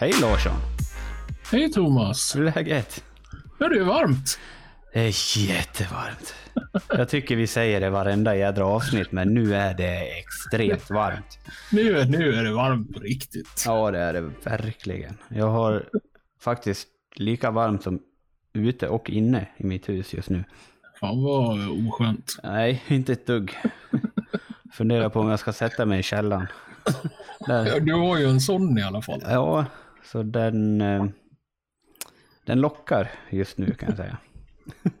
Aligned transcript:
Hej 0.00 0.12
Larsson! 0.20 0.52
Hej 1.52 1.72
Thomas! 1.72 2.36
Hur 2.36 2.46
är 2.46 2.52
läget? 2.54 3.04
Ja, 3.58 3.68
det 3.68 3.78
är 3.78 3.84
varmt. 3.84 4.38
Det 4.92 5.00
är 5.00 5.38
jättevarmt. 5.48 6.34
Jag 6.88 7.08
tycker 7.08 7.36
vi 7.36 7.46
säger 7.46 7.80
det 7.80 7.90
varenda 7.90 8.36
jädra 8.36 8.66
avsnitt, 8.66 9.12
men 9.12 9.34
nu 9.34 9.54
är 9.54 9.74
det 9.74 10.18
extremt 10.18 10.90
varmt. 10.90 11.38
Nu, 11.72 11.98
är- 11.98 12.04
nu 12.04 12.34
är 12.34 12.44
det 12.44 12.52
varmt 12.52 12.94
på 12.94 13.00
riktigt. 13.00 13.64
Ja, 13.66 13.90
det 13.90 13.98
är 13.98 14.12
det 14.12 14.30
verkligen. 14.44 15.16
Jag 15.28 15.48
har 15.50 15.84
faktiskt 16.40 16.88
lika 17.14 17.50
varmt 17.50 17.82
som 17.82 18.00
ute 18.52 18.88
och 18.88 19.10
inne 19.10 19.46
i 19.56 19.64
mitt 19.66 19.88
hus 19.88 20.14
just 20.14 20.30
nu. 20.30 20.44
Fan 21.00 21.22
vad 21.22 21.58
oskönt. 21.86 22.36
Nej, 22.42 22.82
inte 22.88 23.12
ett 23.12 23.26
dugg. 23.26 23.58
Funderar 24.72 25.08
på 25.08 25.20
om 25.20 25.28
jag 25.28 25.38
ska 25.40 25.52
sätta 25.52 25.86
mig 25.86 26.00
i 26.00 26.02
källaren. 26.02 26.46
Där. 27.46 27.80
Du 27.80 27.94
har 27.94 28.18
ju 28.18 28.24
en 28.28 28.40
sån 28.40 28.78
i 28.78 28.82
alla 28.82 29.02
fall. 29.02 29.22
Ja, 29.28 29.64
så 30.04 30.22
den, 30.22 30.80
eh, 30.80 31.04
den 32.44 32.60
lockar 32.60 33.10
just 33.30 33.58
nu 33.58 33.74
kan 33.74 33.88
jag 33.88 33.96
säga. 33.96 34.16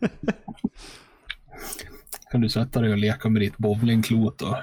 Kan 2.30 2.40
du 2.40 2.48
sätta 2.48 2.80
dig 2.80 2.92
och 2.92 2.98
leka 2.98 3.28
med 3.28 3.42
ditt 3.42 3.58
bowlingklot 3.58 4.42
och 4.42 4.56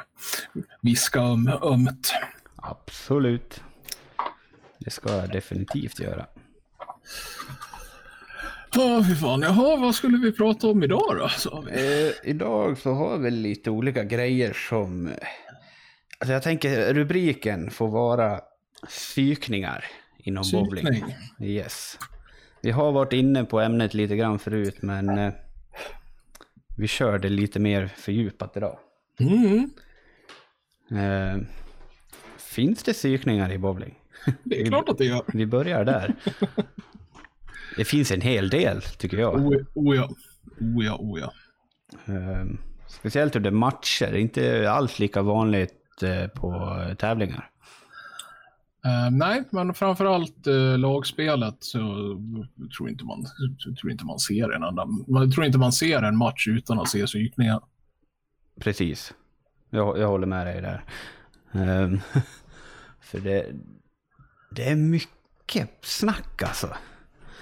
viska 0.81 1.19
öm, 1.19 1.51
ömt. 1.63 2.13
Absolut. 2.55 3.63
Det 4.79 4.89
ska 4.89 5.15
jag 5.15 5.31
definitivt 5.31 5.99
göra. 5.99 6.25
Ja, 8.73 9.03
fy 9.07 9.15
fan. 9.15 9.41
Jaha, 9.41 9.75
vad 9.75 9.95
skulle 9.95 10.17
vi 10.17 10.31
prata 10.31 10.67
om 10.67 10.83
idag 10.83 11.29
då? 11.43 11.61
vi? 11.61 12.05
Eh, 12.07 12.29
idag 12.29 12.77
så 12.77 12.93
har 12.93 13.17
vi 13.17 13.31
lite 13.31 13.69
olika 13.69 14.03
grejer 14.03 14.53
som... 14.53 15.09
Alltså 16.19 16.33
jag 16.33 16.43
tänker 16.43 16.93
rubriken 16.93 17.71
får 17.71 17.87
vara 17.87 18.41
psykningar 18.87 19.85
inom 20.27 20.43
bowling. 20.51 20.85
Psykning. 20.85 21.15
Yes. 21.39 21.99
Vi 22.61 22.71
har 22.71 22.91
varit 22.91 23.13
inne 23.13 23.43
på 23.43 23.59
ämnet 23.59 23.93
lite 23.93 24.15
grann 24.15 24.39
förut 24.39 24.81
men 24.81 25.09
eh, 25.09 25.33
vi 26.77 26.87
kör 26.87 27.19
det 27.19 27.29
lite 27.29 27.59
mer 27.59 27.87
fördjupat 27.87 28.57
idag. 28.57 28.79
Mm, 29.19 29.69
Eh, 30.91 31.37
finns 32.37 32.83
det 32.83 32.93
psykningar 32.93 33.51
i 33.51 33.57
bowling? 33.57 33.95
det 34.43 34.61
är 34.61 34.65
klart 34.65 34.89
att 34.89 34.97
det 34.97 35.05
gör. 35.05 35.21
Vi 35.33 35.45
börjar 35.45 35.85
där. 35.85 36.15
Det 37.77 37.85
finns 37.85 38.11
en 38.11 38.21
hel 38.21 38.49
del 38.49 38.81
tycker 38.81 39.17
jag. 39.17 39.35
O, 39.35 39.53
o 39.73 39.95
ja. 39.95 40.09
O 40.59 40.83
ja, 40.83 40.97
o 40.99 41.19
ja. 41.19 41.31
Eh, 42.13 42.45
speciellt 42.87 43.35
under 43.35 43.51
matcher, 43.51 44.15
inte 44.15 44.71
alls 44.71 44.99
lika 44.99 45.21
vanligt 45.21 46.03
eh, 46.03 46.27
på 46.27 46.79
tävlingar. 46.97 47.49
Eh, 48.87 49.11
nej, 49.11 49.43
men 49.49 49.73
framförallt 49.73 50.47
uh, 50.47 50.77
lagspelet 50.77 51.55
så 51.59 51.79
tror 52.77 52.89
inte 52.89 53.05
man, 53.05 53.25
tror 53.81 53.91
inte 53.91 54.05
man 54.05 54.19
ser 54.19 54.51
en 54.51 54.63
annan. 54.63 55.05
Man 55.07 55.31
tror 55.31 55.45
inte 55.45 55.57
man 55.57 55.71
ser 55.71 56.01
en 56.01 56.17
match 56.17 56.47
utan 56.47 56.79
att 56.79 56.89
se 56.89 57.05
psykningar. 57.05 57.61
Precis. 58.59 59.13
Jag, 59.69 59.99
jag 59.99 60.07
håller 60.07 60.27
med 60.27 60.47
dig 60.47 60.61
där. 60.61 60.83
Ehm, 61.51 61.99
för 63.01 63.19
det, 63.19 63.45
det 64.51 64.69
är 64.69 64.75
mycket 64.75 65.69
snack 65.81 66.43
alltså. 66.43 66.69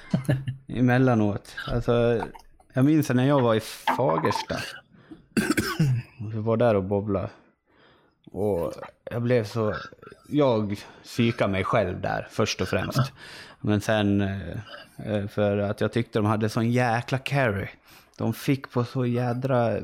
Emellanåt. 0.67 1.55
Alltså, 1.67 2.23
jag 2.73 2.85
minns 2.85 3.09
när 3.09 3.27
jag 3.27 3.41
var 3.41 3.55
i 3.55 3.59
Fagersta. 3.97 4.55
Vi 6.33 6.39
var 6.39 6.57
där 6.57 6.75
och 6.75 6.83
bobblade. 6.83 7.29
Och 8.31 8.73
jag 9.11 9.21
blev 9.21 9.43
så... 9.43 9.75
Jag 10.29 10.79
psykade 11.03 11.51
mig 11.51 11.63
själv 11.63 12.01
där 12.01 12.27
först 12.31 12.61
och 12.61 12.67
främst. 12.67 13.11
Men 13.61 13.81
sen 13.81 14.21
eh, 14.21 14.57
eh, 15.05 15.27
för 15.27 15.57
att 15.57 15.81
jag 15.81 15.91
tyckte 15.91 16.19
de 16.19 16.25
hade 16.25 16.49
sån 16.49 16.71
jäkla 16.71 17.17
carry. 17.17 17.67
De 18.17 18.33
fick 18.33 18.71
på 18.71 18.83
så 18.83 19.05
jädra 19.05 19.77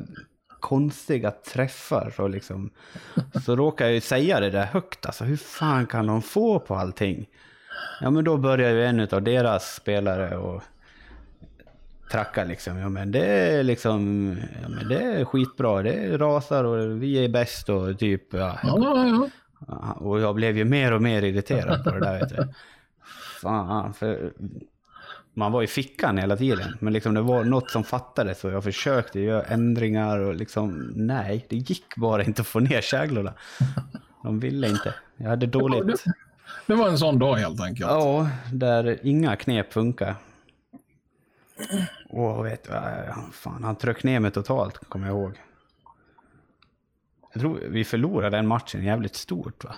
konstiga 0.59 1.31
träffar. 1.31 2.13
Och 2.17 2.29
liksom, 2.29 2.69
så 3.45 3.55
råkade 3.55 3.89
jag 3.89 3.95
ju 3.95 4.01
säga 4.01 4.39
det 4.39 4.49
där 4.49 4.65
högt. 4.65 5.05
Alltså 5.05 5.23
hur 5.23 5.37
fan 5.37 5.87
kan 5.87 6.07
de 6.07 6.21
få 6.21 6.59
på 6.59 6.75
allting? 6.75 7.29
Ja 8.01 8.09
men 8.09 8.23
då 8.23 8.37
började 8.37 8.73
ju 8.73 8.85
en 8.85 9.07
av 9.11 9.21
deras 9.21 9.75
spelare 9.75 10.37
och 10.37 10.63
tracka 12.11 12.43
liksom. 12.43 12.77
Ja 12.77 12.89
men 12.89 13.11
det 13.11 13.25
är 13.25 13.63
liksom, 13.63 14.31
ja 14.61 14.69
men 14.69 14.87
det 14.87 15.03
är 15.03 15.25
skitbra. 15.25 15.83
Det 15.83 16.17
rasar 16.17 16.63
och 16.63 17.03
vi 17.03 17.25
är 17.25 17.29
bäst 17.29 17.69
och 17.69 17.99
typ, 17.99 18.33
ja. 18.33 18.59
Ja, 18.63 19.29
ja, 19.67 19.93
Och 19.93 20.19
jag 20.19 20.35
blev 20.35 20.57
ju 20.57 20.65
mer 20.65 20.93
och 20.93 21.01
mer 21.01 21.21
irriterad 21.21 21.83
på 21.83 21.91
det 21.91 21.99
där 21.99 22.19
vet 22.19 22.29
du. 22.29 22.47
Fan, 23.41 23.93
för 23.93 24.33
man 25.33 25.51
var 25.51 25.63
i 25.63 25.67
fickan 25.67 26.17
hela 26.17 26.37
tiden. 26.37 26.77
Men 26.79 26.93
liksom 26.93 27.13
det 27.13 27.21
var 27.21 27.43
något 27.43 27.69
som 27.69 27.83
fattades 27.83 28.43
och 28.43 28.51
jag 28.51 28.63
försökte 28.63 29.19
göra 29.19 29.43
ändringar 29.43 30.19
och 30.19 30.35
liksom 30.35 30.91
nej, 30.95 31.45
det 31.49 31.55
gick 31.55 31.95
bara 31.95 32.23
inte 32.23 32.41
att 32.41 32.47
få 32.47 32.59
ner 32.59 32.81
käglorna. 32.81 33.33
De 34.23 34.39
ville 34.39 34.69
inte. 34.69 34.93
Jag 35.17 35.29
hade 35.29 35.45
dåligt. 35.45 36.03
Det 36.67 36.75
var 36.75 36.89
en 36.89 36.97
sån 36.97 37.19
dag 37.19 37.35
helt 37.35 37.61
enkelt. 37.61 37.91
Ja, 37.91 38.29
där 38.53 38.99
inga 39.03 39.35
knep 39.35 39.73
funkar. 39.73 40.15
Och 42.13 42.45
vet 42.45 42.63
du, 42.63 42.73
äh, 42.73 43.29
fan, 43.31 43.63
han 43.63 43.75
tryckte 43.75 44.07
ner 44.07 44.19
mig 44.19 44.31
totalt, 44.31 44.77
kommer 44.89 45.07
jag 45.07 45.15
ihåg. 45.17 45.41
Jag 47.33 47.41
tror 47.41 47.59
vi 47.69 47.83
förlorade 47.85 48.37
den 48.37 48.47
matchen 48.47 48.83
jävligt 48.83 49.15
stort 49.15 49.63
va? 49.63 49.75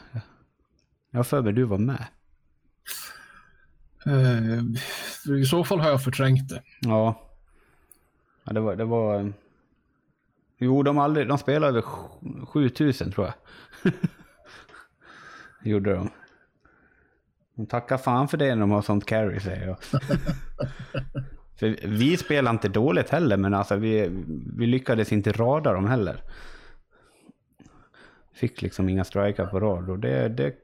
Jag 1.12 1.20
har 1.20 1.24
för 1.24 1.42
mig 1.42 1.54
du 1.54 1.64
var 1.64 1.78
med. 1.78 2.06
Eh, 4.06 4.64
I 5.36 5.46
så 5.46 5.64
fall 5.64 5.80
har 5.80 5.90
jag 5.90 6.04
förträngt 6.04 6.50
det. 6.50 6.64
Ja. 6.80 7.22
ja 8.44 8.54
det 8.54 8.60
var... 8.60 8.76
Det 8.76 8.86
var... 8.86 9.34
Jo, 10.58 10.84
de, 10.84 10.98
aldrig, 10.98 11.28
de 11.28 11.38
spelade 11.38 11.68
över 11.68 11.82
sj- 11.82 12.46
7000 12.46 13.12
tror 13.12 13.28
jag. 13.28 13.94
Gjorde 15.64 15.94
de. 15.94 16.10
De 17.56 17.66
tackar 17.66 17.98
fan 17.98 18.28
för 18.28 18.38
det 18.38 18.56
när 18.56 18.62
de 18.62 18.72
har 18.72 18.82
sånt 18.82 19.06
carry 19.06 19.40
säger 19.40 19.68
jag. 19.68 19.78
för 21.64 21.88
vi 21.88 22.18
spelar 22.18 22.52
inte 22.52 22.70
dåligt 22.70 23.10
heller, 23.10 23.38
men 23.38 23.54
alltså 23.54 23.76
vi, 23.76 24.10
vi 24.58 24.68
lyckades 24.68 25.12
inte 25.12 25.32
rada 25.32 25.74
dem 25.74 25.88
heller. 25.88 26.22
Fick 28.34 28.62
liksom 28.62 28.90
inga 28.90 29.04
strikar 29.04 29.46
på 29.46 29.60
rad 29.60 29.90
och 29.90 30.00
det, 30.00 30.30
det, 30.30 30.56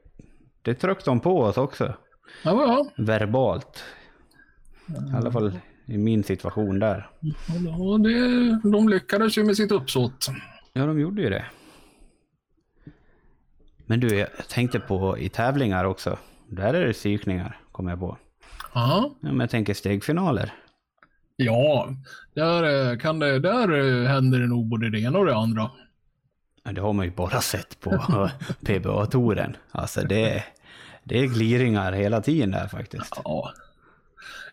det 0.62 0.74
tryckte 0.74 1.10
de 1.10 1.20
på 1.20 1.40
oss 1.40 1.56
också. 1.56 1.94
Ja, 2.44 2.52
ja. 2.52 3.04
Verbalt. 3.04 3.84
I 4.86 5.16
alla 5.16 5.32
fall 5.32 5.52
i 5.86 5.98
min 5.98 6.24
situation 6.24 6.78
där. 6.78 7.10
Och 7.78 8.00
det, 8.00 8.60
de 8.70 8.88
lyckades 8.88 9.38
ju 9.38 9.44
med 9.44 9.56
sitt 9.56 9.72
uppsåt. 9.72 10.26
Ja, 10.72 10.86
de 10.86 11.00
gjorde 11.00 11.22
ju 11.22 11.30
det. 11.30 11.44
Men 13.86 14.00
du, 14.00 14.16
jag 14.16 14.48
tänkte 14.48 14.80
på 14.80 15.18
i 15.18 15.28
tävlingar 15.28 15.84
också. 15.84 16.18
Där 16.48 16.74
är 16.74 16.86
det 16.86 16.92
psykningar, 16.92 17.60
kommer 17.72 17.90
jag 17.90 18.00
på. 18.00 18.18
Ja, 18.74 19.14
Ja, 19.20 19.28
men 19.28 19.40
jag 19.40 19.50
tänker 19.50 19.74
stegfinaler. 19.74 20.52
Ja 21.44 21.94
där, 22.34 22.90
eh, 22.90 22.98
kan 22.98 23.18
det, 23.18 23.38
där 23.38 23.72
eh, 23.72 24.08
händer 24.08 24.40
det 24.40 24.46
nog 24.46 24.66
både 24.66 24.90
det 24.90 25.00
ena 25.00 25.18
och 25.18 25.26
det 25.26 25.36
andra. 25.36 25.70
Det 26.62 26.80
har 26.80 26.92
man 26.92 27.06
ju 27.06 27.12
bara 27.12 27.40
sett 27.40 27.80
på 27.80 27.90
PBA-touren. 28.60 29.56
Alltså 29.70 30.00
det, 30.00 30.44
det 31.04 31.18
är 31.18 31.26
gliringar 31.26 31.92
hela 31.92 32.20
tiden 32.22 32.50
där 32.50 32.68
faktiskt. 32.68 33.20
Ja. 33.24 33.52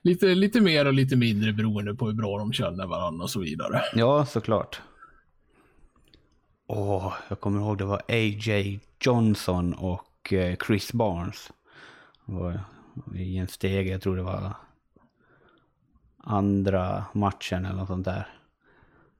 Lite, 0.01 0.25
lite 0.25 0.61
mer 0.61 0.85
och 0.85 0.93
lite 0.93 1.15
mindre 1.15 1.53
beroende 1.53 1.95
på 1.95 2.05
hur 2.05 2.13
bra 2.13 2.37
de 2.37 2.53
känner 2.53 2.87
varandra 2.87 3.23
och 3.23 3.29
så 3.29 3.39
vidare. 3.39 3.81
Ja, 3.93 4.25
såklart. 4.25 4.81
Åh, 6.67 7.13
jag 7.29 7.40
kommer 7.40 7.59
ihåg 7.59 7.78
det 7.78 7.85
var 7.85 8.01
A.J. 8.07 8.79
Johnson 8.99 9.73
och 9.73 10.33
eh, 10.33 10.55
Chris 10.67 10.93
Barnes. 10.93 11.51
I 13.16 13.37
en 13.37 13.47
steg, 13.47 13.87
jag 13.87 14.01
tror 14.01 14.16
det 14.16 14.23
var 14.23 14.53
andra 16.28 17.06
matchen 17.14 17.66
eller 17.66 17.76
något 17.76 17.88
sånt 17.88 18.06
där. 18.06 18.28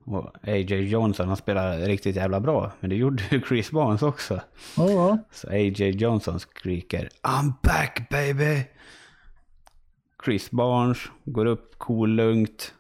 Och 0.06 0.26
A.J. 0.44 0.76
Johnson 0.76 1.28
han 1.28 1.38
spelade 1.38 1.88
riktigt 1.88 2.16
jävla 2.16 2.40
bra. 2.40 2.72
Men 2.80 2.90
det 2.90 2.96
gjorde 2.96 3.24
ju 3.32 3.42
Chris 3.48 3.72
Barnes 3.72 4.02
också. 4.02 4.42
Ja, 4.78 4.90
ja. 4.90 5.18
Så 5.32 5.48
A.J. 5.48 5.90
Johnson 5.90 6.40
skriker 6.40 7.10
I'm 7.24 7.54
back 7.64 8.10
baby! 8.10 8.64
Chris 10.26 10.52
Barnes 10.52 10.98
går 11.26 11.46
upp 11.46 11.78
cool 11.78 12.10
lugnt. 12.10 12.74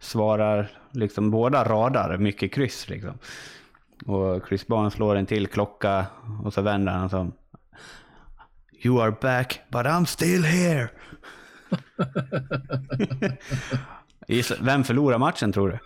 Svarar 0.00 0.70
liksom 0.90 1.30
båda 1.30 1.64
radar 1.64 2.18
mycket 2.18 2.52
kryss 2.52 2.88
liksom. 2.88 3.18
Och 4.06 4.48
Chris 4.48 4.66
Barnes 4.66 4.94
slår 4.94 5.16
en 5.16 5.26
till 5.26 5.46
klocka 5.46 6.06
och 6.44 6.54
så 6.54 6.62
vänder 6.62 6.92
han 6.92 7.10
som 7.10 7.32
You 8.84 9.02
are 9.02 9.16
back 9.20 9.60
but 9.68 9.86
I'm 9.86 10.04
still 10.04 10.44
here. 10.44 10.88
Vem 14.60 14.84
förlorar 14.84 15.18
matchen 15.18 15.52
tror 15.52 15.68
du? 15.68 15.78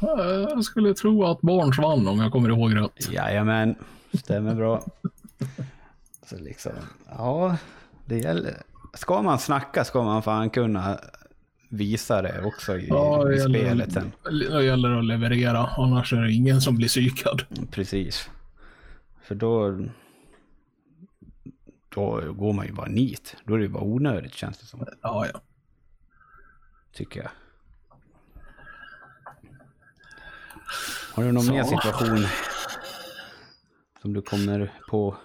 Jag 0.00 0.64
skulle 0.64 0.94
tro 0.94 1.24
att 1.24 1.40
Barnes 1.40 1.78
vann 1.78 2.08
om 2.08 2.20
jag 2.20 2.32
kommer 2.32 2.48
ihåg 2.48 2.76
rätt. 2.76 3.12
Jajamän, 3.12 3.74
stämmer 4.12 4.54
bra. 4.54 4.84
Så 6.26 6.36
liksom, 6.38 6.72
ja, 7.08 7.56
Det 8.06 8.18
gäller, 8.18 8.54
ska 8.94 9.22
man 9.22 9.38
snacka 9.38 9.84
ska 9.84 10.02
man 10.02 10.22
fan 10.22 10.50
kunna 10.50 10.98
visa 11.68 12.22
det 12.22 12.42
också 12.44 12.76
i, 12.76 12.86
Ja, 12.88 13.24
det 13.24 13.34
i 13.34 13.40
spelet 13.40 13.92
sen. 13.92 14.12
Det 14.50 14.64
gäller 14.64 14.98
att 14.98 15.04
leverera, 15.04 15.70
annars 15.76 16.12
är 16.12 16.22
det 16.22 16.32
ingen 16.32 16.60
som 16.60 16.76
blir 16.76 16.88
psykad. 16.88 17.42
Precis. 17.70 18.30
För 19.22 19.34
då... 19.34 19.78
Då 21.94 22.32
går 22.32 22.52
man 22.52 22.66
ju 22.66 22.72
bara 22.72 22.88
nit. 22.88 23.36
Då 23.44 23.54
är 23.54 23.58
det 23.58 23.64
ju 23.64 23.70
bara 23.70 23.82
onödigt 23.82 24.34
känns 24.34 24.58
det 24.58 24.66
som. 24.66 24.86
Ja, 25.02 25.26
ja. 25.32 25.40
Tycker 26.92 27.20
jag. 27.20 27.30
Har 31.14 31.24
du 31.24 31.32
någon 31.32 31.42
Så. 31.42 31.52
mer 31.52 31.64
situation 31.64 32.26
som 34.02 34.12
du 34.12 34.22
kommer 34.22 34.72
på? 34.88 35.16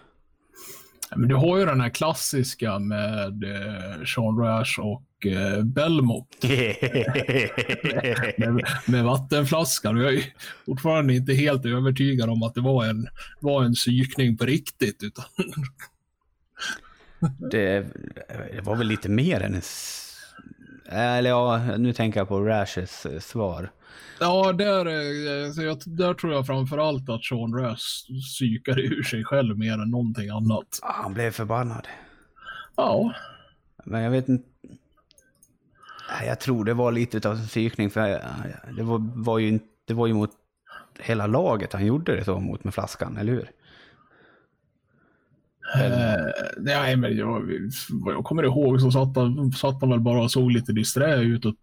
Men 1.15 1.29
du 1.29 1.35
har 1.35 1.57
ju 1.57 1.65
den 1.65 1.81
här 1.81 1.89
klassiska 1.89 2.79
med 2.79 3.44
eh, 3.44 4.03
Sean 4.06 4.38
Rash 4.38 4.79
och 4.79 5.25
eh, 5.25 5.63
Belmo 5.63 6.27
med, 8.38 8.61
med 8.88 9.03
vattenflaskan. 9.03 9.97
Jag 9.97 10.07
är 10.07 10.11
ju 10.11 10.23
fortfarande 10.65 11.15
inte 11.15 11.33
helt 11.33 11.65
övertygad 11.65 12.29
om 12.29 12.44
att 12.44 12.53
det 12.53 12.61
var 12.61 12.85
en, 12.85 13.07
var 13.39 13.63
en 13.63 13.73
psykning 13.73 14.38
på 14.38 14.45
riktigt. 14.45 15.03
Utan, 15.03 15.25
Det, 17.51 17.86
det 18.54 18.62
var 18.63 18.75
väl 18.75 18.88
lite 18.88 19.10
mer 19.10 19.42
än 19.42 19.54
en... 19.56 19.62
Eller 20.89 21.30
ja, 21.30 21.62
nu 21.77 21.94
tänker 21.94 22.19
jag 22.19 22.27
på 22.27 22.39
Rashes 22.42 23.06
eh, 23.06 23.19
svar. 23.19 23.72
ja, 24.19 24.54
där, 24.54 24.86
eh, 24.86 25.63
jag, 25.66 25.77
där 25.86 26.13
tror 26.13 26.33
jag 26.33 26.45
framförallt 26.48 27.10
att 27.10 27.24
Sean 27.24 27.54
Rash 27.54 28.12
psykade 28.36 28.81
ur 28.81 29.04
sig 29.04 29.24
själv 29.24 29.57
mer 29.57 29.74
än 29.74 29.89
någonting 29.92 30.30
annat. 30.30 30.80
Ah, 30.81 30.92
han 31.04 31.13
blev 31.13 31.31
förbannad. 31.31 31.88
Ja, 32.75 33.13
Men 33.86 34.01
jag 34.01 34.12
vet 34.12 34.30
inte... 34.30 34.48
Jag 36.25 36.39
tror 36.39 36.66
det 36.66 36.74
var 36.74 36.92
lite 36.92 37.30
av 37.30 37.36
en 37.36 37.48
psykning 37.48 37.89
för 37.89 38.07
jag- 38.07 38.21
det 38.78 38.83
var, 38.83 39.12
var, 39.16 39.39
ju, 39.39 39.48
inte- 39.48 39.66
det 39.86 39.94
var 39.94 40.07
ju 40.07 40.13
mot 40.13 40.31
hela 41.00 41.28
laget 41.28 41.74
han 41.74 41.86
gjorde 41.86 42.16
det 42.16 42.24
så 42.25 42.39
mot 42.39 42.63
med 42.63 42.74
flaskan, 42.74 43.18
eller 43.18 43.33
hur? 43.33 43.51
Eh, 45.75 46.25
nej, 46.57 46.95
men 46.95 47.17
jag, 47.17 47.50
jag 48.06 48.23
kommer 48.23 48.44
ihåg 48.44 48.81
så 48.81 48.91
satt 48.91 49.15
han, 49.15 49.51
satt 49.51 49.81
han 49.81 49.89
väl 49.89 50.00
bara 50.00 50.23
och 50.23 50.31
såg 50.31 50.51
lite 50.51 50.73
disträ 50.73 51.15
ut 51.15 51.45
och 51.45 51.56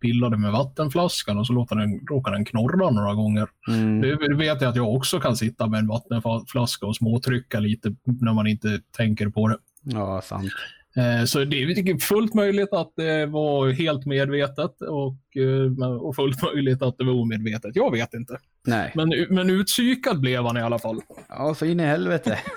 pillade 0.00 0.36
med 0.36 0.52
vattenflaskan 0.52 1.38
och 1.38 1.46
så 1.46 1.52
låter 1.52 1.76
den, 1.76 2.00
råkade 2.06 2.36
den 2.36 2.44
knorra 2.44 2.90
några 2.90 3.14
gånger. 3.14 3.48
Mm. 3.68 4.38
Vet 4.38 4.60
jag 4.60 4.68
att 4.70 4.76
jag 4.76 4.94
också 4.94 5.20
kan 5.20 5.36
sitta 5.36 5.66
med 5.66 5.78
en 5.80 5.86
vattenflaska 5.86 6.86
och 6.86 6.96
småtrycka 6.96 7.60
lite 7.60 7.94
när 8.04 8.32
man 8.32 8.46
inte 8.46 8.80
tänker 8.96 9.28
på 9.28 9.48
det. 9.48 9.56
Ja, 9.82 10.20
sant. 10.24 10.52
Eh, 10.96 11.24
Så 11.24 11.44
det 11.44 11.62
är 11.62 11.98
fullt 11.98 12.34
möjligt 12.34 12.72
att 12.72 12.92
det 12.96 13.26
var 13.26 13.70
helt 13.70 14.06
medvetet 14.06 14.80
och, 14.80 15.36
eh, 15.36 15.92
och 15.92 16.16
fullt 16.16 16.42
möjligt 16.42 16.82
att 16.82 16.98
det 16.98 17.04
var 17.04 17.12
omedvetet. 17.12 17.76
Jag 17.76 17.90
vet 17.92 18.14
inte. 18.14 18.38
Nej. 18.66 18.92
Men, 18.94 19.08
men 19.30 19.50
utpsykad 19.50 20.20
blev 20.20 20.44
han 20.44 20.56
i 20.56 20.60
alla 20.60 20.78
fall. 20.78 21.00
Ja, 21.28 21.54
så 21.54 21.64
in 21.66 21.80
i 21.80 21.82
helvete. 21.82 22.38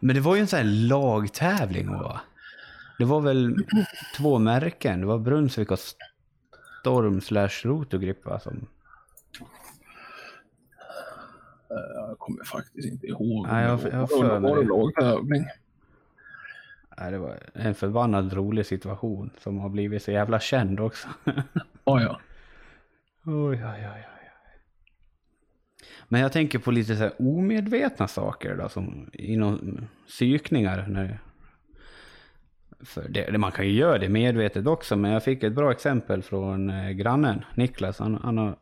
Men 0.00 0.14
det 0.14 0.20
var 0.20 0.34
ju 0.34 0.40
en 0.40 0.46
sån 0.46 0.56
här 0.56 0.64
lagtävling 0.88 1.90
va? 1.90 2.20
Det 2.98 3.04
var 3.04 3.20
väl 3.20 3.56
två 4.16 4.38
märken. 4.38 5.00
Det 5.00 5.06
var 5.06 5.18
Brunsvik 5.18 5.70
och 5.70 5.78
Storm 6.80 7.20
slash 7.20 7.48
Rotogrip 7.64 8.24
va? 8.24 8.40
Som... 8.40 8.66
Jag 11.68 12.18
kommer 12.18 12.44
faktiskt 12.44 12.88
inte 12.92 13.06
ihåg. 13.06 13.46
Nej, 13.46 13.64
jag- 13.66 13.80
jag 13.92 13.98
har 13.98 14.06
för 14.06 14.40
mig 14.40 14.50
Var 14.50 14.62
det. 14.62 14.68
lagtävling? 14.68 15.44
Nej, 16.98 17.10
det 17.10 17.18
var 17.18 17.38
en 17.54 17.74
förbannad 17.74 18.32
rolig 18.32 18.66
situation 18.66 19.30
som 19.40 19.58
har 19.58 19.68
blivit 19.68 20.02
så 20.02 20.10
jävla 20.10 20.40
känd 20.40 20.80
också. 20.80 21.08
Ja, 21.84 22.00
ja. 22.02 22.20
Oj, 23.26 23.64
oj, 23.64 23.64
oj, 23.64 24.06
oj. 24.06 24.10
Men 26.08 26.20
jag 26.20 26.32
tänker 26.32 26.58
på 26.58 26.70
lite 26.70 26.96
så 26.96 27.02
här 27.02 27.12
omedvetna 27.18 28.08
saker 28.08 28.56
då, 28.56 28.68
som 28.68 29.10
inom 29.12 29.78
psykningar. 30.06 30.86
När, 30.88 31.18
för 32.80 33.08
det, 33.08 33.38
man 33.38 33.52
kan 33.52 33.66
ju 33.66 33.72
göra 33.72 33.98
det 33.98 34.08
medvetet 34.08 34.66
också, 34.66 34.96
men 34.96 35.10
jag 35.10 35.24
fick 35.24 35.42
ett 35.42 35.52
bra 35.52 35.72
exempel 35.72 36.22
från 36.22 36.70
eh, 36.70 36.90
grannen 36.90 37.44
Niklas. 37.54 37.98
Han, 37.98 38.14
han 38.14 38.38
har 38.38 38.56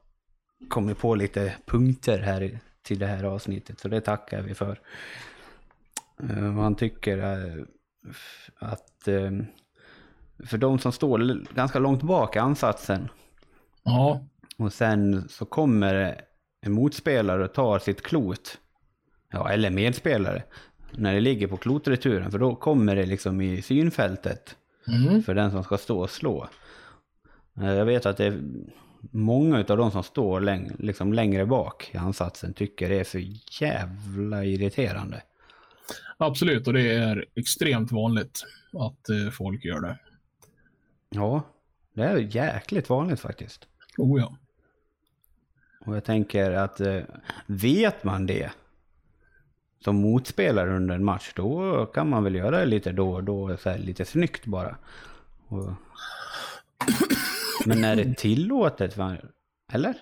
kommit 0.68 0.98
på 0.98 1.14
lite 1.14 1.54
punkter 1.66 2.18
här 2.18 2.60
till 2.82 2.98
det 2.98 3.06
här 3.06 3.24
avsnittet, 3.24 3.80
så 3.80 3.88
det 3.88 4.00
tackar 4.00 4.42
vi 4.42 4.54
för. 4.54 4.80
Eh, 6.22 6.52
han 6.52 6.74
tycker 6.74 7.18
eh, 7.18 7.64
att 8.58 9.08
för 10.46 10.58
de 10.58 10.78
som 10.78 10.92
står 10.92 11.44
ganska 11.54 11.78
långt 11.78 12.02
bak 12.02 12.36
i 12.36 12.38
ansatsen 12.38 13.08
Ja, 13.82 14.20
och 14.58 14.72
sen 14.72 15.28
så 15.28 15.44
kommer 15.44 16.20
en 16.60 16.72
motspelare 16.72 17.44
och 17.44 17.54
tar 17.54 17.78
sitt 17.78 18.02
klot. 18.02 18.58
Ja, 19.32 19.50
eller 19.50 19.70
medspelare. 19.70 20.42
När 20.92 21.14
det 21.14 21.20
ligger 21.20 21.46
på 21.46 21.56
klotreturen. 21.56 22.30
För 22.30 22.38
då 22.38 22.54
kommer 22.54 22.96
det 22.96 23.06
liksom 23.06 23.40
i 23.40 23.62
synfältet. 23.62 24.56
mm. 24.88 25.22
För 25.22 25.34
den 25.34 25.50
som 25.50 25.64
ska 25.64 25.78
stå 25.78 26.00
och 26.00 26.10
slå. 26.10 26.48
Eh, 27.60 27.70
Jag 27.72 27.84
vet 27.84 28.06
att 28.06 28.16
det 28.16 28.24
är 28.26 28.42
många 29.10 29.58
av 29.58 29.76
de 29.76 29.90
som 29.90 30.02
står 30.02 30.40
läng 30.40 30.70
liksom 30.78 31.12
längre 31.12 31.46
bak 31.46 31.90
i 31.94 31.96
ansatsen 31.96 32.54
tycker 32.54 32.88
det 32.88 33.00
är 33.00 33.04
så 33.04 33.18
jävla 33.64 34.44
irriterande. 34.44 35.22
absolut. 36.16 36.66
Och 36.66 36.72
det 36.72 36.92
är 36.94 37.24
extremt 37.34 37.92
vanligt 37.92 38.40
att 38.72 39.08
eh, 39.08 39.30
folk 39.32 39.64
gör 39.64 39.80
det. 39.80 39.98
Ja, 41.10 41.42
det 41.94 42.02
är 42.02 42.16
jäkligt 42.36 42.88
vanligt 42.90 43.20
faktiskt. 43.20 43.66
Oh 43.98 44.20
ja. 44.20 44.36
Och 45.88 45.96
jag 45.96 46.04
tänker 46.04 46.50
att 46.50 46.80
eh, 46.80 47.00
vet 47.46 48.04
man 48.04 48.26
det 48.26 48.50
som 49.84 49.96
motspelare 49.96 50.76
under 50.76 50.94
en 50.94 51.04
match, 51.04 51.32
då 51.36 51.86
kan 51.86 52.08
man 52.08 52.24
väl 52.24 52.34
göra 52.34 52.58
det 52.58 52.66
lite 52.66 52.92
då 52.92 53.12
och 53.12 53.24
då, 53.24 53.56
så 53.56 53.70
här, 53.70 53.78
lite 53.78 54.04
snyggt 54.04 54.46
bara. 54.46 54.76
Och... 55.48 55.72
Men 57.66 57.84
är 57.84 57.96
det 57.96 58.14
tillåtet? 58.14 58.98
Eller? 59.72 59.94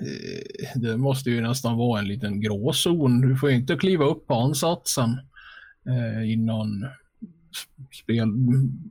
Eh, 0.00 0.80
det 0.80 0.96
måste 0.96 1.30
ju 1.30 1.40
nästan 1.40 1.76
vara 1.76 2.00
en 2.00 2.08
liten 2.08 2.40
gråzon. 2.40 3.20
Du 3.20 3.36
får 3.36 3.50
ju 3.50 3.56
inte 3.56 3.76
kliva 3.76 4.04
upp 4.04 4.26
på 4.26 4.34
ansatsen 4.34 5.10
eh, 5.86 6.32
innan 6.32 6.88
spel, 7.92 8.28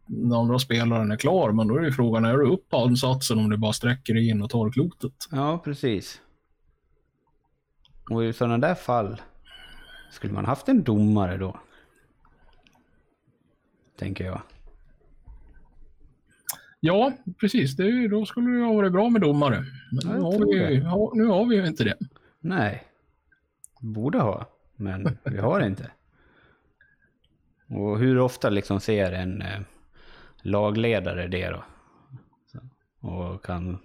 den 0.06 0.34
andra 0.34 0.60
spelaren 0.60 1.12
är 1.12 1.18
klar. 1.18 1.52
Men 1.52 1.68
då 1.68 1.78
är 1.78 1.84
ju 1.84 1.92
frågan, 1.92 2.26
är 2.26 2.38
du 2.38 2.52
upp 2.52 2.70
på 2.70 2.78
ansatsen 2.78 3.40
om 3.40 3.50
du 3.50 3.58
bara 3.58 3.74
sträcker 3.74 4.14
dig 4.14 4.30
in 4.30 4.42
och 4.42 4.50
tar 4.50 4.72
klotet? 4.72 5.14
Ja, 5.32 5.62
precis. 5.64 6.22
Och 8.10 8.26
i 8.26 8.34
sådana 8.34 8.58
där 8.58 8.76
fall, 8.76 9.22
skulle 10.12 10.34
man 10.34 10.46
haft 10.46 10.70
en 10.70 10.84
domare 10.84 11.38
då? 11.38 11.60
Tänker 14.00 14.26
jag. 14.26 14.42
Ja, 16.80 17.12
precis. 17.40 17.76
Det 17.76 18.08
då 18.08 18.26
skulle 18.26 18.50
det 18.50 18.66
ha 18.66 18.74
varit 18.74 18.92
bra 18.92 19.10
med 19.10 19.22
domare. 19.22 19.66
Men 19.92 20.16
nu, 20.16 20.22
har 20.22 20.32
vi, 20.32 20.80
nu 21.18 21.26
har 21.26 21.46
vi 21.46 21.56
ju 21.56 21.68
inte 21.68 21.84
det. 21.84 21.98
Nej. 22.40 22.84
Borde 23.80 24.20
ha, 24.20 24.50
men 24.76 25.18
vi 25.24 25.38
har 25.38 25.62
inte. 25.62 25.92
Och 27.76 28.00
hur 28.00 28.20
ofta 28.20 28.50
liksom 28.50 28.80
ser 28.80 29.12
en 29.12 29.42
eh, 29.42 29.60
lagledare 30.42 31.28
det 31.28 31.50
då? 31.50 31.64
Så, 32.52 32.60
och 33.08 33.46
kan 33.46 33.78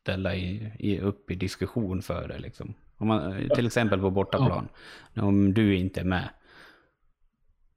ställa 0.00 0.34
i, 0.34 0.72
i, 0.78 1.00
upp 1.00 1.30
i 1.30 1.34
diskussion 1.34 2.02
för 2.02 2.28
det 2.28 2.38
liksom. 2.38 2.74
Om 2.96 3.08
man, 3.08 3.32
eh, 3.32 3.48
till 3.48 3.66
exempel 3.66 4.00
på 4.00 4.10
bortaplan. 4.10 4.68
Om 5.16 5.54
du 5.54 5.76
inte 5.76 6.00
är 6.00 6.04
med. 6.04 6.28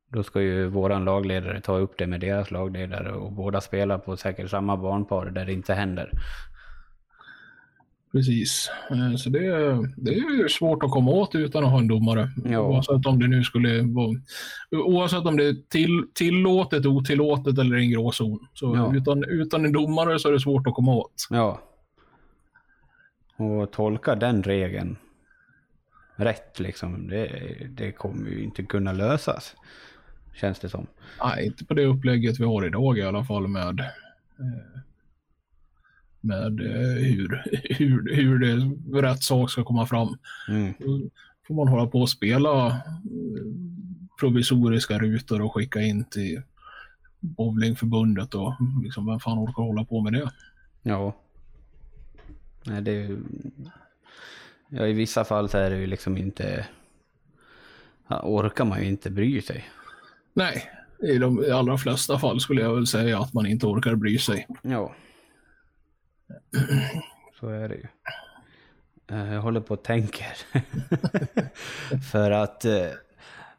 Då 0.08 0.24
ska 0.24 0.42
ju 0.42 0.68
våran 0.68 1.06
lagledare 1.06 1.62
ta 1.62 1.78
upp 1.78 1.98
det 1.98 2.08
med 2.08 2.20
deras 2.20 2.52
lagledare 2.52 3.12
och 3.12 3.32
båda 3.32 3.62
spelar 3.62 3.98
på 3.98 4.18
säkert 4.18 4.50
samma 4.50 4.78
barnpar 4.78 5.26
där 5.26 5.46
det 5.46 5.54
inte 5.54 5.74
händer. 5.74 6.12
Precis. 8.12 8.70
Eh, 8.90 9.16
Så 9.16 9.30
det, 9.30 9.40
det 9.98 10.12
är 10.12 10.38
ju 10.38 10.50
svårt 10.50 10.84
att 10.84 10.92
komma 10.92 11.12
åt 11.12 11.36
utan 11.36 11.64
att 11.64 11.72
ha 11.72 11.80
en 11.80 11.88
domare. 11.88 12.30
Ja. 12.46 12.60
Oavsett 12.60 13.06
om 13.06 13.20
det 13.20 13.28
nu 13.28 13.44
skulle 13.44 13.82
vara, 13.82 14.16
oavsett 14.72 15.26
om 15.26 15.38
det 15.38 15.46
är 15.48 15.56
till, 15.70 16.04
tillåtet, 16.14 16.86
otillåtet 16.86 17.58
eller 17.60 17.76
en 17.76 17.90
gråzon. 17.92 18.48
Så 18.54 18.76
Ja. 18.76 18.96
utan, 18.96 19.24
utan 19.24 19.66
en 19.66 19.72
domare 19.72 20.20
så 20.20 20.28
är 20.30 20.34
det 20.34 20.40
svårt 20.40 20.68
att 20.68 20.74
komma 20.74 20.94
åt. 20.94 21.28
Ja. 21.30 21.62
Och 23.38 23.72
tolka 23.72 24.16
den 24.16 24.44
regeln 24.44 24.98
rätt 26.16 26.60
liksom, 26.60 27.08
det, 27.08 27.28
det 27.70 27.92
kommer 27.92 28.30
ju 28.30 28.44
inte 28.44 28.64
kunna 28.64 28.92
lösas. 28.94 29.56
Känns 30.36 30.60
det 30.60 30.70
som. 30.70 30.88
Nej, 31.24 31.46
inte 31.46 31.66
på 31.66 31.74
det 31.74 31.86
upplägget 31.86 32.40
vi 32.40 32.44
har 32.46 32.66
idag 32.66 32.98
i 32.98 33.02
alla 33.02 33.24
fall 33.26 33.48
med, 33.48 33.80
eh, 33.80 34.71
med 36.22 36.60
eh, 36.60 37.04
hur, 37.04 37.44
hur, 37.70 38.16
hur 38.16 38.40
det 38.40 39.02
rätt 39.02 39.24
sak 39.24 39.52
ska 39.52 39.64
komma 39.64 39.86
fram. 39.86 40.18
Mm. 40.50 40.74
Får 40.74 41.10
får 41.52 41.56
man 41.56 41.68
hålla 41.68 41.88
på 41.88 42.02
och 42.02 42.10
spela 42.10 42.68
eh, 42.68 42.74
provisoriska 44.20 45.00
rutor 45.00 45.42
och 45.42 45.54
skicka 45.54 45.82
in 45.82 46.04
till 46.04 46.42
bowlingförbundet 47.20 48.36
och 48.36 48.54
liksom 48.84 49.06
vem 49.06 49.20
fan 49.20 49.40
orkar 49.40 49.64
hålla 49.64 49.86
på 49.86 50.02
med 50.02 50.14
det? 50.14 50.32
Ja. 50.82 51.16
Nej, 52.66 52.82
det 52.82 52.92
är. 52.92 53.18
Ja, 54.70 54.88
i 54.88 54.94
vissa 54.94 55.24
fall 55.24 55.50
så 55.50 55.58
är 55.58 55.70
det 55.70 55.78
ju 55.78 55.88
liksom 55.88 56.18
inte... 56.18 56.68
Ja, 58.08 58.22
orkar 58.24 58.66
man 58.66 58.82
ju 58.82 58.88
inte 58.88 59.10
bry 59.10 59.42
sig. 59.42 59.70
Nej, 60.34 60.64
i 61.00 61.18
de 61.18 61.46
allra 61.54 61.78
flesta 61.78 62.20
fall 62.20 62.40
skulle 62.40 62.62
jag 62.62 62.76
väl 62.76 62.88
säga 62.88 63.20
att 63.20 63.34
man 63.34 63.46
inte 63.46 63.66
orkar 63.66 63.96
bry 63.96 64.18
sig. 64.18 64.48
Ja. 64.62 64.96
Så 67.40 67.48
är 67.48 67.70
det 67.70 67.76
ju. 67.76 67.88
Eh, 69.12 69.34
Jag 69.34 69.42
håller 69.42 69.62
på 69.62 69.74
och 69.74 69.84
tänker. 69.84 70.38
För 72.12 72.32
att... 72.32 72.66
eh, 72.66 72.88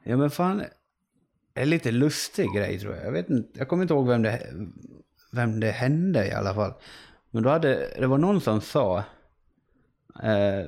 Ja 0.05 0.17
men 0.17 0.31
fan. 0.31 0.63
Det 1.53 1.61
är 1.61 1.67
lite 1.67 1.91
lustig 1.91 2.49
grej 2.55 2.79
tror 2.79 2.95
jag. 2.97 3.07
Jag 3.07 3.13
vet 3.13 3.31
inte. 3.31 3.59
Jag 3.59 3.69
kommer 3.69 3.83
inte 3.83 3.95
ihåg 3.95 4.09
vem 4.09 4.23
det, 4.23 4.47
vem 5.33 5.61
det 5.61 5.71
hände 5.71 6.27
i 6.27 6.33
alla 6.33 6.55
fall. 6.55 6.73
Men 7.31 7.43
då 7.43 7.51
hade... 7.51 7.89
Det 7.99 8.07
var 8.07 8.19
någon 8.19 8.41
som 8.41 8.61
sa... 8.61 8.99
Eh, 10.23 10.67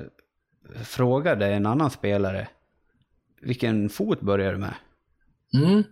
frågade 0.84 1.46
en 1.46 1.66
annan 1.66 1.90
spelare. 1.90 2.48
Vilken 3.40 3.88
fot 3.88 4.20
börjar 4.20 4.52
du 4.52 4.58
med? 4.58 4.74
Mm. 5.54 5.82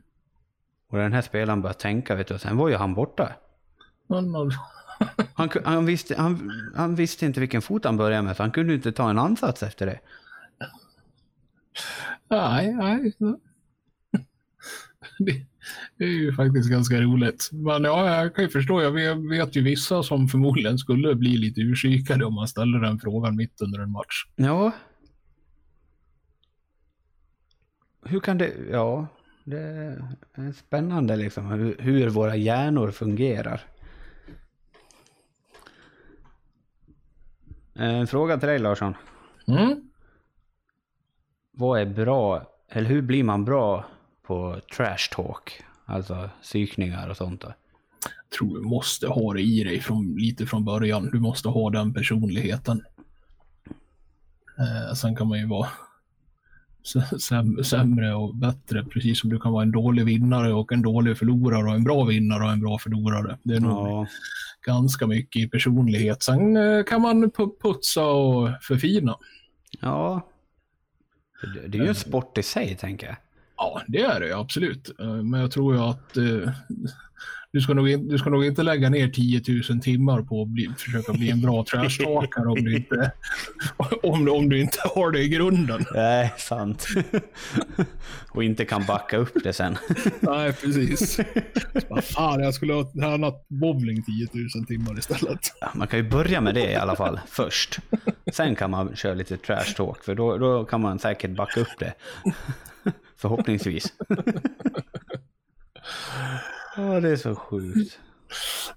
Och 0.88 0.98
den 0.98 1.12
här 1.12 1.22
spelaren 1.22 1.62
började 1.62 1.78
tänka 1.78 2.14
vet 2.14 2.26
du. 2.26 2.34
Och 2.34 2.40
sen 2.40 2.56
var 2.56 2.68
ju 2.68 2.74
han 2.76 2.94
borta. 2.94 3.32
Han, 5.34 5.48
han, 5.64 5.86
visste, 5.86 6.14
han, 6.16 6.52
han 6.76 6.94
visste 6.94 7.26
inte 7.26 7.40
vilken 7.40 7.62
fot 7.62 7.84
han 7.84 7.96
började 7.96 8.22
med, 8.22 8.36
så 8.36 8.42
han 8.42 8.52
kunde 8.52 8.74
inte 8.74 8.92
ta 8.92 9.10
en 9.10 9.18
ansats 9.18 9.62
efter 9.62 9.86
det. 9.86 10.00
nej, 12.28 12.74
nej. 12.74 13.12
Det, 15.18 15.46
det 15.98 16.04
är 16.04 16.08
ju 16.08 16.32
faktiskt 16.32 16.70
ganska 16.70 17.00
roligt. 17.00 17.50
Men 17.52 17.84
ja, 17.84 18.22
jag 18.22 18.34
kan 18.34 18.44
ju 18.44 18.50
förstå. 18.50 18.82
Jag 18.82 18.90
vet, 18.90 19.16
vet 19.30 19.56
ju 19.56 19.62
vissa 19.62 20.02
som 20.02 20.28
förmodligen 20.28 20.78
skulle 20.78 21.14
bli 21.14 21.36
lite 21.36 21.60
urkikade 21.60 22.24
om 22.24 22.34
man 22.34 22.48
ställer 22.48 22.78
den 22.78 22.98
frågan 22.98 23.36
mitt 23.36 23.60
under 23.60 23.78
en 23.78 23.90
match. 23.90 24.24
Ja. 24.36 24.72
Hur 28.04 28.20
kan 28.20 28.38
det... 28.38 28.52
Ja, 28.70 29.06
det 29.44 29.58
är 30.34 30.52
spännande 30.52 31.16
liksom 31.16 31.46
hur, 31.46 31.76
hur 31.78 32.08
våra 32.08 32.36
hjärnor 32.36 32.90
fungerar. 32.90 33.60
En 37.74 38.06
fråga 38.06 38.38
till 38.38 38.48
dig 38.48 38.58
Larsson. 38.58 38.94
Mm. 39.46 39.80
Vad 41.52 41.80
är 41.80 41.86
bra, 41.86 42.42
eller 42.68 42.88
hur 42.88 43.02
blir 43.02 43.24
man 43.24 43.44
bra 43.44 43.84
på 44.26 44.60
trash 44.76 45.10
talk? 45.10 45.62
Alltså 45.84 46.30
psykningar 46.42 47.08
och 47.08 47.16
sånt 47.16 47.40
då? 47.40 47.52
tror 48.38 48.58
du 48.58 48.62
måste 48.62 49.06
ha 49.06 49.32
det 49.32 49.42
i 49.42 49.64
dig 49.64 49.80
från, 49.80 50.14
lite 50.16 50.46
från 50.46 50.64
början. 50.64 51.10
Du 51.12 51.20
måste 51.20 51.48
ha 51.48 51.70
den 51.70 51.94
personligheten. 51.94 52.84
Eh, 54.58 54.94
sen 54.94 55.16
kan 55.16 55.28
man 55.28 55.38
ju 55.38 55.46
vara 55.46 55.68
sämre 57.64 58.14
och 58.14 58.34
bättre, 58.36 58.84
precis 58.84 59.20
som 59.20 59.30
du 59.30 59.40
kan 59.40 59.52
vara 59.52 59.62
en 59.62 59.72
dålig 59.72 60.04
vinnare 60.04 60.52
och 60.52 60.72
en 60.72 60.82
dålig 60.82 61.18
förlorare 61.18 61.64
och 61.68 61.74
en 61.74 61.84
bra 61.84 62.04
vinnare 62.04 62.44
och 62.44 62.50
en 62.52 62.60
bra 62.60 62.78
förlorare. 62.78 63.38
Det 63.42 63.54
är 63.54 63.60
nog 63.60 63.72
Ja, 63.72 64.06
ganska 64.66 65.06
mycket 65.06 65.42
i 65.42 65.48
personlighet. 65.48 66.22
Sen 66.22 66.56
eh, 66.56 66.84
kan 66.84 67.02
man 67.02 67.24
pu- 67.30 67.60
putsa 67.62 68.04
och 68.04 68.48
förfina. 68.62 69.16
ja. 69.80 70.28
Det 71.68 71.78
är 71.78 71.82
ju 71.82 71.88
en 71.88 71.94
sport 71.94 72.38
i 72.38 72.42
sig 72.42 72.76
tänker 72.76 73.06
jag. 73.06 73.16
Ja, 73.62 73.82
det 73.86 74.02
är 74.02 74.20
det 74.20 74.36
absolut. 74.36 74.90
Eh, 75.00 75.06
Men 75.22 75.40
jag 75.40 75.50
tror 75.50 75.74
ju 75.74 75.80
att 75.80 76.16
eh, 76.16 76.52
du, 77.52 77.60
ska 77.60 77.74
nog 77.74 78.10
du 78.10 78.18
ska 78.18 78.30
nog 78.30 78.44
inte 78.44 78.62
lägga 78.62 78.88
ner 78.90 79.08
10 79.08 79.42
000 79.70 79.80
timmar 79.80 80.22
på 80.22 80.42
att 80.42 80.48
bli, 80.48 80.70
försöka 80.78 81.12
bli 81.12 81.30
en 81.30 81.40
bra 81.40 81.64
trashtalkare 81.70 82.46
om 82.48 82.64
du 82.64 82.76
inte, 82.76 83.12
om, 84.02 84.28
om 84.28 84.48
du 84.48 84.60
inte 84.60 84.78
har 84.94 85.10
det 85.10 85.20
i 85.22 85.28
grunden. 85.28 85.84
Nej, 85.94 86.32
sant. 86.38 86.86
och 88.30 88.44
inte 88.44 88.64
kan 88.64 88.84
backa 88.86 89.16
upp 89.16 89.32
det 89.44 89.52
sen. 89.52 89.76
Nej, 90.20 90.52
precis. 90.52 91.20
Fan, 92.02 92.40
jag 92.40 92.54
skulle 92.54 92.72
ha 92.72 92.92
tränat 92.92 93.48
bowling 93.48 94.02
10 94.02 94.28
000 94.56 94.66
timmar 94.66 94.98
istället. 94.98 95.40
Ja, 95.60 95.70
Man 95.74 95.86
kan 95.88 95.98
ju 95.98 96.10
börja 96.10 96.40
med 96.40 96.54
det 96.54 96.70
i 96.70 96.74
alla 96.76 96.96
fall, 96.96 97.20
först. 97.28 97.78
Sen 98.32 98.54
kan 98.56 98.70
man 98.70 98.96
köra 98.96 99.14
lite 99.14 99.36
trash 99.36 99.74
talk, 99.76 100.04
för 100.04 100.14
då, 100.14 100.38
då 100.38 100.64
kan 100.64 100.80
man 100.80 100.98
säkert 100.98 101.30
backa 101.30 101.60
upp 101.60 101.78
det. 101.78 101.94
Förhoppningsvis. 103.22 103.92
Ja, 106.76 107.00
det 107.00 107.08
är 107.08 107.16
så 107.16 107.34
sjukt. 107.34 107.98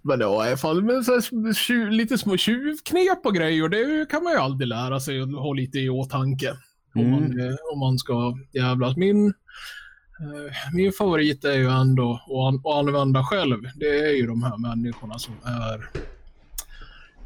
Men 0.02 0.20
var 0.20 0.46
i 0.46 0.48
alla 0.48 0.58
fall 0.58 0.84
med 0.84 1.06
så 1.06 1.76
lite 1.90 2.18
små 2.18 2.38
tjuvknep 2.38 3.26
och 3.26 3.36
grejer. 3.36 3.70
Det 3.70 4.10
kan 4.10 4.24
man 4.24 4.34
ju 4.34 4.40
alltid 4.40 4.68
lära 4.68 5.00
sig 5.00 5.22
och 5.22 5.28
ha 5.28 5.54
lite 5.54 5.80
i 5.80 5.90
åtanke. 5.90 6.54
Om, 6.96 7.12
man, 7.12 7.40
eh, 7.40 7.56
om 7.74 7.80
man 7.80 7.98
ska 7.98 8.38
jävlas. 8.52 8.98
Min, 8.98 9.28
eh, 9.28 10.74
min 10.74 10.92
favorit 10.92 11.46
är 11.46 11.58
ju 11.58 11.70
ändå 11.70 12.14
att, 12.14 12.48
an, 12.48 12.62
att 12.66 12.76
använda 12.76 13.24
själv. 13.24 13.58
Det 13.76 14.00
är 14.00 14.16
ju 14.16 14.28
de 14.28 14.44
här 14.44 14.58
människorna 14.58 15.20
som 15.20 15.34
är 15.44 15.90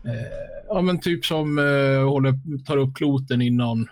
eh, 0.06 0.60
ja 0.68 0.82
men 0.82 1.00
typ 1.00 1.26
som 1.26 1.60
eh, 1.60 2.10
håller, 2.10 2.64
tar 2.66 2.78
upp 2.78 2.96
kloten 2.96 3.42
innan, 3.42 3.90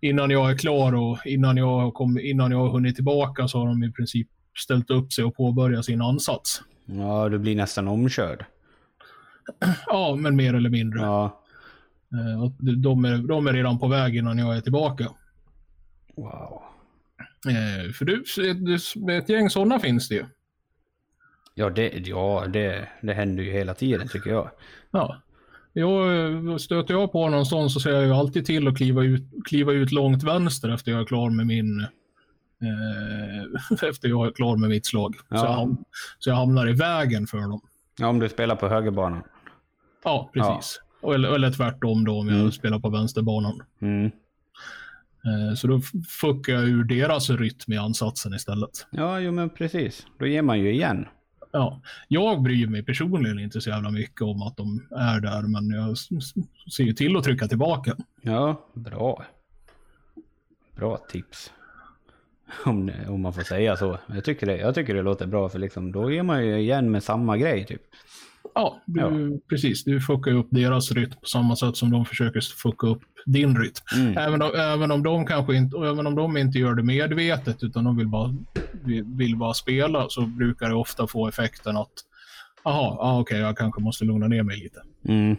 innan 0.00 0.30
jag 0.30 0.50
är 0.50 0.56
klar 0.58 0.94
och 0.94 1.18
innan 1.26 1.56
jag, 1.56 1.66
har 1.90 2.20
innan 2.20 2.50
jag 2.50 2.58
har 2.58 2.68
hunnit 2.70 2.94
tillbaka 2.96 3.48
så 3.48 3.58
har 3.58 3.66
de 3.66 3.82
i 3.84 3.92
princip 3.92 4.28
ställt 4.58 4.90
upp 4.90 5.12
sig 5.12 5.24
och 5.24 5.36
påbörjat 5.36 5.84
sin 5.84 6.02
ansats. 6.02 6.62
Ja, 6.86 7.28
du 7.28 7.38
blir 7.38 7.56
nästan 7.56 7.88
omkörd. 7.88 8.44
Ja, 9.86 10.14
men 10.16 10.36
mer 10.36 10.54
eller 10.54 10.70
mindre. 10.70 11.00
Ja. 11.00 11.40
Eh, 12.12 12.50
De 12.76 13.04
är, 13.04 13.18
de 13.28 13.46
är 13.46 13.52
redan 13.52 13.78
på 13.78 13.88
väg 13.88 14.16
innan 14.16 14.38
jag 14.38 14.56
är 14.56 14.60
tillbaka. 14.60 15.06
Wow. 16.16 16.62
Eh, 17.48 17.92
För 17.92 18.04
du, 18.04 18.14
ett- 18.50 19.10
ett 19.22 19.28
gäng 19.28 19.50
sådana 19.50 19.78
finns 19.78 20.08
det 20.08 20.14
ju. 20.14 20.24
Ja, 21.54 21.70
det, 21.70 21.88
ja 22.08 22.44
det, 22.52 22.88
det 23.02 23.12
händer 23.14 23.42
ju 23.42 23.50
hela 23.52 23.74
tiden 23.74 24.08
tycker 24.08 24.30
jag. 24.30 24.50
Ja. 24.90 25.22
Jag, 25.72 26.26
eh, 26.48 26.56
stöter 26.56 26.94
jag 26.94 27.12
på 27.12 27.28
någon 27.28 27.46
sån 27.46 27.70
så 27.70 27.80
ser 27.80 27.90
jag 27.90 28.04
ju 28.04 28.12
alltid 28.12 28.46
till 28.46 28.68
att 28.68 28.76
kliva 28.76 29.02
ut, 29.02 29.22
kliva 29.44 29.72
ut 29.72 29.92
långt 29.92 30.22
vänster 30.22 30.68
efter 30.68 30.92
jag 30.92 31.00
är 31.00 31.04
klar 31.04 31.30
med 31.30 31.46
min 31.46 31.80
eh, 31.80 31.88
efter 33.88 34.08
jag 34.08 34.26
är 34.26 34.30
klar 34.32 34.56
med 34.56 34.68
mitt 34.70 34.86
slag. 34.86 35.14
Så, 35.16 35.22
Ja. 35.28 35.44
jag, 35.44 35.52
ham- 35.66 35.84
så 36.18 36.30
jag 36.30 36.36
hamnar 36.36 36.68
i 36.68 36.72
vägen 36.72 37.26
för 37.26 37.38
dem. 37.38 37.60
Ja, 37.98 38.06
om 38.06 38.18
du 38.18 38.28
spelar 38.28 38.56
på 38.56 38.68
högerbanan. 38.68 39.22
Ja, 40.04 40.30
precis. 40.32 40.80
Eller, 41.14 41.34
eller 41.34 41.50
tvärtom 41.52 42.04
då 42.04 42.20
om 42.20 42.28
jag 42.28 42.38
Mm. 42.38 42.52
spelar 42.52 42.78
på 42.78 42.90
vänsterbanan. 42.90 43.62
Mm. 43.80 44.06
Eh, 45.24 45.54
Så 45.56 45.66
då 45.66 45.80
fuckar 46.20 46.52
jag 46.52 46.62
ur 46.68 46.84
deras 46.84 47.30
rytm 47.30 47.72
i 47.72 47.76
ansatsen 47.76 48.34
istället. 48.34 48.86
Ja, 48.90 49.20
jo 49.20 49.32
men 49.32 49.50
precis. 49.50 50.06
Då 50.18 50.26
ger 50.26 50.42
man 50.42 50.60
ju 50.60 50.72
igen. 50.72 51.06
Ja, 51.52 51.80
jag 52.08 52.42
bryr 52.42 52.66
mig 52.66 52.82
personligen 52.82 53.38
inte 53.38 53.60
så 53.60 53.70
jävla 53.70 53.90
mycket 53.90 54.22
om 54.22 54.42
att 54.42 54.56
de 54.56 54.86
är 54.90 55.20
där, 55.20 55.42
men 55.42 55.70
jag 55.70 55.98
ser 56.72 56.84
ju 56.84 56.92
till 56.92 57.16
att 57.16 57.24
trycka 57.24 57.48
tillbaka. 57.48 57.96
Ja, 58.22 58.66
bra. 58.74 59.24
Bra 60.76 60.96
tips. 60.96 61.52
Om, 62.64 62.92
om 63.08 63.20
man 63.20 63.32
får 63.32 63.42
säga 63.42 63.76
så. 63.76 63.98
Jag 64.06 64.24
tycker, 64.24 64.46
det, 64.46 64.56
jag 64.56 64.74
tycker 64.74 64.94
det 64.94 65.02
låter 65.02 65.26
bra 65.26 65.48
för 65.48 65.58
liksom, 65.58 65.92
då 65.92 66.10
ger 66.10 66.22
man 66.22 66.46
ju 66.46 66.58
igen 66.58 66.90
med 66.90 67.02
samma 67.02 67.36
grej 67.36 67.66
typ. 67.66 67.82
Ja, 68.54 68.82
du, 68.86 69.40
precis. 69.48 69.84
Du 69.84 70.00
fuckar 70.00 70.32
upp 70.32 70.48
deras 70.50 70.92
rytm 70.92 71.10
på 71.20 71.26
samma 71.26 71.56
sätt 71.56 71.76
som 71.76 71.90
de 71.90 72.04
försöker 72.04 72.40
fucka 72.40 72.86
upp 72.86 73.02
din 73.26 73.58
rytm. 73.58 73.74
Mm. 73.96 74.18
Även, 74.18 74.42
om, 74.42 74.50
även 74.54 74.90
om 74.90 75.02
de 75.02 75.26
kanske 75.26 75.54
inte, 75.56 75.76
även 75.76 76.06
om 76.06 76.14
de 76.14 76.36
inte 76.36 76.58
gör 76.58 76.74
det 76.74 76.82
medvetet, 76.82 77.62
utan 77.62 77.84
de 77.84 77.96
vill 77.96 78.08
bara, 78.08 78.34
vill, 79.16 79.36
bara 79.36 79.54
spela, 79.54 80.06
så 80.08 80.20
brukar 80.20 80.68
det 80.68 80.74
ofta 80.74 81.06
få 81.06 81.28
effekten 81.28 81.76
att 81.76 81.92
Jaha, 82.64 82.96
ah, 83.00 83.20
okej, 83.20 83.38
jag 83.40 83.56
kanske 83.56 83.80
måste 83.80 84.04
lugna 84.04 84.28
ner 84.28 84.42
mig 84.42 84.56
lite. 84.56 84.82
Mm. 85.08 85.36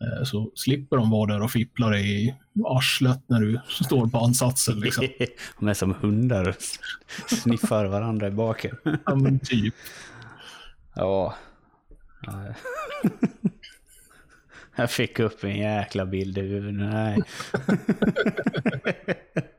Eh, 0.00 0.24
Så 0.24 0.50
slipper 0.54 0.96
de 0.96 1.10
vara 1.10 1.32
där 1.32 1.42
och 1.42 1.50
fippla 1.50 1.88
dig 1.88 2.24
i 2.26 2.34
arslet 2.64 3.20
när 3.26 3.40
du 3.40 3.60
står 3.84 4.06
på 4.06 4.18
ansatsen. 4.18 4.80
Liksom. 4.80 5.06
De 5.58 5.68
är 5.68 5.74
som 5.74 5.94
hundar 5.94 6.48
och 6.48 6.54
sniffar 7.28 7.84
varandra 7.84 8.26
i 8.26 8.30
baken. 8.30 8.76
Ja, 9.06 9.14
men 9.14 9.38
typ. 9.38 9.74
Ja. 10.94 11.34
Ja. 12.26 12.54
Jag 14.76 14.90
fick 14.90 15.18
upp 15.18 15.44
en 15.44 15.56
jäkla 15.56 16.06
bild 16.06 16.38
i 16.38 16.40
huvudet. 16.40 16.74
Nej. 16.74 17.22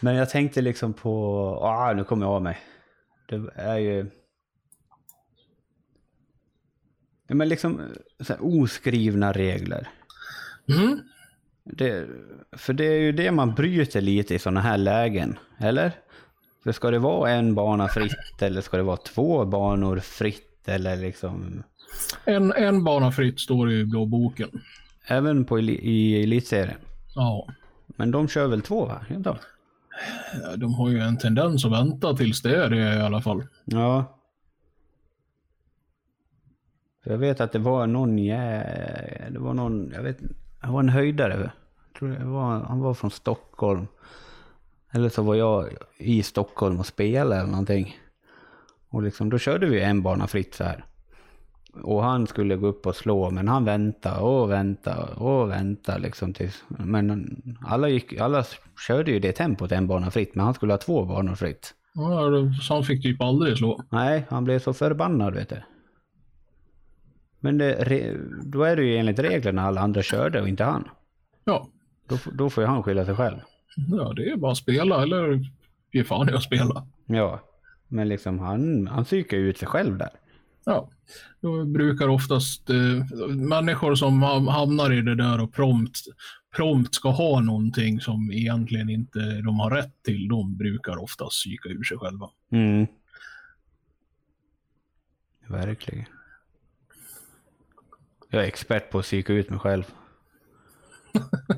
Men 0.00 0.14
jag 0.14 0.30
tänkte 0.30 0.60
liksom 0.60 0.92
på... 0.92 1.44
Ah, 1.62 1.92
nu 1.92 2.04
kommer 2.04 2.26
jag 2.26 2.32
av 2.32 2.42
mig. 2.42 2.58
Det 3.28 3.50
är 3.54 3.78
ju... 3.78 4.10
Ja, 7.26 7.34
men 7.34 7.48
liksom 7.48 7.80
så 8.20 8.32
här, 8.32 8.40
oskrivna 8.42 9.32
regler. 9.32 9.88
Mm. 10.68 11.00
Det, 11.64 12.08
för 12.52 12.72
det 12.72 12.84
är 12.84 13.00
ju 13.00 13.12
det 13.12 13.30
man 13.30 13.54
bryter 13.54 14.00
lite 14.00 14.34
i 14.34 14.38
sådana 14.38 14.60
här 14.60 14.78
lägen, 14.78 15.38
eller? 15.58 15.92
För 16.64 16.72
ska 16.72 16.90
det 16.90 16.98
vara 16.98 17.30
en 17.30 17.54
bana 17.54 17.88
fritt 17.88 18.42
eller 18.42 18.60
ska 18.60 18.76
det 18.76 18.82
vara 18.82 18.96
två 18.96 19.44
banor 19.44 19.98
fritt 19.98 20.47
eller 20.68 20.96
liksom... 20.96 21.62
En, 22.24 22.52
en 22.52 22.84
bana 22.84 23.12
fritt 23.12 23.40
står 23.40 23.66
det 23.66 23.74
i 23.74 23.84
blå 23.84 24.06
boken. 24.06 24.48
Även 25.06 25.44
på 25.44 25.58
eli- 25.58 25.80
i 25.82 26.22
elitserien. 26.22 26.78
Ja. 27.14 27.48
Men 27.86 28.10
de 28.10 28.28
kör 28.28 28.46
väl 28.46 28.62
två 28.62 28.86
va? 28.86 29.06
Inte? 29.10 29.38
De 30.56 30.74
har 30.74 30.88
ju 30.90 30.98
en 30.98 31.18
tendens 31.18 31.64
att 31.64 31.72
vänta 31.72 32.16
tills 32.16 32.42
det 32.42 32.56
är 32.56 32.70
det 32.70 32.96
i 32.96 33.00
alla 33.00 33.22
fall. 33.22 33.46
Ja. 33.64 34.18
Jag 37.04 37.18
vet 37.18 37.40
att 37.40 37.52
det 37.52 37.58
var 37.58 37.86
någon 37.86 38.18
jä... 38.18 39.28
Det 39.30 39.38
var 39.38 39.54
någon, 39.54 39.90
jag 39.94 40.02
vet 40.02 40.18
Det 40.60 40.66
var 40.68 40.80
en 40.80 40.88
höjdare. 40.88 41.50
Jag 41.92 41.98
tror 41.98 42.08
det 42.08 42.24
var, 42.24 42.60
han 42.60 42.80
var 42.80 42.94
från 42.94 43.10
Stockholm. 43.10 43.86
Eller 44.92 45.08
så 45.08 45.22
var 45.22 45.34
jag 45.34 45.68
i 45.96 46.22
Stockholm 46.22 46.78
och 46.78 46.86
spelade 46.86 47.36
eller 47.40 47.50
någonting. 47.50 47.96
Och 48.90 49.02
liksom, 49.02 49.30
då 49.30 49.38
körde 49.38 49.66
vi 49.66 49.80
en 49.80 50.02
bana 50.02 50.26
fritt 50.26 50.54
så 50.54 50.64
här. 50.64 50.84
Och 51.82 52.02
han 52.02 52.26
skulle 52.26 52.56
gå 52.56 52.66
upp 52.66 52.86
och 52.86 52.96
slå, 52.96 53.30
men 53.30 53.48
han 53.48 53.64
väntade 53.64 54.20
och 54.20 54.50
väntade 54.50 55.14
och 55.14 55.50
väntade 55.50 55.98
liksom 55.98 56.32
tills... 56.32 56.64
Men 56.68 57.36
alla, 57.66 57.88
gick, 57.88 58.20
alla 58.20 58.44
körde 58.86 59.10
ju 59.10 59.18
det 59.18 59.32
tempot, 59.32 59.72
en 59.72 59.86
bana 59.86 60.10
fritt, 60.10 60.34
men 60.34 60.44
han 60.44 60.54
skulle 60.54 60.72
ha 60.72 60.78
två 60.78 61.04
banor 61.04 61.34
fritt. 61.34 61.74
Ja, 61.94 62.30
så 62.62 62.74
han 62.74 62.84
fick 62.84 63.02
typ 63.02 63.22
aldrig 63.22 63.58
slå. 63.58 63.84
Nej, 63.90 64.26
han 64.28 64.44
blev 64.44 64.58
så 64.58 64.72
förbannad 64.72 65.34
vet 65.34 65.48
du. 65.48 65.62
Men 67.40 67.58
det, 67.58 68.16
då 68.44 68.62
är 68.62 68.76
det 68.76 68.82
ju 68.82 68.96
enligt 68.96 69.18
reglerna 69.18 69.62
alla 69.62 69.80
andra 69.80 70.02
körde 70.02 70.40
och 70.40 70.48
inte 70.48 70.64
han. 70.64 70.88
Ja. 71.44 71.68
Då, 72.08 72.18
då 72.32 72.50
får 72.50 72.64
ju 72.64 72.68
han 72.68 72.82
skylla 72.82 73.04
sig 73.04 73.14
själv. 73.14 73.38
ja, 73.90 74.12
det 74.16 74.30
är 74.30 74.36
bara 74.36 74.52
att 74.52 74.58
spela 74.58 75.02
eller 75.02 75.40
ge 75.92 76.04
fan 76.04 76.28
i 76.28 76.32
att 76.32 76.42
spela. 76.42 76.86
Ja, 77.06 77.40
men 77.88 78.08
liksom 78.08 78.38
han, 78.38 78.86
han 78.86 79.04
psykar 79.04 79.36
ju 79.36 79.50
ut 79.50 79.58
sig 79.58 79.68
själv 79.68 79.98
där. 79.98 80.10
Ja, 80.64 80.90
då 81.40 81.64
brukar 81.64 82.08
oftast 82.08 82.70
eh, 82.70 83.26
människor 83.28 83.94
som 83.94 84.22
ha- 84.22 84.50
hamnar 84.50 84.92
i 84.92 85.00
det 85.00 85.14
där 85.14 85.40
och 85.40 85.52
prompt, 85.52 85.98
prompt 86.56 86.94
ska 86.94 87.10
ha 87.10 87.40
någonting 87.40 88.00
som 88.00 88.32
egentligen 88.32 88.88
inte 88.90 89.18
de 89.40 89.60
har 89.60 89.70
rätt 89.70 90.02
till, 90.04 90.28
de 90.28 90.56
brukar 90.56 90.96
oftast 91.02 91.30
psyka 91.32 91.68
ur 91.68 91.82
sig 91.82 91.98
själva. 91.98 92.30
Mm. 92.52 92.86
Verkligen. 95.46 96.04
Jag 98.30 98.42
är 98.42 98.46
expert 98.46 98.90
på 98.90 98.98
att 98.98 99.04
psyka 99.04 99.32
ut 99.32 99.50
mig 99.50 99.58
själv. 99.58 99.84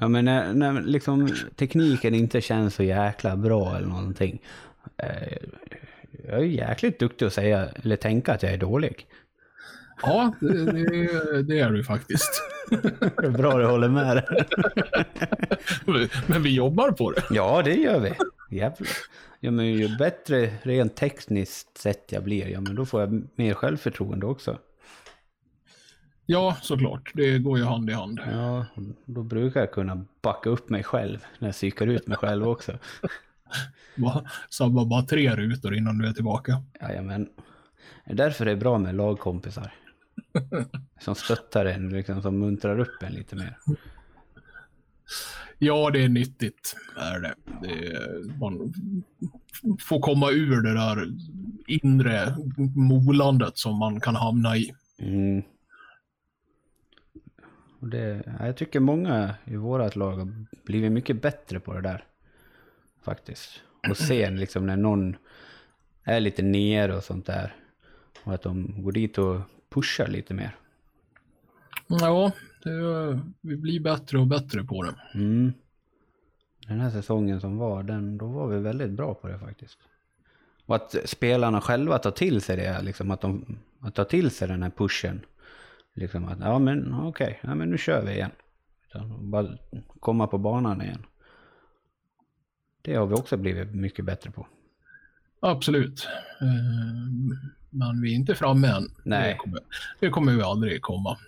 Ja 0.00 0.08
men 0.08 0.24
när, 0.24 0.54
när 0.54 0.82
liksom 0.82 1.28
tekniken 1.56 2.14
inte 2.14 2.40
känns 2.40 2.74
så 2.74 2.82
jäkla 2.82 3.36
bra 3.36 3.76
eller 3.76 3.86
någonting. 3.88 4.42
Eh, 4.96 5.38
Jag 6.28 6.38
är 6.38 6.44
jäkligt 6.44 6.98
duktig 6.98 7.26
att 7.26 7.32
säga, 7.32 7.68
eller 7.82 7.96
tänka 7.96 8.32
att 8.32 8.42
jag 8.42 8.52
är 8.52 8.58
dålig. 8.58 9.06
Ja, 10.02 10.34
det, 10.40 10.72
det, 10.72 11.42
det 11.42 11.58
är 11.58 11.70
du 11.70 11.84
faktiskt. 11.84 12.42
Det 12.70 13.26
är 13.26 13.30
bra 13.30 13.58
du 13.58 13.66
håller 13.66 13.88
med. 13.88 14.24
Men 16.26 16.42
vi 16.42 16.54
jobbar 16.54 16.90
på 16.90 17.10
det. 17.10 17.22
Ja, 17.30 17.62
det 17.62 17.74
gör 17.74 18.00
vi. 18.00 18.12
Jävlar. 18.56 18.88
Ja, 19.40 19.50
men 19.50 19.66
ju 19.66 19.96
bättre 19.96 20.50
rent 20.62 20.96
tekniskt 20.96 21.78
sett 21.78 22.12
jag 22.12 22.24
blir, 22.24 22.48
ja 22.48 22.60
men 22.60 22.74
då 22.74 22.86
får 22.86 23.00
jag 23.00 23.22
mer 23.34 23.54
självförtroende 23.54 24.26
också. 24.26 24.58
Ja, 26.26 26.56
såklart. 26.62 27.10
Det 27.14 27.38
går 27.38 27.58
ju 27.58 27.64
hand 27.64 27.90
i 27.90 27.92
hand. 27.92 28.20
Ja, 28.32 28.66
då 29.04 29.22
brukar 29.22 29.60
jag 29.60 29.72
kunna 29.72 30.04
backa 30.22 30.50
upp 30.50 30.68
mig 30.68 30.82
själv 30.82 31.24
när 31.38 31.48
jag 31.48 31.54
psykar 31.54 31.86
ut 31.86 32.06
mig 32.06 32.16
själv 32.16 32.48
också. 32.48 32.78
Sabba 34.50 34.84
bara 34.84 35.02
tre 35.02 35.36
rutor 35.36 35.74
innan 35.74 35.98
du 35.98 36.08
är 36.08 36.12
tillbaka. 36.12 36.62
Jajamän. 36.80 37.28
Det 38.06 38.12
är 38.12 38.16
därför 38.16 38.44
det 38.44 38.50
är 38.50 38.56
bra 38.56 38.78
med 38.78 38.94
lagkompisar. 38.94 39.72
Som 41.00 41.14
stöttar 41.14 41.66
en, 41.66 41.88
liksom, 41.88 42.22
som 42.22 42.38
muntrar 42.38 42.78
upp 42.78 43.02
en 43.02 43.12
lite 43.12 43.36
mer. 43.36 43.58
Ja, 45.58 45.90
det 45.90 46.04
är 46.04 46.08
nyttigt. 46.08 46.76
Är 46.96 47.20
det. 47.20 47.34
det 47.62 47.86
är, 47.86 48.38
man 48.40 48.72
får 49.80 50.00
komma 50.00 50.30
ur 50.30 50.62
det 50.62 50.74
där 50.74 51.08
inre 51.66 52.36
molandet 52.76 53.58
som 53.58 53.78
man 53.78 54.00
kan 54.00 54.14
hamna 54.14 54.56
i. 54.56 54.74
Mm. 54.98 55.42
Och 57.80 57.88
det, 57.88 58.22
ja, 58.26 58.46
jag 58.46 58.56
tycker 58.56 58.80
många 58.80 59.34
i 59.44 59.56
vårat 59.56 59.96
lag 59.96 60.16
har 60.16 60.46
blivit 60.64 60.92
mycket 60.92 61.22
bättre 61.22 61.60
på 61.60 61.74
det 61.74 61.80
där. 61.80 62.04
Faktiskt. 63.04 63.62
Och 63.88 63.96
se 63.96 64.30
liksom 64.30 64.66
när 64.66 64.76
någon 64.76 65.16
är 66.04 66.20
lite 66.20 66.42
nere 66.42 66.96
och 66.96 67.04
sånt 67.04 67.26
där. 67.26 67.56
Och 68.24 68.34
att 68.34 68.42
de 68.42 68.82
går 68.82 68.92
dit 68.92 69.18
och 69.18 69.40
pushar 69.68 70.06
lite 70.06 70.34
mer. 70.34 70.56
Ja, 71.86 72.32
det, 72.62 72.70
vi 73.40 73.56
blir 73.56 73.80
bättre 73.80 74.18
och 74.18 74.26
bättre 74.26 74.64
på 74.64 74.82
det. 74.82 74.94
Mm. 75.14 75.52
Den 76.66 76.80
här 76.80 76.90
säsongen 76.90 77.40
som 77.40 77.58
var, 77.58 77.82
den, 77.82 78.18
då 78.18 78.26
var 78.26 78.48
vi 78.48 78.58
väldigt 78.58 78.90
bra 78.90 79.14
på 79.14 79.28
det 79.28 79.38
faktiskt. 79.38 79.78
Och 80.66 80.76
att 80.76 80.96
spelarna 81.04 81.60
själva 81.60 81.98
tar 81.98 82.10
till 82.10 82.40
sig 82.40 82.56
det, 82.56 82.82
liksom 82.82 83.10
att 83.10 83.20
de 83.20 83.58
att 83.80 83.94
ta 83.94 84.04
till 84.04 84.30
sig 84.30 84.48
den 84.48 84.62
här 84.62 84.70
pushen. 84.70 85.20
Liksom 85.94 86.24
att, 86.24 86.38
ja 86.40 86.58
men 86.58 86.94
okej, 86.94 87.40
ja, 87.42 87.54
men 87.54 87.70
nu 87.70 87.78
kör 87.78 88.04
vi 88.04 88.12
igen. 88.12 88.30
Utan 88.88 89.30
bara 89.30 89.58
komma 90.00 90.26
på 90.26 90.38
banan 90.38 90.82
igen. 90.82 91.06
Det 92.84 92.94
har 92.94 93.06
vi 93.06 93.14
också 93.14 93.36
blivit 93.36 93.74
mycket 93.74 94.04
bättre 94.04 94.30
på. 94.30 94.46
Absolut. 95.40 96.08
Eh, 96.40 96.46
Men 97.70 98.02
vi 98.02 98.12
är 98.12 98.16
inte 98.16 98.34
framme 98.34 98.68
än. 98.68 98.88
Nej. 99.02 99.32
Det 99.32 99.38
kommer, 99.38 99.60
det 100.00 100.10
kommer 100.10 100.32
vi 100.32 100.42
aldrig 100.42 100.82
komma. 100.82 101.18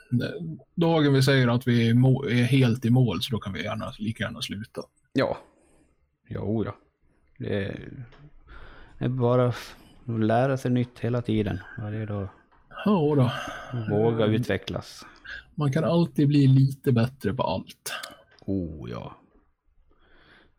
Dagen 0.74 1.12
vi 1.12 1.22
säger 1.22 1.48
att 1.48 1.68
vi 1.68 1.88
är, 1.88 2.44
helt 2.44 2.84
i 2.84 2.90
mål 2.90 3.22
så 3.22 3.32
då 3.32 3.38
kan 3.38 3.52
vi 3.52 3.62
gärna, 3.64 3.92
lika 3.98 4.24
gärna 4.24 4.42
sluta. 4.42 4.82
Ja. 5.12 5.38
Jo, 6.28 6.64
ja. 6.64 6.76
Det 7.38 7.64
är, 7.64 7.92
det 8.98 9.04
är 9.04 9.08
bara 9.08 9.46
att 9.46 10.20
lära 10.20 10.56
sig 10.56 10.70
nytt 10.70 10.98
hela 10.98 11.22
tiden. 11.22 11.58
Varje 11.78 12.06
dag. 12.06 12.28
Ja 12.84 13.14
då. 13.16 13.32
Våga 13.90 14.26
utvecklas. 14.26 15.06
Man 15.54 15.72
kan 15.72 15.84
alltid 15.84 16.28
bli 16.28 16.46
lite 16.46 16.92
bättre 16.92 17.34
på 17.34 17.42
allt. 17.42 17.92
Oh 18.40 18.90
ja. 18.90 19.16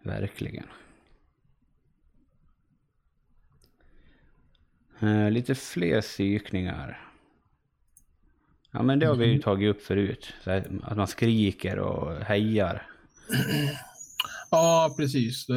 Verkligen. 0.03 0.65
Eh, 4.99 5.31
lite 5.31 5.55
fler 5.55 6.01
psykningar. 6.01 6.99
Ja 8.71 8.81
men 8.83 8.99
det 8.99 9.05
har 9.05 9.15
vi 9.15 9.25
ju 9.25 9.39
tagit 9.41 9.75
upp 9.75 9.81
förut. 9.81 10.33
Här, 10.45 10.67
att 10.83 10.97
man 10.97 11.07
skriker 11.07 11.79
och 11.79 12.15
hejar. 12.21 12.87
Ja, 14.51 14.93
precis. 14.97 15.47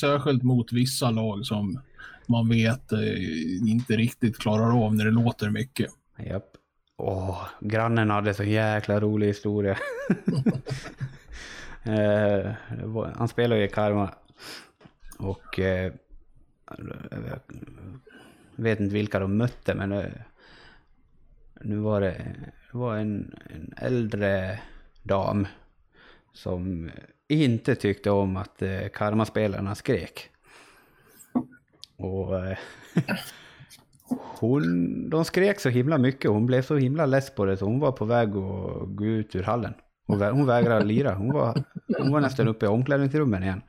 Särskilt 0.00 0.42
mot 0.42 0.72
vissa 0.72 1.10
lag 1.10 1.46
som 1.46 1.80
man 2.26 2.48
vet 2.48 2.92
eh, 2.92 3.68
inte 3.70 3.96
riktigt 3.96 4.38
klarar 4.38 4.84
av 4.84 4.94
när 4.94 5.04
det 5.04 5.10
låter 5.10 5.50
mycket. 5.50 5.90
Japp. 6.18 6.50
Åh, 6.96 7.42
grannen 7.60 8.10
hade 8.10 8.34
så 8.34 8.44
jäkla 8.44 9.00
rolig 9.00 9.26
historia. 9.26 9.78
eh, 11.82 12.52
var- 12.84 13.14
han 13.16 13.28
spelar 13.28 13.56
ju 13.56 13.64
i 13.64 13.68
Karma. 13.68 14.14
Och 15.18 15.58
eh, 15.60 15.92
jag 18.56 18.64
vet 18.64 18.80
inte 18.80 18.94
vilka 18.94 19.18
de 19.18 19.36
mötte 19.36 19.74
men 19.74 19.92
eh, 19.92 20.04
nu 21.60 21.76
var 21.76 22.00
det, 22.00 22.36
det 22.72 22.78
var 22.78 22.96
en, 22.96 23.34
en 23.50 23.74
äldre 23.76 24.60
dam 25.02 25.46
som 26.32 26.90
inte 27.28 27.74
tyckte 27.74 28.10
om 28.10 28.36
att 28.36 28.62
eh, 28.62 28.88
karmaspelarna 28.94 29.74
skrek. 29.74 30.28
Och 31.96 32.46
eh, 32.46 32.58
hon, 34.40 35.10
de 35.10 35.24
skrek 35.24 35.60
så 35.60 35.68
himla 35.68 35.98
mycket 35.98 36.30
hon 36.30 36.46
blev 36.46 36.62
så 36.62 36.76
himla 36.76 37.06
less 37.06 37.34
på 37.34 37.44
det 37.44 37.56
så 37.56 37.64
hon 37.64 37.80
var 37.80 37.92
på 37.92 38.04
väg 38.04 38.28
att 38.28 38.96
gå 38.96 39.04
ut 39.04 39.34
ur 39.36 39.42
hallen. 39.42 39.74
Hon, 40.06 40.18
vä- 40.22 40.30
hon 40.30 40.46
vägrade 40.46 40.84
lira. 40.84 41.14
Hon 41.14 41.32
var, 41.32 41.64
hon 41.98 42.12
var 42.12 42.20
nästan 42.20 42.48
uppe 42.48 42.66
i 42.66 42.68
omklädningsrummen 42.68 43.42
igen. 43.42 43.62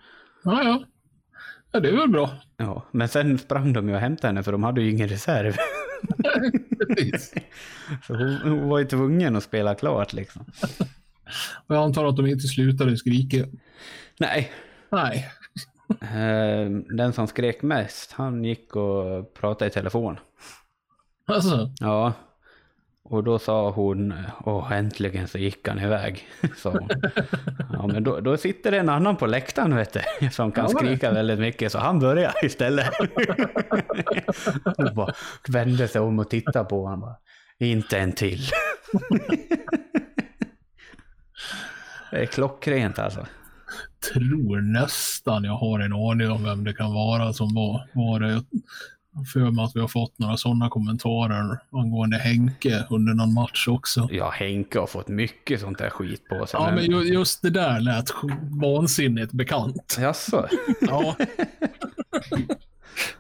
Ja, 0.44 0.64
ja 0.64 0.84
ja 1.74 1.80
det 1.80 1.90
är 1.90 1.98
väl 1.98 2.10
bra. 2.10 2.30
Ja, 2.58 2.86
men 2.92 3.08
sen 3.08 3.38
sprang 3.38 3.74
de 3.74 3.90
ju 3.90 3.96
och 3.96 4.02
hämtade 4.02 4.28
henne 4.28 4.44
för 4.44 4.52
de 4.52 4.64
hade 4.64 4.82
ju 4.82 4.92
ingen 4.92 5.08
reserv. 5.08 5.56
Så 8.08 8.16
hon, 8.16 8.38
hon 8.44 8.70
var 8.70 8.80
ju 8.80 8.86
tvungen 8.86 9.36
att 9.36 9.44
spela 9.44 9.76
klart 9.76 10.14
liksom. 10.14 10.46
Och 11.68 11.76
jag 11.76 11.84
antar 11.84 12.06
att 12.06 12.18
de 12.18 12.26
inte 12.28 12.48
slutade 12.48 12.98
skrika. 12.98 13.46
Nej, 14.20 14.52
Nej. 14.92 15.30
eh, 16.02 16.70
den 16.98 17.14
som 17.14 17.28
skrek 17.28 17.62
mest 17.62 18.12
han 18.12 18.44
gick 18.44 18.76
och 18.76 19.34
pratade 19.34 19.70
i 19.72 19.74
telefon. 19.74 20.18
Alltså, 21.26 21.72
Ja. 21.80 22.14
Och 23.14 23.24
då 23.24 23.40
sa 23.40 23.70
hon, 23.70 24.14
åh 24.46 24.72
äntligen 24.72 25.28
så 25.28 25.38
gick 25.38 25.68
han 25.68 25.80
iväg. 25.80 26.28
Hon. 26.64 26.90
Ja 27.74 27.88
men 27.88 28.04
då, 28.04 28.20
då 28.20 28.38
sitter 28.38 28.72
det 28.72 28.78
en 28.78 28.90
annan 28.90 29.16
på 29.16 29.26
läktaren 29.26 29.76
vet 29.76 29.94
du, 29.94 30.30
som 30.32 30.52
kan 30.52 30.64
Ja, 30.72 30.78
skrika 30.78 31.12
väldigt 31.12 31.40
mycket 31.40 31.72
så 31.72 31.80
han 31.80 32.00
börjar 32.00 32.34
istället. 32.46 32.88
Hon 34.78 34.96
bara 34.96 35.14
vände 35.48 35.88
sig 35.88 36.02
om 36.02 36.20
och 36.20 36.30
tittade 36.30 36.66
på 36.66 36.84
honom. 36.84 37.00
Bara, 37.00 37.16
Inte 37.60 38.00
en 38.00 38.12
till. 38.12 38.42
Det 42.12 42.22
är 42.22 42.26
klockrent 42.26 43.00
alltså. 43.00 43.26
tror 44.14 44.62
nästan 44.62 45.44
jag 45.44 45.58
har 45.58 45.80
en 45.80 45.94
aning 45.94 46.32
om 46.32 46.44
vem 46.44 46.64
det 46.64 46.74
kan 46.74 46.94
vara 46.94 47.34
som 47.34 47.54
var, 47.56 47.90
var 47.94 48.20
det. 48.20 48.44
För 49.34 49.52
mig 49.52 49.66
att 49.66 49.76
vi 49.76 49.80
har 49.80 49.88
fått 49.88 50.20
några 50.20 50.38
sådana 50.38 50.70
kommentarer 50.70 51.60
angående 51.72 52.18
Henke 52.18 52.86
under 52.90 53.14
någon 53.14 53.34
match 53.34 53.68
också. 53.68 54.08
Ja, 54.12 54.30
Henke 54.30 54.80
har 54.80 54.88
fått 54.88 55.08
mycket 55.08 55.60
sånt 55.62 55.78
där 55.78 55.90
skit 55.90 56.30
på 56.30 56.46
sig. 56.46 56.60
Ja, 56.64 56.72
men 56.76 56.86
ju- 56.86 57.14
just 57.14 57.42
det 57.42 57.50
där 57.50 57.80
lät 57.80 58.06
vansinnigt 58.62 59.32
bekant. 59.32 59.98
Jaså? 60.00 60.48
Ja, 60.82 61.16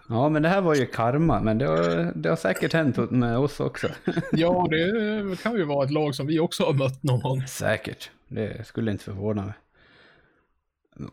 Ja, 0.10 0.30
men 0.30 0.42
det 0.42 0.50
här 0.50 0.62
var 0.62 0.76
ju 0.76 0.86
karma, 0.86 1.40
men 1.42 1.58
det 1.58 1.66
har, 1.68 2.12
det 2.16 2.30
har 2.30 2.36
säkert 2.36 2.74
hänt 2.74 3.12
med 3.12 3.38
oss 3.38 3.60
också. 3.60 3.88
ja, 4.32 4.68
det 4.70 5.42
kan 5.44 5.54
ju 5.56 5.64
vara 5.64 5.86
ett 5.86 5.92
lag 5.92 6.16
som 6.16 6.28
vi 6.28 6.40
också 6.40 6.64
har 6.66 6.74
mött 6.74 7.04
någon 7.04 7.20
gång. 7.22 7.48
Säkert, 7.48 8.10
det 8.28 8.68
skulle 8.68 8.92
inte 8.92 9.04
förvåna 9.04 9.46
mig. 9.46 9.54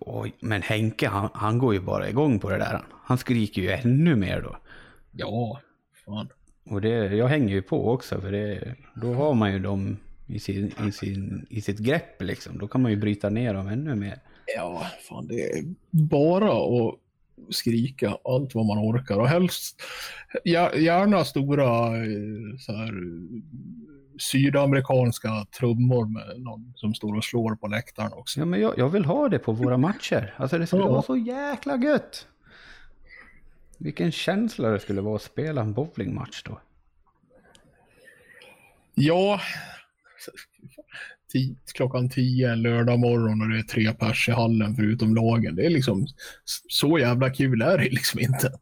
Oj, 0.01 0.35
men 0.41 0.63
Henke, 0.63 1.09
han, 1.09 1.29
han 1.35 1.59
går 1.59 1.75
ju 1.75 1.81
bara 1.81 2.09
igång 2.09 2.39
på 2.39 2.51
det 2.51 2.59
där. 2.59 2.81
Han 3.05 3.19
skriker 3.19 3.63
ju 3.63 3.71
ännu 3.71 4.17
mer 4.17 4.41
då. 4.43 4.57
Ja, 5.13 5.61
fan. 6.05 6.29
Och 6.71 6.81
det, 6.81 6.89
jag 7.17 7.29
hänger 7.29 7.55
ju 7.55 7.63
på 7.63 7.91
också, 7.93 8.21
för 8.21 8.33
det, 8.33 8.75
då 8.95 9.15
har 9.15 9.35
man 9.35 9.53
ju 9.53 9.59
dem 9.59 9.97
i, 10.27 10.39
sin, 10.39 10.73
i, 10.89 10.93
sin, 10.93 11.47
i 11.51 11.61
sitt 11.61 11.79
grepp 11.79 12.23
liksom. 12.23 12.59
Då 12.59 12.69
kan 12.69 12.83
man 12.83 12.91
ju 12.91 12.97
bryta 12.97 13.31
ner 13.31 13.55
dem 13.55 13.69
ännu 13.69 13.95
mer. 13.95 14.19
Ja, 14.57 14.87
fan 15.09 15.27
det 15.27 15.43
är 15.59 15.65
bara 15.91 16.53
att 16.53 16.95
skrika 17.51 18.17
allt 18.25 18.55
vad 18.55 18.67
man 18.67 18.79
orkar 18.79 19.19
och 19.19 19.29
helst 19.29 19.83
gär- 20.45 20.77
gärna 20.77 21.25
stora 21.25 21.97
eh, 21.97 22.57
så 22.59 22.73
här, 22.73 22.93
sydamerikanska 24.19 25.47
trummor 25.59 26.07
med 26.07 26.41
någon 26.41 26.73
som 26.77 26.95
står 26.95 27.17
och 27.17 27.25
slår 27.25 27.55
på 27.55 27.67
läktaren 27.67 28.13
också. 28.13 28.41
Ja, 28.41 28.47
men 28.47 28.61
jag, 28.61 28.79
jag 28.79 28.89
vill 28.89 29.05
ha 29.05 29.29
det 29.29 29.39
på 29.39 29.53
våra 29.53 29.77
matcher. 29.77 30.35
Alltså 30.37 30.59
det 30.59 30.67
skulle 30.67 30.83
Ja. 30.83 30.89
vara 30.91 31.03
så 31.03 31.17
jäkla 31.17 31.77
gött. 31.77 32.27
Vilken 33.81 34.13
känsla 34.13 34.69
det 34.71 34.81
skulle 34.81 35.01
vara 35.01 35.17
att 35.17 35.23
spela 35.23 35.61
en 35.61 35.73
bowlingmatch 35.73 36.43
då. 36.43 36.61
Ja, 38.95 39.41
klockan 41.75 42.09
tio 42.11 42.53
en 42.53 42.63
lördag 42.63 42.99
morgon 42.99 43.43
och 43.43 43.49
det 43.49 43.59
är 43.59 43.63
tre 43.63 43.93
pers 43.93 44.29
i 44.29 44.33
hallen 44.33 44.75
förutom 44.77 45.15
lagen. 45.15 45.55
Det 45.57 45.67
är 45.67 45.71
liksom 45.71 46.07
så 46.69 46.99
jävla 46.99 47.31
kul 47.31 47.63
är 47.63 47.79
det 47.79 47.85
liksom 47.85 48.21
inte. 48.21 48.53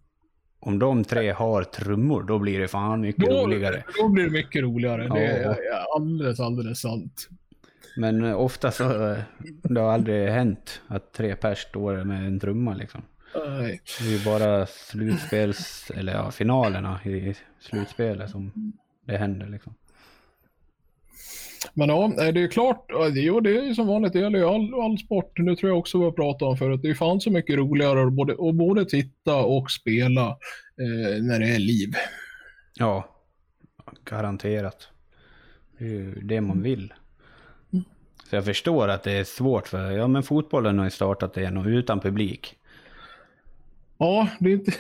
Om 0.61 0.79
de 0.79 1.05
tre 1.05 1.31
har 1.31 1.65
trummor, 1.65 2.23
då 2.23 2.39
blir 2.39 2.59
det 2.61 2.69
fan 2.69 3.01
mycket 3.01 3.25
Då, 3.27 3.45
roligare. 3.47 3.85
då 4.01 4.09
blir 4.09 4.25
det 4.25 4.31
mycket 4.31 4.63
roligare. 4.63 5.09
Det 5.09 5.27
är 5.27 5.57
Ja. 5.65 5.87
alldeles, 5.97 6.41
alldeles 6.41 6.81
sant. 6.81 7.29
Men 7.97 8.25
ofta 8.25 8.71
så, 8.71 9.17
det 9.63 9.81
har 9.81 9.93
aldrig 9.93 10.29
hänt 10.29 10.81
att 10.87 11.13
tre 11.13 11.37
pers 11.37 11.59
står 11.59 12.05
med 12.05 12.27
en 12.27 12.41
trumma 12.41 12.75
liksom. 12.75 13.03
Nej. 13.35 13.81
Det 13.99 14.07
är 14.07 14.11
ju 14.19 14.25
bara 14.25 14.67
slutspels, 14.67 15.91
eller 15.95 16.13
ja, 16.13 16.31
finalerna 16.31 17.01
i 17.05 17.35
slutspelet 17.61 18.31
som 18.31 18.73
det 19.07 19.17
händer 19.17 19.47
liksom. 19.47 19.75
Men 21.75 21.89
ja, 21.89 22.13
det 22.17 22.41
är 22.41 22.49
klart, 22.49 22.85
ja, 22.89 23.09
det, 23.09 23.21
jo, 23.21 23.41
det 23.41 23.59
är 23.59 23.63
ju 23.63 23.75
som 23.75 23.87
vanligt, 23.87 24.13
det 24.13 24.19
gäller 24.19 24.39
ju 24.39 24.45
all, 24.45 24.75
all 24.75 24.99
sport. 24.99 25.39
Nu 25.39 25.57
tror 25.57 25.71
jag 25.71 25.79
också 25.79 25.99
vi 25.99 26.05
har 26.05 26.13
pratat 26.13 26.43
om 26.43 26.57
förut, 26.57 26.81
det 26.83 26.91
är 26.91 26.95
fan 26.95 27.21
så 27.21 27.31
mycket 27.31 27.57
roligare 27.57 28.07
att 28.07 28.13
både, 28.13 28.33
att 28.33 28.55
både 28.55 28.85
titta 28.85 29.37
och 29.37 29.71
spela 29.71 30.29
eh, 30.81 31.23
när 31.23 31.41
det 31.41 31.49
är 31.49 31.59
liv. 31.59 31.93
Ja, 32.75 33.09
garanterat. 34.05 34.89
Det 35.79 35.85
är 35.85 35.89
ju 35.89 36.15
det 36.15 36.41
man 36.41 36.63
vill. 36.63 36.93
Så 38.31 38.37
jag 38.37 38.45
förstår 38.45 38.89
att 38.89 39.03
det 39.03 39.13
är 39.13 39.25
svårt 39.25 39.69
för, 39.69 39.91
ja 39.91 40.09
men 40.09 40.23
fotbollen 40.23 40.79
har 40.79 40.85
ju 40.85 40.91
startat 40.91 41.37
igen 41.37 41.57
och 41.57 41.67
utan 41.67 42.01
publik. 42.01 42.58
Ja, 43.99 44.29
det 44.41 44.49
är 44.51 44.55
inte, 44.55 44.73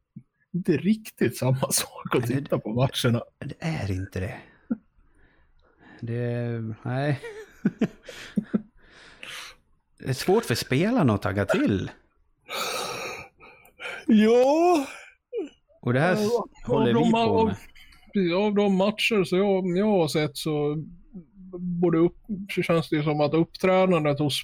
inte 0.54 0.76
riktigt 0.76 1.36
samma 1.36 1.72
sak 1.72 2.16
att 2.16 2.26
titta 2.26 2.58
på 2.58 2.68
matcherna. 2.72 3.22
Det 3.38 3.54
är 3.60 3.90
inte 3.92 4.20
det. 4.20 4.34
Det, 6.00 6.60
nej. 6.82 7.20
Det 9.98 10.08
är 10.10 10.12
svårt 10.14 10.44
för 10.44 10.54
spelarna 10.54 11.14
att 11.14 11.22
tagga 11.22 11.44
till. 11.46 11.90
Ja, 14.06 14.86
Och 15.80 15.92
det 15.92 16.00
här 16.00 16.16
Ja, 16.20 16.46
håller 16.66 16.94
av 16.94 16.98
vi 16.98 17.02
de- 17.04 17.12
på 17.12 17.18
av- 17.18 17.46
med. 18.14 18.34
av 18.34 18.54
de 18.54 18.74
matcher 18.76 19.24
som 19.24 19.38
jag, 19.38 19.76
jag 19.78 19.86
har 19.86 20.08
sett 20.08 20.36
så 20.36 20.84
både 21.58 21.98
upp, 21.98 22.16
känns 22.64 22.88
det 22.88 23.02
som 23.02 23.20
att 23.20 23.34
uppträdandet 23.34 24.18
hos 24.18 24.42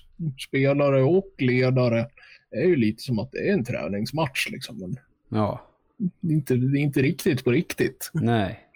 spelare 0.49 1.03
och 1.03 1.35
ledare 1.39 2.07
är 2.51 2.65
ju 2.67 2.77
lite 2.77 3.03
som 3.03 3.19
att 3.19 3.33
det 3.33 3.49
är 3.49 3.53
en 3.53 3.65
träningsmatch 3.65 4.49
liksom. 4.51 4.79
Men 4.79 4.97
Ja, 5.29 5.67
det 6.21 6.29
är 6.33 6.37
inte, 6.37 6.55
det 6.55 6.79
är 6.79 6.83
inte 6.83 7.03
riktigt 7.03 7.45
på 7.45 7.51
riktigt. 7.51 8.11
nej. 8.15 8.67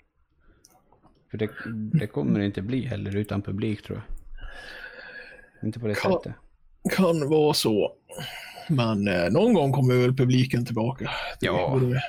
För 1.31 1.39
det, 1.39 1.51
det 1.99 2.07
kommer 2.07 2.39
det 2.41 2.47
inte 2.47 2.63
bli 2.63 2.87
heller 2.87 3.17
utan 3.17 3.43
publik 3.43 3.83
tror 3.83 3.99
jag. 3.99 5.67
Inte 5.69 5.81
på 5.81 5.87
det 5.87 5.95
Kan- 5.95 6.13
sättet. 6.13 6.33
Kan 6.97 7.29
vara 7.29 7.55
så. 7.55 7.93
Men 8.69 9.09
eh, 9.09 9.31
någon 9.31 9.55
gång 9.55 9.73
kommer 9.73 9.95
väl 9.95 10.17
publiken 10.17 10.65
tillbaka. 10.67 11.11
till 11.41 11.47
Ja. 11.47 11.79
Både, 11.81 12.01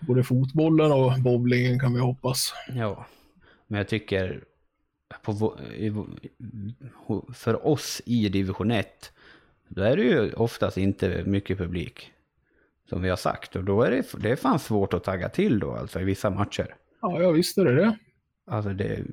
både 0.00 0.24
fotbollen 0.24 0.92
och 0.92 1.12
bowlingen 1.20 1.78
kan 1.80 1.94
vi 1.94 2.00
hoppas. 2.00 2.52
Ja, 2.74 3.06
men 3.66 3.78
jag 3.78 3.88
tycker 3.88 4.44
på, 5.22 5.58
för 7.34 7.66
oss 7.66 8.02
i 8.06 8.28
division 8.28 8.70
1, 8.70 9.12
då 9.68 9.82
är 9.82 9.96
det 9.96 10.02
ju 10.02 10.32
oftast 10.32 10.76
inte 10.76 11.22
mycket 11.26 11.58
publik. 11.58 12.12
Som 12.88 13.02
vi 13.02 13.08
har 13.08 13.16
sagt. 13.16 13.56
Och 13.56 13.64
då 13.64 13.82
är 13.82 13.90
det, 13.90 14.12
det 14.22 14.30
är 14.30 14.36
fan 14.36 14.58
svårt 14.58 14.94
att 14.94 15.04
tagga 15.04 15.28
till 15.28 15.58
då, 15.58 15.74
alltså 15.74 16.00
i 16.00 16.04
vissa 16.04 16.30
matcher. 16.30 16.74
Ja, 17.02 17.20
jag 17.22 17.32
visste 17.32 17.64
det. 17.64 17.74
det. 17.74 17.98
Alltså 18.46 18.70
det, 18.70 19.04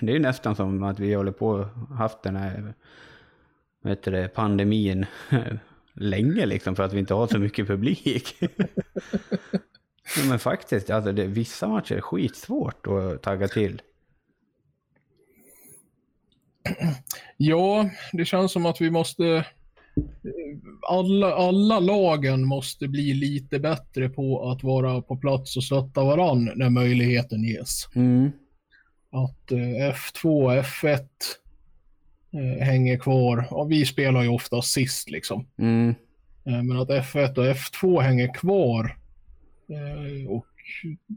det 0.00 0.12
är 0.12 0.18
nästan 0.18 0.56
som 0.56 0.82
att 0.82 0.98
vi 0.98 1.14
håller 1.14 1.32
på 1.32 1.68
haft 1.90 2.22
den 2.22 2.36
här 2.36 2.74
heter 3.88 4.12
det, 4.12 4.28
pandemin 4.28 5.06
länge 5.92 6.46
liksom 6.46 6.76
för 6.76 6.82
att 6.82 6.92
vi 6.92 6.98
inte 6.98 7.14
har 7.14 7.26
så 7.26 7.38
mycket 7.38 7.66
publik. 7.66 8.36
ja, 10.16 10.24
men 10.28 10.38
faktiskt, 10.38 10.90
alltså 10.90 11.12
det, 11.12 11.26
vissa 11.26 11.68
matcher 11.68 11.94
är 11.96 12.00
skitsvårt 12.00 12.86
att 12.86 13.22
tagga 13.22 13.48
till. 13.48 13.82
Ja, 17.36 17.90
det 18.12 18.24
känns 18.24 18.52
som 18.52 18.66
att 18.66 18.80
vi 18.80 18.90
måste... 18.90 19.46
Alla, 20.88 21.34
alla 21.34 21.80
lagen 21.80 22.44
måste 22.44 22.88
bli 22.88 23.14
lite 23.14 23.58
bättre 23.58 24.08
på 24.08 24.50
att 24.50 24.62
vara 24.62 25.02
på 25.02 25.16
plats 25.16 25.56
och 25.56 25.64
stötta 25.64 26.04
varann 26.04 26.50
när 26.56 26.70
möjligheten 26.70 27.44
ges. 27.44 27.88
Mm. 27.94 28.30
Att 29.10 29.52
eh, 29.52 29.92
F2 29.92 30.24
och 30.24 30.52
F1 30.52 30.98
eh, 32.32 32.64
hänger 32.66 32.98
kvar. 32.98 33.46
Ja, 33.50 33.64
vi 33.64 33.86
spelar 33.86 34.22
ju 34.22 34.28
ofta 34.28 34.62
sist 34.62 35.10
liksom. 35.10 35.46
Mm. 35.58 35.94
Eh, 36.46 36.62
Men 36.62 36.80
att 36.80 36.88
F1 36.88 37.38
och 37.38 37.44
F2 37.44 38.00
hänger 38.00 38.34
kvar. 38.34 38.96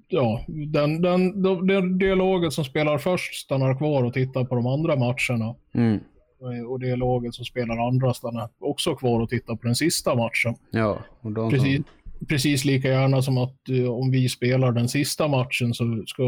Ja, 0.08 0.46
den, 0.48 1.02
den, 1.02 1.98
det 1.98 2.16
laget 2.16 2.54
som 2.54 2.64
spelar 2.66 2.98
först 2.98 3.34
stannar 3.34 3.78
kvar 3.78 4.04
och 4.04 4.14
tittar 4.14 4.44
på 4.46 4.56
de 4.56 4.68
andra 4.68 4.96
matcherna. 4.96 5.56
Mm. 5.74 6.00
Eh, 6.42 6.66
Och 6.70 6.80
det 6.80 6.96
laget 6.96 7.36
som 7.36 7.46
spelar 7.46 7.88
andra 7.88 8.14
stannar 8.14 8.50
också 8.60 8.96
kvar 8.96 9.20
och 9.22 9.30
tittar 9.30 9.56
på 9.56 9.68
den 9.68 9.76
sista 9.76 10.16
matchen. 10.16 10.56
Ja, 10.72 10.98
de 11.22 11.50
Precis, 11.50 11.82
precis 12.28 12.66
lika 12.66 12.88
gärna 12.88 13.22
som 13.22 13.38
att 13.38 13.70
eh, 13.70 13.92
om 13.92 14.12
vi 14.12 14.30
spelar 14.30 14.72
den 14.72 14.90
sista 14.90 15.28
matchen 15.28 15.74
så 15.74 16.04
ska 16.08 16.24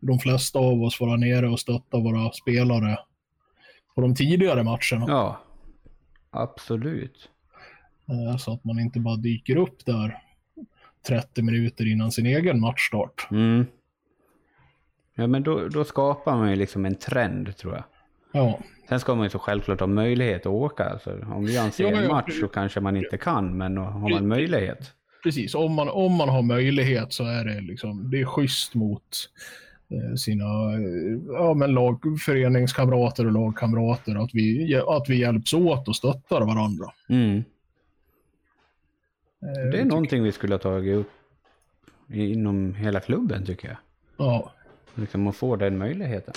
de 0.00 0.18
flesta 0.18 0.58
av 0.58 0.82
oss 0.82 1.00
vara 1.00 1.16
nere 1.16 1.48
och 1.48 1.60
stötta 1.60 1.98
våra 1.98 2.32
spelare 2.32 2.98
på 3.94 4.00
de 4.00 4.14
tidigare 4.14 4.62
matcherna. 4.62 5.04
Ja, 5.08 5.40
absolut. 6.30 7.28
Eh, 8.08 8.36
Så 8.36 8.52
att 8.52 8.64
man 8.64 8.78
inte 8.80 9.00
bara 9.00 9.16
dyker 9.16 9.56
upp 9.56 9.86
där 9.86 10.18
30 11.08 11.42
minuter 11.42 11.92
innan 11.92 12.12
sin 12.12 12.26
egen 12.26 12.60
matchstart. 12.60 13.26
Mm. 13.30 13.66
Ja, 15.14 15.26
men 15.26 15.42
då, 15.42 15.68
då 15.68 15.84
skapar 15.84 16.36
man 16.36 16.50
ju 16.50 16.56
liksom 16.56 16.86
en 16.86 16.94
trend 16.94 17.56
tror 17.56 17.74
jag. 17.74 17.84
Ja, 18.32 18.58
Sen 18.88 19.00
ska 19.00 19.14
man 19.14 19.24
ju 19.24 19.30
så 19.30 19.38
självklart 19.38 19.80
ha 19.80 19.86
möjlighet 19.86 20.40
att 20.40 20.46
åka. 20.46 20.84
Alltså, 20.84 21.18
om 21.34 21.44
vi 21.44 21.58
anser 21.58 21.84
Ja, 21.92 21.96
en 22.02 22.08
match 22.08 22.40
så 22.40 22.48
kanske 22.48 22.80
man 22.80 22.96
inte 22.96 23.18
kan, 23.18 23.56
men 23.56 23.76
har 23.76 24.10
man 24.10 24.28
möjlighet. 24.28 24.92
precis. 25.22 25.54
Om 25.54 25.72
man, 25.74 25.88
om 25.88 26.12
man 26.14 26.28
har 26.28 26.42
möjlighet 26.42 27.12
så 27.12 27.24
är 27.24 27.44
det 27.44 27.60
liksom, 27.60 28.10
det 28.10 28.20
är 28.20 28.24
schysst 28.24 28.74
mot, 28.74 29.02
eh, 29.90 30.14
sina 30.16 30.44
eh, 30.74 31.18
ja, 31.28 31.54
men 31.54 31.72
lag, 31.74 32.00
föreningskamrater 32.20 33.26
och 33.26 33.32
lagkamrater. 33.32 34.24
Att 34.24 34.30
vi, 34.32 34.76
att 34.88 35.08
vi 35.08 35.16
hjälps 35.20 35.52
åt 35.54 35.88
och 35.88 35.96
stöttar 35.96 36.40
varandra. 36.40 36.86
Mm. 37.08 37.44
Eh, 39.46 39.52
Det 39.70 39.80
är 39.80 39.84
någonting 39.84 40.22
vi 40.22 40.32
skulle 40.32 40.54
ha 40.54 40.58
tagit 40.58 40.96
upp 40.96 41.10
inom 42.12 42.74
hela 42.74 43.00
klubben 43.00 43.46
tycker 43.46 43.68
jag. 43.68 43.76
Ja. 44.16 44.52
Liksom 44.94 45.26
att 45.26 45.36
få 45.36 45.56
den 45.56 45.78
möjligheten. 45.78 46.34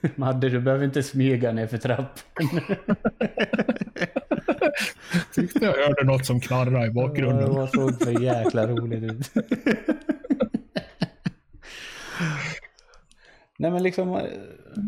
Madde, 0.16 0.48
du 0.48 0.60
behöver 0.60 0.84
inte 0.84 1.02
smyga 1.02 1.52
ner 1.52 1.66
för 1.66 1.78
trappan. 1.78 2.14
Tyckte 5.34 5.64
jag 5.64 5.72
hörde 5.72 6.04
något 6.04 6.26
som 6.26 6.40
knarrade 6.40 6.84
i 6.84 6.88
Det 6.88 6.92
bakgrunden. 6.94 7.50
var 7.54 7.66
såg 7.66 7.94
så 7.94 8.10
jäkla 8.10 8.66
roligt 8.66 9.02
ut. 9.12 9.32
Nej 13.58 13.70
men 13.70 13.82
liksom, 13.82 14.20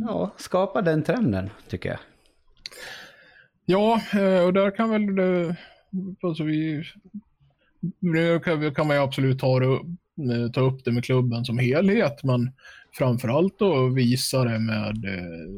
ja, 0.08 0.30
skapa 0.36 0.82
den 0.82 1.02
trenden 1.02 1.50
tycker 1.68 1.88
jag. 1.88 1.98
Ja, 3.64 4.00
eh, 4.20 4.44
och 4.44 4.52
där 4.52 4.70
kan 4.70 4.90
väl 4.90 5.14
det, 5.16 5.56
alltså 6.22 6.44
vi, 6.44 6.84
nu 7.98 8.40
kan, 8.40 8.74
kan 8.74 8.86
man 8.86 8.96
ju 8.96 9.02
absolut 9.02 9.38
ta, 9.38 9.58
det, 9.60 10.52
ta 10.52 10.60
upp 10.60 10.84
det 10.84 10.92
med 10.92 11.04
klubben 11.04 11.44
som 11.44 11.58
helhet, 11.58 12.22
men 12.24 12.50
framförallt 12.92 13.58
då 13.58 13.86
visa 13.88 14.44
det 14.44 14.58
med, 14.58 15.04
eh, 15.04 15.50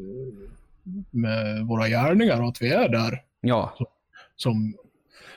med 1.11 1.66
våra 1.66 1.88
gärningar 1.88 2.42
och 2.42 2.49
att 2.49 2.62
vi 2.62 2.68
är 2.68 2.88
där 2.88 3.23
Ja, 3.40 3.77
som 4.37 4.75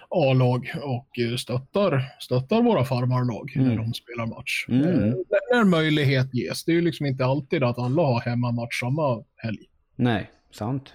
A-lag 0.09 0.71
och 0.83 1.19
eh, 1.19 1.35
stöttar, 1.35 2.01
stöttar 2.19 2.61
våra 2.61 2.85
farmarlag 2.85 3.51
när 3.55 3.63
Mm. 3.65 3.77
de 3.77 3.93
spelar 3.93 4.25
match. 4.25 4.65
Mm. 4.69 4.83
Eh, 4.83 5.13
När 5.51 5.63
möjlighet 5.63 6.33
ges. 6.33 6.63
Det 6.65 6.71
är 6.71 6.73
ju 6.73 6.81
liksom 6.81 7.05
inte 7.05 7.25
alltid 7.25 7.63
att 7.63 7.79
alla 7.79 8.01
har 8.01 8.21
hemmamatch 8.21 8.79
samma 8.79 9.23
helg. 9.37 9.59
nej, 9.95 10.31
sant. 10.51 10.93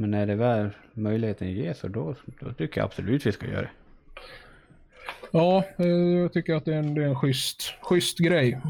Men 0.00 0.10
när 0.10 0.26
det 0.26 0.34
väl 0.34 0.70
möjligheten 0.94 1.52
ges 1.52 1.78
så 1.78 1.88
då, 1.88 2.14
då 2.40 2.52
tycker 2.52 2.80
jag 2.80 2.84
absolut 2.84 3.26
vi 3.26 3.32
ska 3.32 3.46
göra 3.46 3.60
det. 3.60 3.70
Ja, 5.30 5.64
eh, 5.78 5.86
jag 5.86 6.32
tycker 6.32 6.54
att 6.54 6.64
det 6.64 6.74
är 6.74 6.78
en, 6.78 6.94
det 6.94 7.02
är 7.04 7.08
en 7.08 7.16
schysst, 7.16 7.74
schysst 7.82 8.18
grej. 8.18 8.60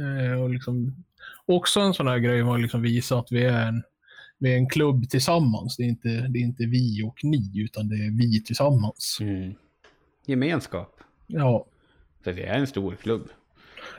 Eh, 0.00 0.42
och 0.42 0.50
liksom, 0.50 1.04
också 1.46 1.80
en 1.80 1.94
sån 1.94 2.08
här 2.08 2.18
grej 2.18 2.42
var 2.42 2.58
liksom 2.58 2.82
visa 2.82 3.18
att 3.18 3.32
vi 3.32 3.44
är 3.44 3.66
en, 3.66 3.82
vi 4.38 4.52
är 4.52 4.56
en 4.56 4.68
klubb 4.68 5.10
tillsammans. 5.10 5.76
Det 5.76 5.82
är, 5.82 5.88
inte, 5.88 6.08
det 6.08 6.38
är 6.38 6.42
inte 6.42 6.64
vi 6.64 7.02
och 7.02 7.24
ni, 7.24 7.52
utan 7.60 7.88
det 7.88 7.96
är 7.96 8.18
vi 8.18 8.42
tillsammans. 8.42 9.18
Mm. 9.20 9.54
Gemenskap. 10.26 11.00
Ja, 11.26 11.66
För 12.22 12.32
vi 12.32 12.42
är 12.42 12.58
en 12.58 12.66
stor 12.66 12.94
klubb. 12.94 13.28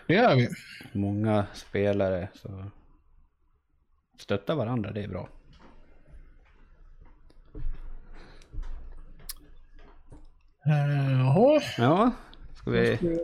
det 0.08 0.16
är 0.16 0.36
vi. 0.36 0.50
Många 0.94 1.46
spelare 1.54 2.30
så 2.34 2.66
stötta 4.18 4.56
varandra, 4.56 4.92
det 4.92 5.04
är 5.04 5.08
bra. 5.08 5.30
Eh, 10.66 11.12
Jaha, 11.20 11.62
Ja, 11.78 12.12
ska 12.56 12.72
vi, 12.72 12.98
ska 12.98 13.08
vi 13.08 13.18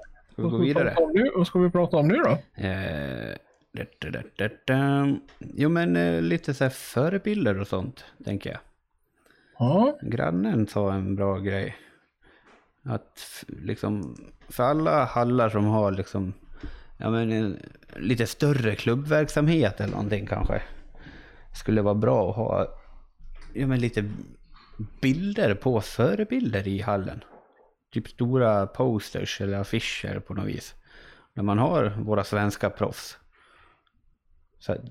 gå 0.43 0.50
ska 0.50 0.58
vi 0.58 0.67
vidare? 0.67 0.95
nu? 1.13 1.32
Vad 1.36 1.47
ska 1.47 1.60
vi 1.60 1.69
prata 1.69 1.97
om 1.97 2.08
nu 2.08 2.17
då? 2.17 2.63
Eh, 2.63 3.36
da, 3.71 3.84
da, 4.12 4.21
da, 4.38 4.50
da. 4.67 5.08
Jo 5.39 5.69
men 5.69 5.95
eh, 5.95 6.21
lite 6.21 6.54
så 6.54 6.63
här 6.63 6.71
förebilder 6.71 7.60
och 7.60 7.67
sånt, 7.67 8.06
tänker 8.26 8.50
jag. 8.50 8.60
Ja, 9.60 9.97
Grannen 10.02 10.67
sa 10.67 10.93
en 10.93 11.15
bra 11.15 11.38
grej. 11.39 11.76
Att 12.84 13.43
liksom, 13.47 14.15
för 14.50 14.63
alla 14.63 15.06
hallar 15.06 15.50
som 15.50 15.65
har 15.65 15.91
liksom, 15.91 16.34
ja 16.97 17.10
men 17.10 17.32
en 17.32 17.58
lite 17.95 18.28
större 18.28 18.76
klubbverksamhet 18.76 19.80
eller 19.82 19.91
någonting 19.91 20.26
kanske. 20.26 20.62
Skulle 21.56 21.82
vara 21.82 21.95
bra 21.95 22.30
att 22.30 22.36
ha, 22.36 22.67
ja 23.54 23.67
men 23.67 23.80
lite 23.80 24.10
bilder 25.02 25.56
på 25.56 25.82
förebilder 25.82 26.68
i 26.68 26.82
hallen. 26.82 27.24
Typ 27.92 28.08
stora 28.08 28.68
posters 28.68 29.42
eller 29.42 29.58
affischer 29.58 30.20
på 30.20 30.34
något 30.34 30.46
vis. 30.48 30.76
Där 31.34 31.44
man 31.44 31.58
har 31.58 31.86
våra 31.90 32.24
svenska 32.24 32.70
proffs. 32.70 33.18
Så, 34.60 34.72
att- 34.72 34.82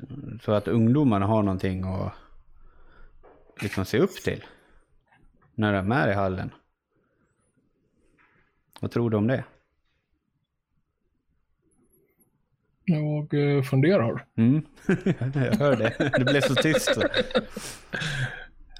så 0.42 0.53
att 0.53 0.68
ungdomarna 0.68 1.27
har 1.27 1.42
någonting 1.42 1.85
att 1.85 2.12
liksom 3.62 3.85
se 3.85 3.99
upp 3.99 4.14
till. 4.25 4.44
När 5.55 5.72
de 5.72 5.92
är 5.92 6.09
i 6.09 6.14
hallen. 6.14 6.51
Vad 8.81 8.90
tror 8.90 9.11
du 9.11 9.16
om 9.16 9.27
det? 9.27 9.44
jag 12.88 13.35
eh, 13.57 13.62
funderar. 13.62 14.27
Mm. 14.37 14.66
jag 15.35 15.57
hör 15.57 15.77
det. 15.77 16.11
Det 16.18 16.25
blev 16.25 16.40
så 16.40 16.55
tyst. 16.55 16.99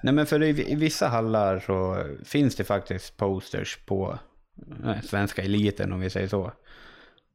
Nej 0.02 0.14
men 0.14 0.26
för 0.26 0.42
i, 0.42 0.72
i 0.72 0.74
vissa 0.74 1.09
hallar 1.09 1.61
så 1.61 2.04
finns 2.24 2.56
det 2.56 2.64
faktiskt 2.64 3.16
posters 3.16 3.78
på 3.87 4.18
nej, 4.82 5.00
svenska 5.02 5.42
eliten 5.42 5.92
om 5.92 6.00
vi 6.00 6.11
säger 6.11 6.28
så. 6.28 6.44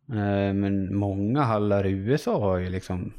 Eh, 0.09 0.53
men 0.53 0.95
många 0.95 1.41
hallar 1.41 1.85
i 1.85 1.91
USA 1.91 2.39
har 2.39 2.57
ju 2.57 2.69
liksom 2.69 3.13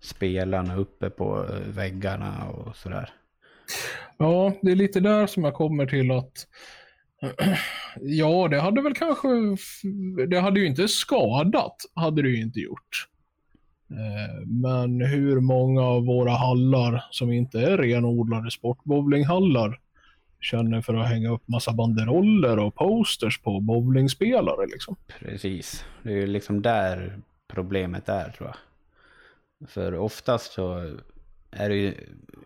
spelarna 0.00 0.76
uppe 0.76 1.10
på 1.10 1.44
eh, 1.44 1.74
väggarna 1.74 2.48
och 2.48 2.76
sådär. 2.76 3.10
Ja, 4.18 4.52
det 4.62 4.70
är 4.70 4.76
lite 4.76 5.00
där 5.00 5.26
som 5.26 5.44
jag 5.44 5.54
kommer 5.54 5.86
till 5.86 6.10
att 6.10 6.46
Ja, 8.00 8.48
det 8.48 8.60
hade 8.60 8.82
väl 8.82 8.94
kanske, 8.94 9.28
det 10.28 10.40
hade 10.40 10.60
ju 10.60 10.66
inte 10.66 10.88
skadat, 10.88 11.76
hade 11.94 12.22
det 12.22 12.28
ju 12.28 12.42
inte 12.42 12.60
gjort. 12.60 13.08
Eh, 13.90 14.46
men 14.46 15.00
hur 15.00 15.40
många 15.40 15.82
av 15.82 16.04
våra 16.04 16.30
hallar 16.30 17.04
som 17.10 17.32
inte 17.32 17.60
är 17.60 17.78
renodlade 17.78 18.50
sportbowlinghallar 18.50 19.80
känner 20.40 20.80
för 20.80 20.94
att 20.94 21.08
hänga 21.08 21.30
upp 21.30 21.48
massa 21.48 21.72
banderoller 21.72 22.58
och 22.58 22.74
posters 22.74 23.40
på 23.40 23.60
bowlingspelare 23.60 24.66
liksom. 24.66 24.96
Precis. 25.20 25.84
Det 26.02 26.10
är 26.10 26.16
ju 26.16 26.26
liksom 26.26 26.62
där 26.62 27.18
problemet 27.48 28.08
är 28.08 28.30
tror 28.30 28.48
jag. 28.48 28.56
För 29.68 29.94
oftast 29.94 30.52
så 30.52 30.96
är 31.56 31.68
det 31.68 31.76
ju 31.76 31.94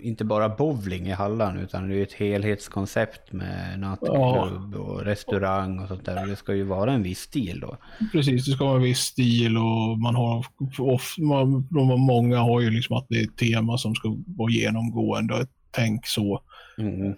inte 0.01 0.25
bara 0.25 0.49
bowling 0.49 1.07
i 1.07 1.11
hallan 1.11 1.59
utan 1.59 1.89
det 1.89 1.95
är 1.95 1.97
ju 1.97 2.03
ett 2.03 2.13
helhetskoncept 2.13 3.33
med 3.33 3.81
nattklubb 3.81 4.75
och 4.75 5.01
restaurang 5.01 5.79
och 5.79 5.89
sånt 5.89 6.05
där. 6.05 6.23
Och 6.23 6.29
det 6.29 6.37
ska 6.37 6.55
ju 6.55 6.63
vara 6.63 6.93
en 6.93 7.03
viss 7.03 7.21
stil 7.21 7.61
då. 7.61 7.77
Precis, 8.13 8.47
det 8.47 8.53
ska 8.53 8.65
vara 8.65 8.77
en 8.77 8.83
viss 8.83 8.99
stil 8.99 9.57
och 9.57 9.99
man 9.99 10.15
har, 10.15 10.47
of, 10.79 11.17
man, 11.19 11.69
många 12.01 12.39
har 12.39 12.61
ju 12.61 12.71
liksom 12.71 12.97
att 12.97 13.07
det 13.09 13.21
är 13.21 13.25
ett 13.25 13.37
tema 13.37 13.79
som 13.79 13.95
ska 13.95 14.17
vara 14.27 14.51
genomgående 14.51 15.35
och 15.35 15.41
ett 15.41 15.51
tänk 15.71 16.07
så. 16.07 16.43
Mm. 16.79 17.15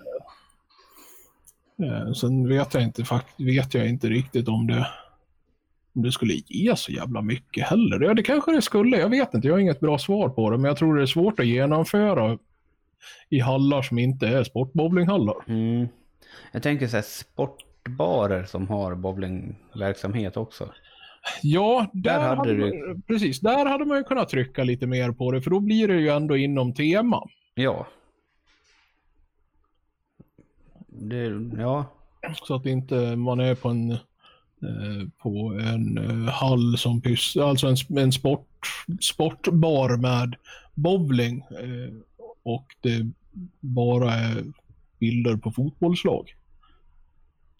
Eh, 1.83 2.13
sen 2.13 2.49
vet 2.49 2.75
jag 2.75 2.83
inte, 2.83 3.05
vet 3.39 3.75
jag 3.75 3.89
inte 3.89 4.09
riktigt 4.09 4.49
om 4.49 4.67
det, 4.67 4.87
om 5.95 6.03
det 6.03 6.13
skulle 6.13 6.35
ge 6.47 6.77
så 6.77 6.93
jävla 6.93 7.23
mycket 7.23 7.65
heller. 7.67 8.01
Ja, 8.01 8.15
det 8.15 8.23
kanske 8.23 8.53
det 8.53 8.63
skulle, 8.63 8.97
jag 8.97 9.09
vet 9.09 9.35
inte, 9.35 9.49
jag 9.49 9.55
har 9.55 9.59
inget 9.61 9.81
bra 9.81 9.99
svar 9.99 10.29
på 10.29 10.51
det, 10.51 10.57
men 10.59 10.65
jag 10.65 10.77
tror 10.77 10.97
det 10.97 11.03
är 11.03 11.07
svårt 11.07 11.41
att 11.41 11.47
genomföra 11.47 12.39
i 13.29 13.41
hallar 13.41 13.83
som 13.83 13.99
inte 13.99 14.29
är 14.29 14.45
sportbowlinghallar. 14.45 15.37
Mm. 15.47 15.89
Jag 16.53 16.63
tänker 16.63 16.87
så 16.89 16.97
här 16.97 17.03
sportbarer 17.03 18.45
som 18.45 18.69
har 18.69 18.95
bowlingverksamhet 18.95 20.37
också. 20.37 20.69
Ja, 21.43 21.87
där, 21.93 22.19
Där 22.19 22.37
hade 22.37 22.55
du- 22.55 23.01
precis, 23.07 23.41
där 23.41 23.67
hade 23.67 23.85
man 23.85 23.97
ju 23.99 24.05
kunnat 24.05 24.29
trycka 24.29 24.65
lite 24.65 24.87
mer 24.87 25.13
på 25.13 25.33
det, 25.33 25.43
för 25.43 25.51
då 25.51 25.61
blir 25.61 25.89
det 25.89 25.95
ju 26.01 26.09
ändå 26.09 26.37
inom 26.37 26.75
tema. 26.75 27.23
Ja. 27.55 27.87
Det, 30.87 31.31
ja. 31.59 31.85
Så 32.45 32.55
att 32.55 32.67
inte 32.67 33.17
man 33.17 33.41
är 33.41 33.55
på 33.55 33.69
en, 33.69 33.97
på 35.19 35.61
en 35.63 35.99
eh, 35.99 36.33
hall 36.33 36.79
som 36.79 37.01
pys, 37.01 37.37
alltså 37.37 37.67
en, 37.67 37.99
en 37.99 38.13
sport, 38.13 38.49
sportbar 39.01 39.97
med 39.97 40.37
bowling 40.75 41.39
eh, 41.39 41.95
och 42.43 42.67
det 42.81 43.11
bara 43.61 44.15
är 44.15 44.45
bilder 44.99 45.37
på 45.37 45.53
fotbollslag. 45.53 46.35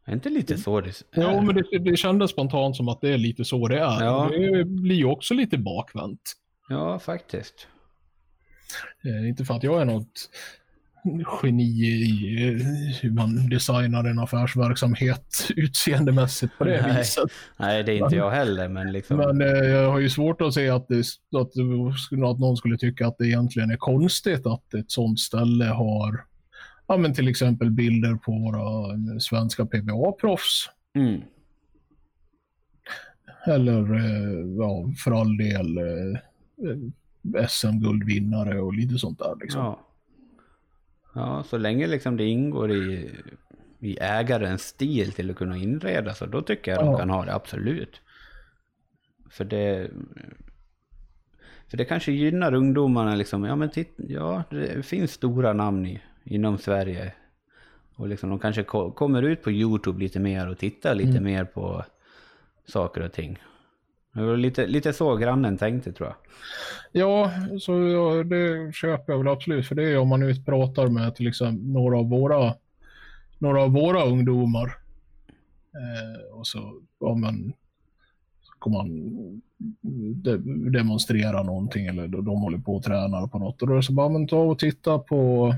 Är 0.05 0.13
inte 0.13 0.31
lite 0.31 0.59
så 0.59 0.81
det 0.81 0.89
är? 0.89 1.23
Ja, 1.23 1.41
men 1.41 1.55
det, 1.55 1.79
det 1.79 1.97
kändes 1.97 2.31
spontant 2.31 2.77
som 2.77 2.89
att 2.89 3.01
det 3.01 3.09
är 3.09 3.19
lite 3.19 3.45
så 3.45 3.69
det 3.69 3.79
är. 3.79 4.05
Ja. 4.05 4.31
Det 4.33 4.65
blir 4.65 4.97
ju 4.97 5.05
också 5.05 5.35
lite 5.35 5.59
bakvänt. 5.59 6.33
Ja, 6.69 6.99
faktiskt. 6.99 7.67
Eh, 9.05 9.29
inte 9.29 9.45
för 9.45 9.55
att 9.55 9.63
jag 9.63 9.81
är 9.81 9.85
något 9.85 10.31
geni 11.43 11.63
i 11.63 12.49
eh, 12.49 12.67
hur 13.03 13.11
man 13.11 13.49
designar 13.49 14.05
en 14.05 14.19
affärsverksamhet 14.19 15.49
utseendemässigt 15.57 16.59
på 16.59 16.65
det 16.65 16.83
Nej. 16.83 16.99
viset. 16.99 17.31
Nej, 17.57 17.83
det 17.83 17.93
är 17.93 18.05
inte 18.05 18.17
jag 18.17 18.31
heller, 18.31 18.69
men 18.69 18.93
liksom. 18.93 19.17
Men 19.17 19.41
eh, 19.41 19.47
jag 19.49 19.91
har 19.91 19.99
ju 19.99 20.11
svårt 20.11 20.41
att 20.41 20.55
se 20.55 20.69
att, 20.69 20.89
det, 20.89 20.99
att, 21.37 21.51
att 22.31 22.39
någon 22.39 22.57
skulle 22.57 22.79
tycka 22.79 23.07
att 23.07 23.19
det 23.19 23.27
egentligen 23.27 23.71
är 23.71 23.77
konstigt 23.77 24.47
att 24.47 24.75
ett 24.75 24.91
sånt 24.91 25.21
ställe 25.21 25.65
har 25.65 26.25
ja, 26.87 26.97
men 26.97 27.15
till 27.15 27.29
exempel 27.29 27.71
bilder 27.71 28.15
på 28.15 28.33
våra 28.33 29.21
svenska 29.21 29.65
PBA-proffs. 29.67 30.69
Mm. 30.95 31.21
Eller 33.47 33.95
eh, 33.95 34.47
ja, 34.59 34.93
för 35.05 35.21
all 35.21 35.37
del 35.37 35.79
eh, 35.79 37.47
SM-guldvinnare 37.49 38.61
och 38.61 38.75
lite 38.75 38.99
sånt 38.99 39.19
där. 39.19 39.35
Liksom. 39.41 39.61
Ja. 39.61 39.81
Ja, 41.15 41.43
så 41.43 41.59
länge 41.59 41.87
liksom 41.87 42.17
det 42.17 42.25
ingår 42.25 42.71
i, 42.71 43.11
i 43.81 43.99
ägarens 44.01 44.63
stil 44.63 45.13
till 45.13 45.31
att 45.31 45.37
kunna 45.37 45.57
inreda 45.57 46.15
så 46.15 46.27
då 46.27 46.43
tycker 46.43 46.71
jag 46.71 46.81
de 46.81 46.91
Ja. 46.93 46.99
kan 46.99 47.11
ha 47.11 47.25
det, 47.25 47.35
absolut. 47.35 48.01
För 49.31 49.45
det... 49.45 49.91
För 51.69 51.77
det 51.77 51.85
kanske 51.85 52.13
gynnar 52.13 52.55
ungdomarna 52.55 53.15
liksom. 53.15 53.45
Ja 53.45 53.57
men 53.57 53.71
titt, 53.71 53.95
ja 53.97 54.43
det 54.51 54.87
finns 54.87 55.13
stora 55.13 55.53
namn 55.53 55.87
i, 55.87 56.01
inom 56.25 56.59
Sverige. 56.59 57.13
Och 57.95 58.09
liksom 58.09 58.31
de 58.31 58.39
kanske 58.39 58.63
ko 58.63 58.91
kommer 58.91 59.23
ut 59.23 59.43
på 59.43 59.51
Youtube 59.51 60.01
lite 60.01 60.21
mer 60.21 60.49
och 60.49 60.59
tittar 60.59 60.95
lite 60.95 61.11
Mm. 61.11 61.25
mer 61.25 61.45
på 61.45 61.85
saker 62.67 63.01
och 63.03 63.13
ting. 63.13 63.39
Det 64.15 64.23
var 64.23 64.37
lite, 64.37 64.67
lite 64.67 64.93
så 64.93 65.17
grannen 65.17 65.59
tänkte 65.59 65.93
tror 65.93 66.09
jag. 66.09 66.17
Ja, 66.93 67.31
så 67.61 67.73
ja, 67.73 68.23
det 68.25 68.75
köper 68.75 69.13
jag 69.13 69.19
väl 69.19 69.29
absolut. 69.29 69.67
För 69.67 69.75
det 69.75 69.83
är 69.83 69.99
om 69.99 70.09
man 70.09 70.23
utpratar 70.23 70.89
med 70.89 71.15
till 71.15 71.29
exempel 71.29 71.69
några 71.69 71.99
av 71.99 72.09
våra, 72.09 72.55
några 73.39 73.63
av 73.63 73.73
våra 73.73 74.05
ungdomar. 74.05 74.77
Eh, 75.75 76.39
och 76.39 76.47
så, 76.47 76.81
ja 77.01 77.15
men, 77.15 77.53
så 78.43 78.53
kommer 78.59 78.79
man 78.79 79.43
de, 80.13 80.73
demonstrera 80.73 81.43
någonting 81.43 81.87
eller 81.87 82.09
de, 82.09 82.25
de 82.25 82.41
håller 82.41 82.59
på 82.59 82.77
och 82.77 82.83
tränar 82.83 83.27
på 83.27 83.39
något. 83.39 83.63
Och 83.63 83.69
då 83.69 83.75
är 83.75 83.77
det 83.77 83.83
så 83.83 83.93
bara, 83.93 84.09
men 84.09 84.29
ta 84.29 84.43
och 84.43 84.59
titta 84.59 84.99
på, 84.99 85.55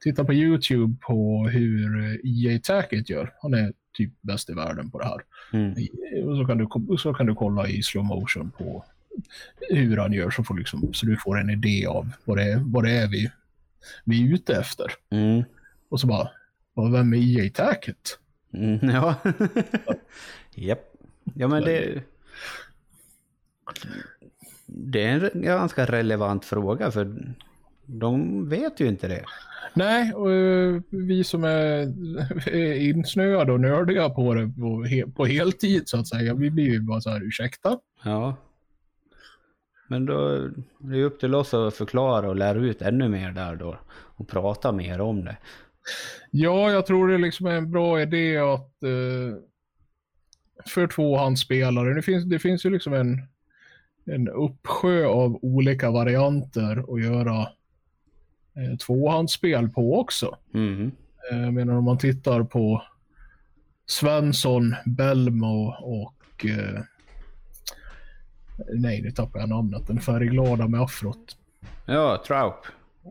titta 0.00 0.24
på 0.24 0.34
YouTube 0.34 0.94
på 1.00 1.48
hur 1.48 2.04
eh, 2.04 2.14
EA 2.24 2.58
Tacket 2.58 3.10
gör. 3.10 3.34
Han 3.42 3.54
är 3.54 3.72
typ 3.94 4.12
bäst 4.20 4.50
i 4.50 4.52
världen 4.52 4.90
på 4.90 4.98
det 4.98 5.04
här. 5.06 5.20
Mm. 5.52 5.72
Och 6.28 6.36
så 6.36 6.44
kan 6.46 6.58
du, 6.58 6.96
så 6.98 7.14
kan 7.14 7.26
du 7.26 7.34
kolla 7.34 7.68
i 7.68 7.82
slow 7.82 8.04
motion 8.04 8.50
på 8.50 8.84
hur 9.70 9.96
han 9.96 10.12
gör 10.12 10.30
så, 10.30 10.44
får 10.44 10.58
liksom, 10.58 10.94
så 10.94 11.06
du 11.06 11.16
får 11.16 11.38
en 11.40 11.50
idé 11.50 11.86
av 11.86 12.10
vad 12.24 12.36
det 12.36 12.42
är, 12.52 12.60
vad 12.64 12.84
det 12.84 12.90
är 12.90 13.08
vi, 13.08 13.30
vi 14.04 14.22
är 14.30 14.34
ute 14.34 14.56
efter. 14.56 14.92
Mm. 15.10 15.42
Och 15.88 16.00
så 16.00 16.06
bara, 16.06 16.30
"Vad- 16.74 16.92
vem 16.92 17.12
är 17.14 17.40
EA 17.44 17.50
Tacket? 17.50 18.18
Mm, 18.52 18.90
ja. 18.94 19.14
Japp. 20.54 20.80
Ja 21.34 21.48
men 21.48 21.62
det... 21.62 22.02
Det 24.66 25.02
är 25.04 25.30
en 25.34 25.42
ganska 25.42 25.84
relevant 25.86 26.44
fråga 26.44 26.90
för 26.90 27.34
de 27.86 28.48
vet 28.48 28.80
ju 28.80 28.86
inte 28.86 29.08
det. 29.08 29.24
Nej, 29.74 30.12
och 30.12 30.32
eh, 30.32 30.80
vi 30.90 31.24
som 31.24 31.44
är, 31.44 31.92
insnöade 32.76 33.52
och 33.52 33.60
nördiga 33.60 34.10
på 34.10 34.34
det 34.34 34.48
på, 34.48 34.84
he, 34.84 35.06
på 35.06 35.24
heltid 35.24 35.82
så 35.88 35.98
att 35.98 36.08
säga, 36.08 36.34
vi 36.34 36.50
blir 36.50 36.64
ju 36.64 36.80
bara 36.80 37.00
så 37.00 37.10
här, 37.10 37.26
ursäkta? 37.26 37.78
Ja. 38.04 38.36
Men 39.88 40.06
då 40.06 40.48
det 40.78 40.98
är 40.98 41.04
upp 41.04 41.20
till 41.20 41.34
oss 41.34 41.54
att 41.54 41.74
förklara 41.74 42.28
och 42.28 42.36
lära 42.36 42.58
ut 42.58 42.82
ännu 42.82 43.08
mer 43.08 43.30
där 43.30 43.56
då. 43.56 43.78
Och 44.16 44.28
prata 44.28 44.72
mer 44.72 45.00
om 45.00 45.24
det. 45.24 45.36
Ja, 46.30 46.70
jag 46.70 46.86
tror 46.86 47.08
det 47.08 47.18
liksom 47.18 47.46
är 47.46 47.54
en 47.54 47.70
bra 47.70 48.00
idé 48.00 48.38
att 48.38 48.82
eh, 48.82 49.38
för 50.66 50.86
tvåhandsspelare, 50.86 51.94
det 51.94 52.02
finns, 52.02 52.24
det 52.24 52.38
finns 52.38 52.66
ju 52.66 52.70
liksom 52.70 52.94
en, 52.94 53.18
en 54.04 54.28
uppsjö 54.28 55.06
av 55.06 55.38
olika 55.42 55.90
varianter 55.90 56.94
att 56.94 57.02
göra 57.02 57.48
eh, 58.56 58.76
tvåhandsspel 58.76 59.68
på 59.68 60.00
också. 60.00 60.36
Mm. 60.54 60.90
Eh, 61.32 61.38
Jag 61.40 61.52
menar 61.54 61.74
om 61.74 61.84
man 61.84 61.98
tittar 61.98 62.42
på 62.42 62.82
Svensson, 63.86 64.74
Belmo 64.86 65.74
och 65.80 66.46
eh, 66.46 66.80
nej, 68.74 69.02
nu 69.02 69.10
tappar 69.10 69.40
jag 69.40 69.48
namnet. 69.48 69.86
Den 69.86 70.00
färgglada 70.00 70.68
med 70.68 70.80
afrot. 70.80 71.36
Ja, 71.86 72.22
Traup. 72.26 72.54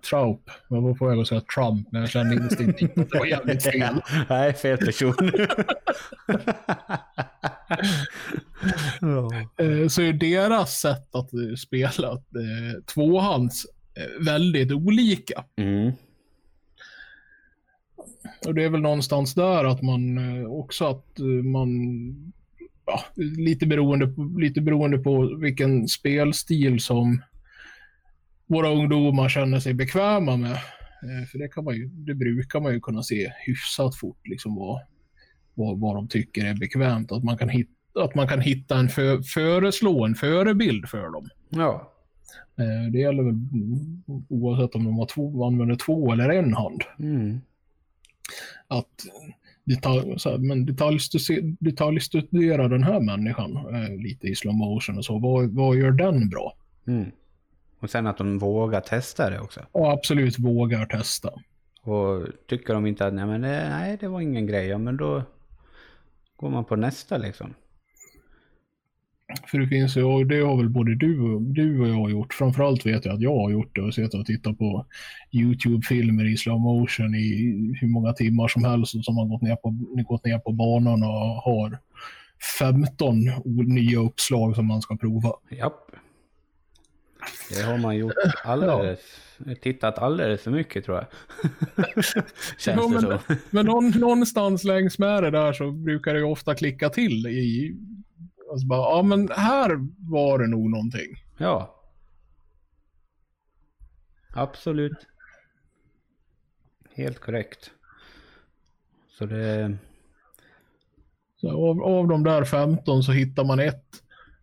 Traup. 0.10 0.50
Jag 0.68 0.82
var 0.82 0.94
på 0.94 1.08
väg 1.08 1.20
att 1.20 1.28
säga 1.28 1.42
Trump, 1.42 1.88
men 1.92 2.02
jag 2.02 2.10
kände 2.10 2.36
instinktivt 2.36 2.98
att 2.98 3.10
det 3.10 3.20
var 3.20 3.26
jävligt 3.26 3.64
fel. 3.72 4.02
Nej, 4.30 4.54
fel 4.54 4.78
person. 4.78 5.14
Eh, 9.58 9.88
så 9.88 10.02
är 10.02 10.14
deras 10.14 10.80
sätt 10.80 11.16
att 11.16 11.30
spela 11.60 12.12
eh, 12.12 12.82
tvåhands 12.94 13.66
väldigt 14.20 14.72
olika. 14.72 15.46
Mm. 15.58 15.92
Och 18.46 18.56
det 18.56 18.64
är 18.64 18.70
väl 18.70 18.82
någonstans 18.82 19.34
där 19.34 19.66
att 19.66 19.82
man 19.82 20.18
eh, 20.18 20.46
också 20.46 20.86
att 20.86 21.20
eh, 21.20 21.26
man 21.26 21.70
ja, 22.86 23.00
lite, 23.16 23.66
beroende 23.66 24.08
på, 24.08 24.24
lite 24.40 24.62
beroende 24.62 24.98
på 24.98 25.36
vilken 25.36 25.88
spelstil 25.88 26.80
som 26.80 27.22
våra 28.48 28.70
ungdomar 28.70 29.30
känner 29.30 29.60
sig 29.60 29.74
bekväma 29.74 30.38
med. 30.38 30.52
Eh, 30.52 31.28
För 31.32 31.38
det, 31.38 31.48
kan 31.48 31.64
man 31.64 31.76
ju, 31.76 31.86
det 31.86 32.16
brukar 32.16 32.60
man 32.60 32.74
ju 32.74 32.80
kunna 32.80 33.04
se 33.04 33.32
hyfsat 33.46 33.96
fort 33.96 34.28
liksom 34.28 34.56
vad, 34.56 34.82
vad, 35.54 35.80
vad 35.80 35.96
de 35.96 36.08
tycker 36.08 36.46
är 36.46 36.54
bekvämt. 36.54 37.12
Att 37.12 37.24
man 37.24 37.38
kan 37.38 37.50
hitta, 37.50 38.04
att 38.04 38.16
man 38.16 38.28
kan 38.28 38.42
hitta 38.42 38.78
en 38.78 38.90
för, 38.90 39.22
föreslå 39.22 40.06
en 40.06 40.16
förebild 40.16 40.90
för 40.90 41.12
dem. 41.12 41.30
Ja. 41.50 41.93
Eh, 42.58 42.92
Det 42.92 43.00
gäller 43.00 43.24
väl 43.24 43.36
oavsett 44.30 44.76
om 44.76 44.84
de 44.86 44.98
har 44.98 45.06
två, 45.06 45.46
använder 45.46 45.76
två 45.76 46.12
eller 46.14 46.30
en 46.30 46.54
hand. 46.54 46.82
Mm. 47.00 47.42
att 48.68 48.88
detalj, 49.64 50.14
så 50.20 50.30
här, 50.30 50.38
men 50.38 50.66
detaljstudera, 50.66 51.56
detaljstudera 51.60 52.68
den 52.68 52.84
här 52.84 53.00
människan 53.00 53.58
eh, 53.58 53.96
lite 53.98 54.28
i 54.28 54.36
slow 54.36 54.56
motion 54.56 54.98
och 54.98 55.06
så. 55.06 55.20
Vad, 55.20 55.50
vad 55.50 55.76
gör 55.76 55.92
den 55.92 56.30
bra? 56.30 56.54
Mm. 56.88 57.12
Och 57.80 57.90
sen 57.90 58.08
att 58.08 58.18
de 58.18 58.40
vågar 58.40 58.82
testa 58.82 59.30
det 59.30 59.40
också. 59.40 59.62
Och 59.72 59.92
absolut 59.92 60.40
vågar 60.40 60.86
testa. 60.86 61.30
Och 61.82 62.28
tycker 62.48 62.74
de 62.74 62.86
inte 62.86 63.08
att 63.08 63.14
nej, 63.14 63.26
men 63.26 63.42
det, 63.42 63.70
nej, 63.70 63.98
det 64.00 64.08
var 64.08 64.22
ingen 64.22 64.48
grej, 64.48 64.68
ja, 64.68 64.78
men 64.78 64.98
då 64.98 65.24
går 66.36 66.50
man 66.50 66.66
på 66.66 66.76
nästa 66.76 67.18
liksom. 67.18 67.54
För 69.48 69.58
det 69.60 69.68
finns 69.68 69.98
ju, 69.98 70.04
och 70.04 70.26
det 70.28 70.40
har 70.40 70.58
väl 70.58 70.70
både 70.70 70.96
du, 70.96 71.20
och- 71.22 71.42
du 71.42 71.80
och 71.82 71.88
jag 71.90 72.12
gjort. 72.12 72.34
Framförallt 72.34 72.86
vet 72.86 73.06
jag 73.06 73.16
att 73.16 73.22
jag 73.22 73.36
har 73.38 73.50
gjort 73.52 73.76
det 73.76 73.82
och 73.82 73.94
suttit 73.94 74.14
och 74.14 74.26
tittat 74.26 74.58
på 74.58 74.86
YouTube-filmer 75.32 76.32
i 76.34 76.38
slow 76.38 76.60
motion 76.60 77.16
i 77.16 77.30
hur 77.82 77.88
många 77.88 78.14
timmar 78.14 78.48
som 78.48 78.64
helst 78.64 78.96
och 78.96 79.04
som 79.06 79.18
har 79.18 79.26
gått 79.26 79.42
ner 79.42 79.56
på, 79.56 79.70
gått 80.08 80.26
ner 80.26 80.40
på 80.40 80.52
banan 80.52 81.04
och 81.04 81.10
har 81.44 81.78
15 82.60 83.20
nya 83.68 84.00
uppslag 84.00 84.56
som 84.56 84.66
man 84.68 84.82
ska 84.82 84.98
prova. 84.98 85.32
Japp. 85.52 85.92
Det 87.56 87.62
har 87.64 87.78
man 87.78 87.96
gjort 87.98 88.14
alldeles, 88.46 89.00
tittat 89.62 89.98
alldeles 89.98 90.42
för 90.42 90.52
mycket 90.52 90.86
tror 90.86 90.98
jag. 90.98 91.06
Känns 92.04 92.66
Ja, 92.66 92.74
det 92.74 92.90
men- 92.90 93.02
så. 93.02 93.20
Men 93.50 93.66
någon, 93.66 93.90
någonstans 93.90 94.64
längs 94.64 95.00
med 95.00 95.24
det 95.24 95.32
där 95.32 95.54
så 95.54 95.72
brukar 95.72 96.14
det 96.14 96.20
ju 96.20 96.26
ofta 96.26 96.56
klicka 96.56 96.90
till 96.90 97.28
i... 97.28 97.76
Alltså 98.54 98.68
bara, 98.68 98.98
ja 98.98 99.02
men 99.02 99.30
här 99.32 99.88
var 100.12 100.40
det 100.40 100.48
nog 100.48 100.70
någonting. 100.70 101.24
Ja. 101.38 101.76
Absolut. 104.34 105.08
Helt 106.96 107.20
korrekt. 107.20 107.72
Så 109.10 109.26
det... 109.26 109.78
Så 111.36 111.70
av, 111.70 111.84
av 111.84 112.08
de 112.08 112.24
där 112.24 112.46
15 112.46 113.04
så 113.04 113.12
hittar 113.12 113.44
man 113.44 113.60
ett, 113.60 113.86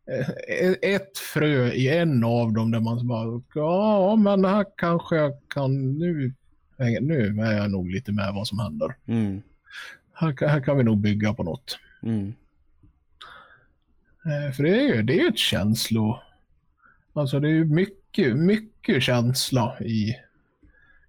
eh, 0.06 0.90
ett 0.94 1.18
frö 1.18 1.68
i 1.68 1.88
en 1.98 2.24
av 2.24 2.52
dem 2.52 2.70
där 2.70 2.80
man 2.80 2.98
så 2.98 3.04
bara, 3.04 3.42
ja 3.54 4.16
men 4.16 4.44
här 4.44 4.66
kanske 4.76 5.16
jag 5.16 5.32
kan, 5.48 5.98
nu, 5.98 6.34
nu 7.00 7.40
är 7.42 7.52
jag 7.52 7.70
nog 7.70 7.90
lite 7.90 8.12
med 8.12 8.34
vad 8.34 8.46
som 8.46 8.58
händer. 8.58 8.96
Mm. 9.06 9.42
Här, 10.12 10.48
här 10.48 10.60
kan 10.60 10.76
vi 10.76 10.84
nog 10.84 10.98
bygga 10.98 11.34
på 11.34 11.42
något. 11.42 11.78
Mm. 12.02 12.34
Eh, 14.24 14.52
För 14.52 14.62
det 14.62 14.80
är 14.80 14.94
ju 14.94 15.02
det 15.02 15.20
är 15.20 15.28
ett 15.28 15.38
känslo... 15.38 16.20
Alltså 17.12 17.40
det 17.40 17.48
är 17.48 17.52
ju 17.52 17.64
mycket, 17.64 18.36
mycket 18.36 19.02
känsla 19.02 19.80
i, 19.80 20.16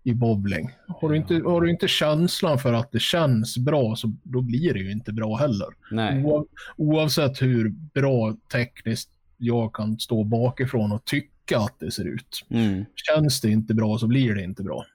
i 0.04 0.14
bowling. 0.14 0.72
Har 0.88 1.10
du, 1.10 1.18
inte, 1.18 1.34
har 1.34 1.62
du 1.62 1.70
inte 1.70 1.88
känslan 1.88 2.60
för 2.60 2.74
att 2.74 2.92
det 2.92 3.00
känns 3.00 3.58
bra 3.58 3.96
så 3.96 4.14
då 4.24 4.42
blir 4.42 4.74
det 4.74 4.80
ju 4.80 4.92
inte 4.92 5.14
bra 5.14 5.36
heller. 5.36 5.68
Nej. 5.92 6.24
Oav, 6.24 6.48
oavsett 6.76 7.42
hur 7.42 7.70
bra 7.70 8.36
tekniskt 8.52 9.10
jag 9.38 9.74
kan 9.74 10.00
stå 10.00 10.24
bakifrån 10.24 10.92
och 10.92 11.06
tycka 11.06 11.58
att 11.58 11.80
det 11.80 11.92
ser 11.92 12.06
ut. 12.06 12.46
Mm. 12.50 12.86
Känns 12.96 13.42
det 13.42 13.50
inte 13.50 13.74
bra 13.74 13.98
så 13.98 14.08
blir 14.08 14.36
det 14.36 14.44
inte 14.44 14.64
bra. 14.64 14.86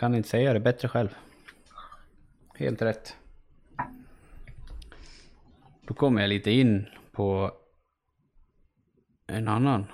Kan 0.00 0.14
inte 0.14 0.28
säga 0.28 0.52
det 0.52 0.60
bättre 0.60 0.88
själv. 0.88 1.08
Helt 2.54 2.82
rätt. 2.82 3.16
Då 5.92 5.96
kommer 5.96 6.20
jag 6.20 6.28
lite 6.28 6.50
in 6.50 6.86
på 7.12 7.50
en 9.26 9.48
annan 9.48 9.86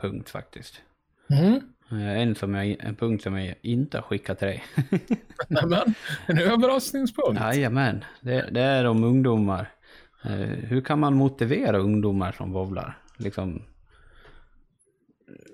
punkt 0.00 0.30
faktiskt. 0.30 0.82
Mm. 1.30 1.60
Eh, 1.90 2.20
En, 2.20 2.34
som 2.34 2.54
jag, 2.54 2.66
en 2.66 2.96
punkt 2.96 3.22
som 3.22 3.38
jag 3.38 3.56
inte 3.62 3.98
har 3.98 4.02
skickat 4.02 4.38
till 4.38 4.48
dig. 4.48 4.64
Nämen, 5.48 5.94
en 6.26 6.38
överraskningspunkt. 6.38 7.40
Jajamän, 7.40 8.04
det, 8.20 8.48
det 8.50 8.60
är 8.60 8.84
om 8.84 9.04
ungdomar 9.04 9.68
Eh, 10.24 10.58
hur 10.68 10.80
kan 10.80 10.98
man 10.98 11.14
motivera 11.14 11.78
ungdomar 11.78 12.32
som 12.32 12.52
bowlar? 12.52 12.98
Liksom, 13.16 13.62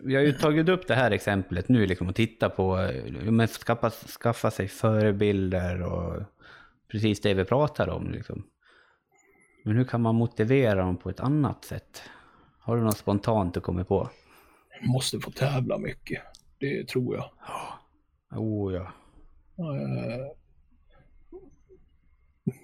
vi 0.03 0.15
har 0.15 0.23
ju 0.23 0.33
tagit 0.33 0.69
upp 0.69 0.87
det 0.87 0.95
här 0.95 1.11
exemplet 1.11 1.69
nu 1.69 1.87
liksom, 1.87 2.09
och 2.09 2.15
tittat 2.15 2.57
på, 2.57 2.79
eh, 2.79 3.31
men 3.31 3.49
skaffa, 3.49 3.91
skaffa 3.91 4.51
sig 4.51 4.69
förebilder 4.69 5.83
och 5.83 6.23
precis 6.89 7.21
det 7.21 7.35
vi 7.35 7.45
pratar 7.45 7.89
om. 7.89 8.11
Liksom. 8.11 8.45
Men 9.63 9.77
hur 9.77 9.85
kan 9.85 10.03
man 10.03 10.15
motivera 10.15 10.75
dem 10.75 10.97
på 10.97 11.11
ett 11.11 11.21
annat 11.21 11.65
sätt? 11.65 12.03
Har 12.59 12.77
du 12.77 12.83
något 12.83 12.99
spontant 12.99 13.55
du 13.55 13.61
kommer 13.61 13.85
på? 13.85 14.11
Måste 14.83 15.21
få 15.21 15.31
tävla 15.31 15.79
mycket. 15.79 16.23
Det 16.59 16.89
tror 16.89 17.17
jag. 17.17 17.31
Oh 18.41 18.75
ja. 18.75 18.93
Eh, 19.59 20.27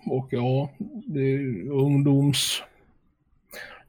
Och 0.07 0.29
ja, 0.31 0.71
det 1.07 1.63
ungdoms, 1.69 2.63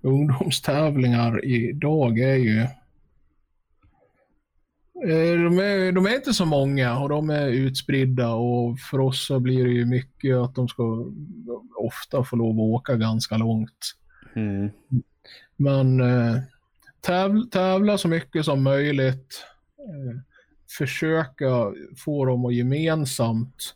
ungdomstävlingar 0.02 1.46
idag 1.46 2.20
är 2.20 2.36
ju 2.36 2.68
de 5.04 5.60
är, 5.60 5.92
de 5.92 6.06
är 6.06 6.16
inte 6.16 6.34
så 6.34 6.46
många 6.46 7.00
och 7.00 7.10
de 7.10 7.30
är 7.30 7.48
utspridda 7.48 8.34
och 8.34 8.80
för 8.80 9.00
oss 9.00 9.26
så 9.26 9.40
blir 9.40 9.66
det 9.66 9.72
ju 9.72 9.86
mycket 9.86 10.36
att 10.36 10.56
de 10.56 10.68
ska 10.68 11.06
ofta 11.78 12.24
få 12.24 12.36
lov 12.36 12.56
att 12.56 12.80
åka 12.80 12.96
ganska 12.96 13.38
långt. 13.38 13.96
Mm. 14.36 14.70
Men 15.56 16.02
eh, 16.02 16.38
täv, 17.02 17.50
tävla 17.52 17.98
så 17.98 18.08
mycket 18.08 18.46
som 18.46 18.64
möjligt. 18.64 19.46
Eh, 19.80 20.20
försöka 20.78 21.74
få 21.98 22.26
dem 22.26 22.46
att 22.46 22.56
gemensamt 22.56 23.76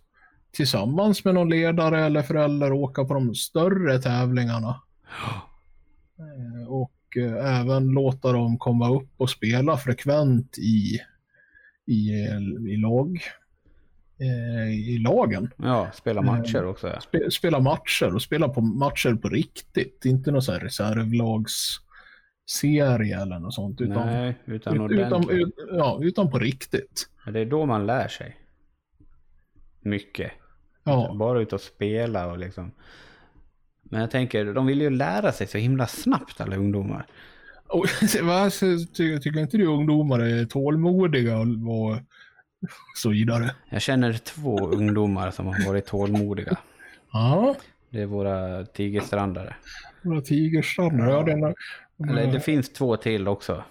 tillsammans 0.52 1.26
med 1.26 1.34
någon 1.34 1.50
ledare 1.50 2.06
eller 2.06 2.22
förälder 2.22 2.72
åka 2.72 3.06
på 3.06 3.14
de 3.14 3.36
större 3.36 4.00
tävlingarna. 4.00 4.82
Eh, 6.20 6.68
och 6.68 6.92
eh, 7.18 7.60
även 7.62 7.88
låta 7.88 8.32
dem 8.32 8.58
komma 8.58 8.90
upp 8.96 9.10
och 9.18 9.30
spela 9.30 9.78
frekvent 9.78 10.58
i, 10.58 11.00
i, 11.86 12.10
i 12.70 12.78
lag. 12.78 13.20
eh, 14.20 14.70
I 14.74 14.98
lagen. 14.98 15.50
Ja, 15.58 15.92
spela 15.94 16.22
matcher 16.22 16.66
också. 16.66 16.88
Ja. 16.88 17.00
Spe, 17.02 17.32
spela 17.32 17.60
matcher 17.60 18.16
och 18.16 18.22
spela 18.22 18.50
på 18.50 18.62
matcher 18.62 19.14
på 19.16 19.30
riktigt. 19.30 20.06
Inte 20.06 20.32
någon 20.32 20.42
sån 20.42 20.54
här 20.56 20.62
reservlagsserie 20.62 23.22
eller 23.22 23.40
något 23.40 23.54
sånt. 23.54 23.82
Utan, 23.82 24.08
Nej, 24.08 24.36
utan 24.46 24.92
ut, 24.92 25.00
utan, 25.00 25.30
ut, 25.30 25.54
ja, 25.72 26.00
utan 26.02 26.32
på 26.32 26.40
riktigt. 26.40 27.10
Ja, 27.26 27.32
Det 27.32 27.40
är 27.40 27.46
då 27.46 27.66
man 27.66 27.86
lär 27.86 28.08
sig. 28.08 28.36
Mycket. 29.82 30.32
Ja, 30.84 31.16
Bara 31.20 31.42
ut 31.42 31.54
och 31.54 31.62
spela 31.62 32.28
och 32.32 32.38
liksom. 32.38 32.72
Men 33.90 34.02
jag 34.02 34.12
tänker, 34.12 34.46
de 34.54 34.66
vill 34.66 34.82
ju 34.82 34.90
lära 34.90 35.32
sig 35.32 35.48
så 35.48 35.58
himla 35.58 35.88
snabbt 35.88 36.42
alla 36.42 36.56
ungdomar. 36.56 37.06
och, 37.68 37.86
va, 38.24 38.50
så 38.50 38.66
ty, 38.94 39.20
tycker 39.20 39.40
inte 39.40 39.58
du 39.58 39.66
ungdomar 39.66 40.20
är 40.20 40.46
tålmodiga 40.46 41.38
och, 41.38 41.98
så 42.96 43.10
vidare? 43.10 43.52
Jag 43.70 43.82
känner 43.82 44.14
två 44.14 44.60
ungdomar 44.70 45.32
som 45.32 45.46
har 45.48 45.68
varit 45.68 45.86
tålmodiga. 45.86 46.58
Ja, 47.12 47.56
Det 47.90 48.02
är 48.02 48.06
våra 48.06 48.66
tigerstrandare. 48.66 49.56
våra 50.02 50.22
tigerstrandar. 50.22 51.10
Ja, 51.10 51.24
den, 51.24 51.56
Eller 52.10 52.32
det 52.34 52.40
finns 52.40 52.74
två 52.74 52.98
till 52.98 53.28
också. 53.28 53.64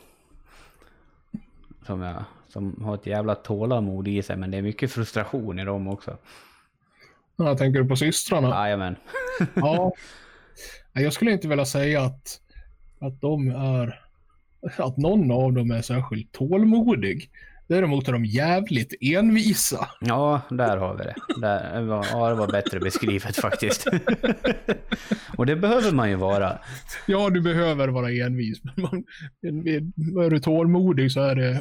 Som, 1.87 2.03
jag, 2.03 2.25
som 2.49 2.83
har 2.85 2.95
ett 2.95 3.07
jävla 3.07 3.35
tålamod 3.35 4.09
i 4.09 4.23
sig, 4.23 4.37
men 4.37 4.51
det 4.51 4.57
är 4.59 4.63
mycket 4.63 4.93
frustration 4.93 5.59
i 5.59 5.65
dem 5.65 5.89
också. 5.89 6.17
Ja, 7.39 7.57
tänker 7.57 7.81
du 7.81 7.89
på 7.89 7.97
systrarna? 7.97 8.49
Jajamän. 8.49 8.97
Ja. 9.55 9.93
Jag 10.93 11.13
skulle 11.13 11.33
inte 11.33 11.49
vilja 11.49 11.65
säga 11.65 12.03
att, 12.03 12.41
att 12.99 13.21
de 13.21 13.49
är 13.49 14.01
att 14.77 14.97
någon 14.97 15.31
av 15.31 15.53
dem 15.53 15.71
är 15.71 15.83
särskilt 15.83 16.33
tålmodig. 16.33 17.31
Däremot 17.69 18.09
är 18.09 18.13
de 18.13 18.25
jävligt 18.25 18.95
envisa. 19.01 19.89
Ja, 20.01 20.41
där 20.51 20.77
har 20.77 20.97
vi 20.97 21.05
det. 21.05 21.15
Där, 21.41 21.87
ja, 22.13 22.29
det 22.29 22.35
var 22.35 22.53
bättre 22.53 22.81
beskrivet 22.81 23.37
faktiskt. 23.37 23.87
och 25.37 25.47
det 25.47 25.57
behöver 25.57 25.93
man 25.93 26.11
ju 26.11 26.17
vara. 26.17 26.59
Ja, 27.07 27.31
du 27.31 27.41
behöver 27.41 27.89
vara 27.89 28.11
envis, 28.11 28.61
men 28.65 28.75
man, 28.83 29.05
är 30.25 30.31
du 30.31 30.39
tålmodig 30.39 31.13
så 31.13 31.21
är 31.21 31.35
det 31.35 31.61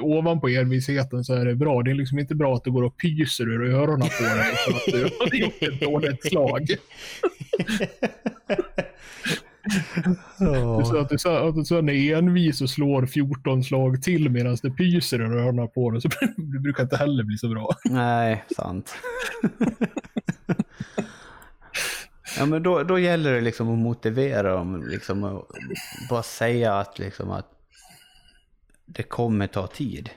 ovanpå 0.00 0.48
envisheten 0.48 1.24
så 1.24 1.34
är 1.34 1.44
det 1.44 1.54
bra. 1.54 1.82
Det 1.82 1.90
är 1.90 1.94
liksom 1.94 2.18
inte 2.18 2.34
bra 2.34 2.54
att 2.54 2.64
det 2.64 2.70
går 2.70 2.82
och 2.82 2.96
pyser 2.96 3.48
ur 3.48 3.74
öronen 3.74 4.08
på 4.18 4.22
dig 4.22 4.54
för 4.54 4.72
att 4.72 4.84
du 4.86 5.02
har 5.20 5.34
gjort 5.34 5.62
ett 5.62 5.80
dåligt 5.80 6.28
slag. 6.28 6.66
Så 10.88 10.98
att 10.98 11.08
du, 11.08 11.18
så- 11.18 11.48
att 11.48 11.54
du 11.54 11.64
sen 11.64 11.88
är 11.88 12.16
envis 12.16 12.60
och 12.60 12.70
slår 12.70 13.06
14 13.06 13.64
slag 13.64 14.02
till 14.02 14.30
medan 14.30 14.56
det 14.62 14.70
pyser 14.70 15.20
ur 15.20 15.36
öronen 15.36 15.68
på 15.68 15.90
dig 15.90 16.00
så 16.00 16.08
det 16.36 16.58
brukar 16.58 16.82
inte 16.82 16.96
heller 16.96 17.24
bli 17.24 17.38
så 17.38 17.48
bra. 17.48 17.70
Nej, 17.84 18.44
sant. 18.56 18.94
ja, 22.38 22.46
men 22.46 22.62
då, 22.62 22.82
då 22.82 22.98
gäller 22.98 23.32
det 23.32 23.40
liksom 23.40 23.72
att 23.72 23.78
motivera 23.78 24.52
dem. 24.54 24.84
Liksom, 24.88 25.24
och 25.24 25.46
bara 26.10 26.22
säga 26.22 26.74
att, 26.74 26.98
liksom, 26.98 27.30
att 27.30 27.46
det 28.86 29.02
kommer 29.02 29.46
ta 29.46 29.66
tid. 29.66 30.10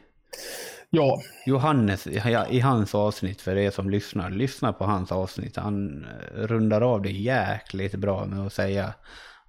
Ja, 0.89 1.21
Johannes, 1.45 2.07
i 2.49 2.59
hans 2.59 2.95
avsnitt, 2.95 3.41
för 3.41 3.55
er 3.57 3.71
som 3.71 3.89
lyssnar, 3.89 4.29
lyssna 4.29 4.73
på 4.73 4.85
hans 4.85 5.11
avsnitt. 5.11 5.55
Han 5.55 6.05
eh, 6.05 6.37
rundar 6.41 6.81
av 6.81 7.01
det 7.01 7.11
jäkligt 7.11 7.95
bra 7.95 8.25
med 8.25 8.39
att 8.39 8.53
säga 8.53 8.93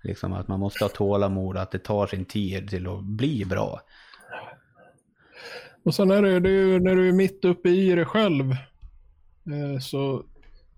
liksom, 0.05 0.33
att 0.33 0.49
man 0.49 0.61
måste 0.61 0.85
ha 0.85 0.89
tålamod, 0.89 1.57
att 1.57 1.71
det 1.71 1.79
tar 1.79 2.07
sin 2.07 2.25
tid 2.25 2.69
till 2.69 2.87
att 2.87 3.05
bli 3.05 3.45
bra. 3.45 3.81
och 5.83 5.95
sen 5.95 6.11
är 6.11 6.23
det, 6.23 6.41
det 6.41 6.49
är 6.49 6.67
ju 6.67 6.81
när 6.81 6.97
du 6.97 7.09
är 7.09 7.13
mitt 7.13 7.45
uppe 7.45 7.69
i 7.69 7.95
det 7.95 8.05
själv 8.05 8.51
eh, 8.53 9.81
så 9.81 10.25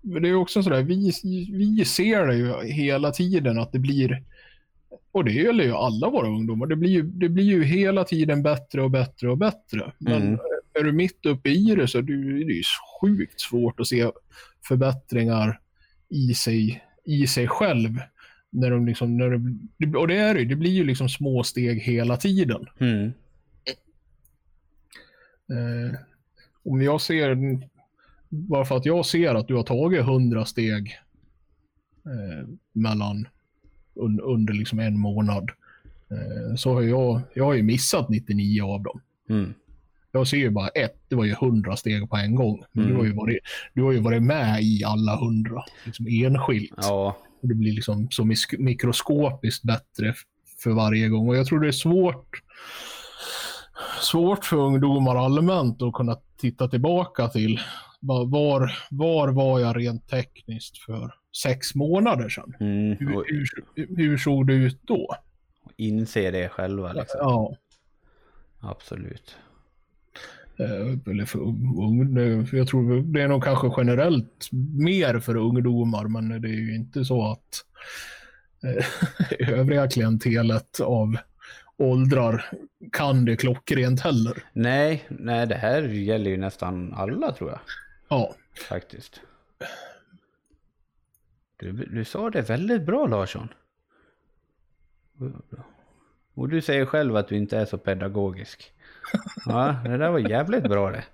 det 0.03 0.29
är 0.29 0.35
också 0.35 0.63
sådär, 0.63 0.83
vi, 0.83 1.13
vi 1.53 1.85
ser 1.85 2.27
det 2.27 2.35
ju 2.37 2.73
hela 2.73 3.11
tiden 3.11 3.59
att 3.59 3.73
det 3.73 3.79
blir 3.79 4.23
och 5.13 5.25
det 5.25 5.33
gäller 5.33 5.65
ju 5.65 5.73
alla 5.73 6.11
våra 6.11 6.27
ungdomar. 6.29 6.67
Det 6.67 6.77
blir 6.77 6.91
ju, 6.91 7.03
det 7.03 7.29
blir 7.29 7.45
ju 7.45 7.65
hela 7.65 8.05
tiden 8.05 8.43
bättre 8.43 8.83
och 8.83 8.91
bättre 8.91 9.31
och 9.31 9.39
bättre. 9.39 9.93
Men 9.99 10.23
Mm. 10.23 10.39
är 10.75 10.85
du 10.85 10.93
mitt 10.93 11.27
uppe 11.27 11.51
i 11.51 11.75
det 11.75 11.89
så 11.89 11.99
är 11.99 12.03
det, 12.03 12.13
ju- 12.13 12.63
sjukt 13.01 13.41
svårt 13.41 13.81
att 13.81 13.87
se 13.87 14.11
förbättringar 14.69 15.61
i 16.09 16.35
sig, 16.35 16.85
i 17.05 17.27
sig 17.27 17.49
själv. 17.49 18.01
När 18.57 18.71
de 18.71 18.87
liksom, 18.87 19.17
när 19.17 19.31
det, 19.79 19.99
och 19.99 20.09
det 20.09 20.17
är 20.17 20.35
det 20.35 20.45
det 20.45 20.57
blir 20.57 20.71
ju 20.71 20.85
liksom 20.85 21.09
små 21.09 21.43
steg 21.43 21.81
hela 21.81 22.17
tiden. 22.17 22.67
Mm. 22.79 23.13
Eh, 25.49 25.99
om 26.65 26.83
jag 26.83 27.01
ser, 27.01 27.59
bara 28.29 28.65
för 28.65 28.77
att 28.77 28.87
jag 28.87 29.07
ser 29.07 29.35
att 29.35 29.49
du 29.49 29.55
har 29.55 29.63
tagit 29.63 30.01
100 30.01 30.45
steg 30.45 30.99
eh, 32.05 32.49
mellan 32.73 33.29
un, 33.95 34.21
under 34.21 34.55
liksom 34.55 34.79
en 34.79 34.99
månad, 34.99 35.51
eh, 36.11 36.55
så 36.57 36.75
har 36.75 36.83
jag, 36.83 37.21
jag 37.35 37.45
har 37.45 37.55
ju 37.55 37.63
missat 37.63 38.09
99 38.09 38.63
av 38.63 38.83
dem. 38.83 39.01
Mm. 39.29 39.55
Jag 40.13 40.29
ser 40.29 40.37
ju 40.37 40.51
bara 40.51 40.69
ett, 40.69 40.97
det 41.09 41.17
var 41.17 41.25
ju 41.25 41.33
100 41.33 41.77
steg 41.77 42.11
på 42.11 42.17
en 42.17 42.35
gång. 42.35 42.65
Mm. 42.77 42.89
du, 42.89 42.95
har 42.95 43.05
ju 43.05 43.13
varit, 43.13 43.39
du 43.75 43.83
har 43.83 43.93
ju 43.93 44.01
varit 44.01 44.23
med 44.23 44.63
i 44.63 44.85
alla 44.85 45.15
100, 45.15 45.65
liksom 45.85 46.07
enskilt. 46.07 46.75
Ja, 46.77 47.17
Och 47.47 47.51
det 47.51 47.55
blir 47.55 47.73
liksom 47.73 48.09
så 48.11 48.25
mikroskopiskt 48.59 49.65
bättre 49.65 50.15
för 50.63 50.71
varje 50.71 51.09
gång. 51.09 51.29
Och 51.29 51.37
jag 51.37 51.47
tror 51.47 51.61
det 51.61 51.69
är 51.69 51.73
svårt, 51.73 52.43
svårt 54.01 54.45
för 54.45 54.57
ungdomar 54.57 55.17
allmänt 55.17 55.83
att 55.83 55.93
kunna 55.93 56.17
titta 56.37 56.69
tillbaka 56.69 57.29
till 57.29 57.61
var, 58.01 58.27
var 58.91 59.29
var 59.29 59.61
jag 59.61 59.77
rent 59.77 60.09
tekniskt 60.09 60.79
för 60.79 61.15
sex 61.43 61.75
månader 61.75 62.29
sedan? 62.29 62.55
mm. 62.61 62.97
Hur, 62.99 63.25
hur, 63.75 63.97
hur 63.97 64.19
såg 64.19 64.47
det 64.47 64.55
ut 64.55 64.81
då? 64.83 65.17
inse 65.77 66.31
det 66.31 66.49
själva 66.49 66.93
liksom. 66.93 67.21
Ja, 67.21 67.57
Absolut. 68.61 69.37
Eh, 70.59 70.99
eller 71.13 71.25
för, 71.25 71.39
ung- 71.39 72.49
jag 72.53 72.69
tror 72.69 73.03
det 73.13 73.23
är 73.23 73.29
nog 73.29 73.45
kanske 73.45 73.71
generellt 73.77 74.49
mer 74.79 75.19
för 75.21 75.37
ungdomar, 75.37 76.05
men 76.05 76.43
det 76.43 76.49
är 76.49 76.53
ju 76.61 76.75
inte 76.75 77.05
så 77.05 77.31
att 77.31 77.65
eh, 78.63 78.87
övriga 79.59 79.89
klientelet 79.89 80.81
av 80.81 81.17
åldrar 81.77 82.45
kan 82.93 83.25
det 83.25 83.37
klockrent 83.37 84.01
heller. 84.01 84.45
Nej, 84.53 85.05
nej, 85.09 85.47
det 85.47 85.55
här 85.55 85.83
gäller 85.83 86.31
ju 86.31 86.37
nästan 86.37 86.95
alla 86.95 87.33
tror 87.33 87.51
jag. 87.51 87.61
Ja, 88.09 88.35
Faktiskt. 88.69 89.21
Du, 91.57 91.73
du 91.73 92.05
sa 92.05 92.31
det 92.31 92.43
väldigt 92.43 92.83
bra 92.83 93.07
Larsson. 93.07 93.49
Och 96.35 96.49
du 96.49 96.61
säger 96.63 96.87
själv 96.87 97.17
att 97.17 97.29
du 97.29 97.37
inte 97.37 97.59
är 97.59 97.65
så 97.65 97.79
pedagogisk. 97.79 98.73
Ja, 99.47 99.77
det 99.85 99.97
där 99.97 100.11
var 100.11 100.19
jävligt 100.19 100.63
bra 100.65 100.91
det. 100.91 101.05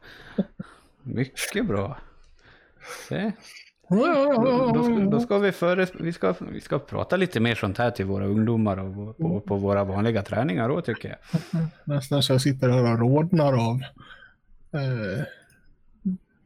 Mycket 1.03 1.67
bra. 1.67 1.99
Se. 3.09 3.33
Då, 3.89 4.73
då, 4.75 4.83
ska, 4.83 4.93
då 5.11 5.21
ska 5.21 5.39
vi 5.39 5.53
före, 5.53 5.87
vi 6.01 6.13
ska, 6.13 6.35
vi 6.41 6.61
ska 6.61 6.79
prata 6.79 7.17
lite 7.17 7.41
mer 7.41 7.55
sånt 7.55 7.79
här 7.79 7.91
till 7.91 8.05
våra 8.07 8.27
ungdomar 8.27 8.77
och 8.79 9.17
på, 9.19 9.41
på 9.41 9.57
våra 9.57 9.85
vanliga 9.85 10.23
träningar 10.23 10.69
då 10.69 10.81
tycker 10.81 11.09
jag. 11.09 11.19
Nästan 11.85 12.23
så 12.23 12.33
jag 12.33 12.41
sitter 12.43 12.69
här 12.69 12.93
och 12.93 12.99
rodnar 12.99 13.53
av. 13.71 13.81
Eh, 14.81 15.25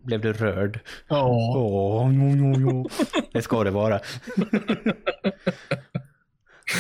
Blev 0.02 0.20
du 0.20 0.32
rörd? 0.32 0.80
ja, 1.08 1.26
Åh, 1.56 2.10
jo, 2.14 2.30
jo, 2.36 2.54
jo. 2.58 2.88
Det 3.32 3.42
ska 3.42 3.64
det 3.64 3.70
vara. 3.70 4.00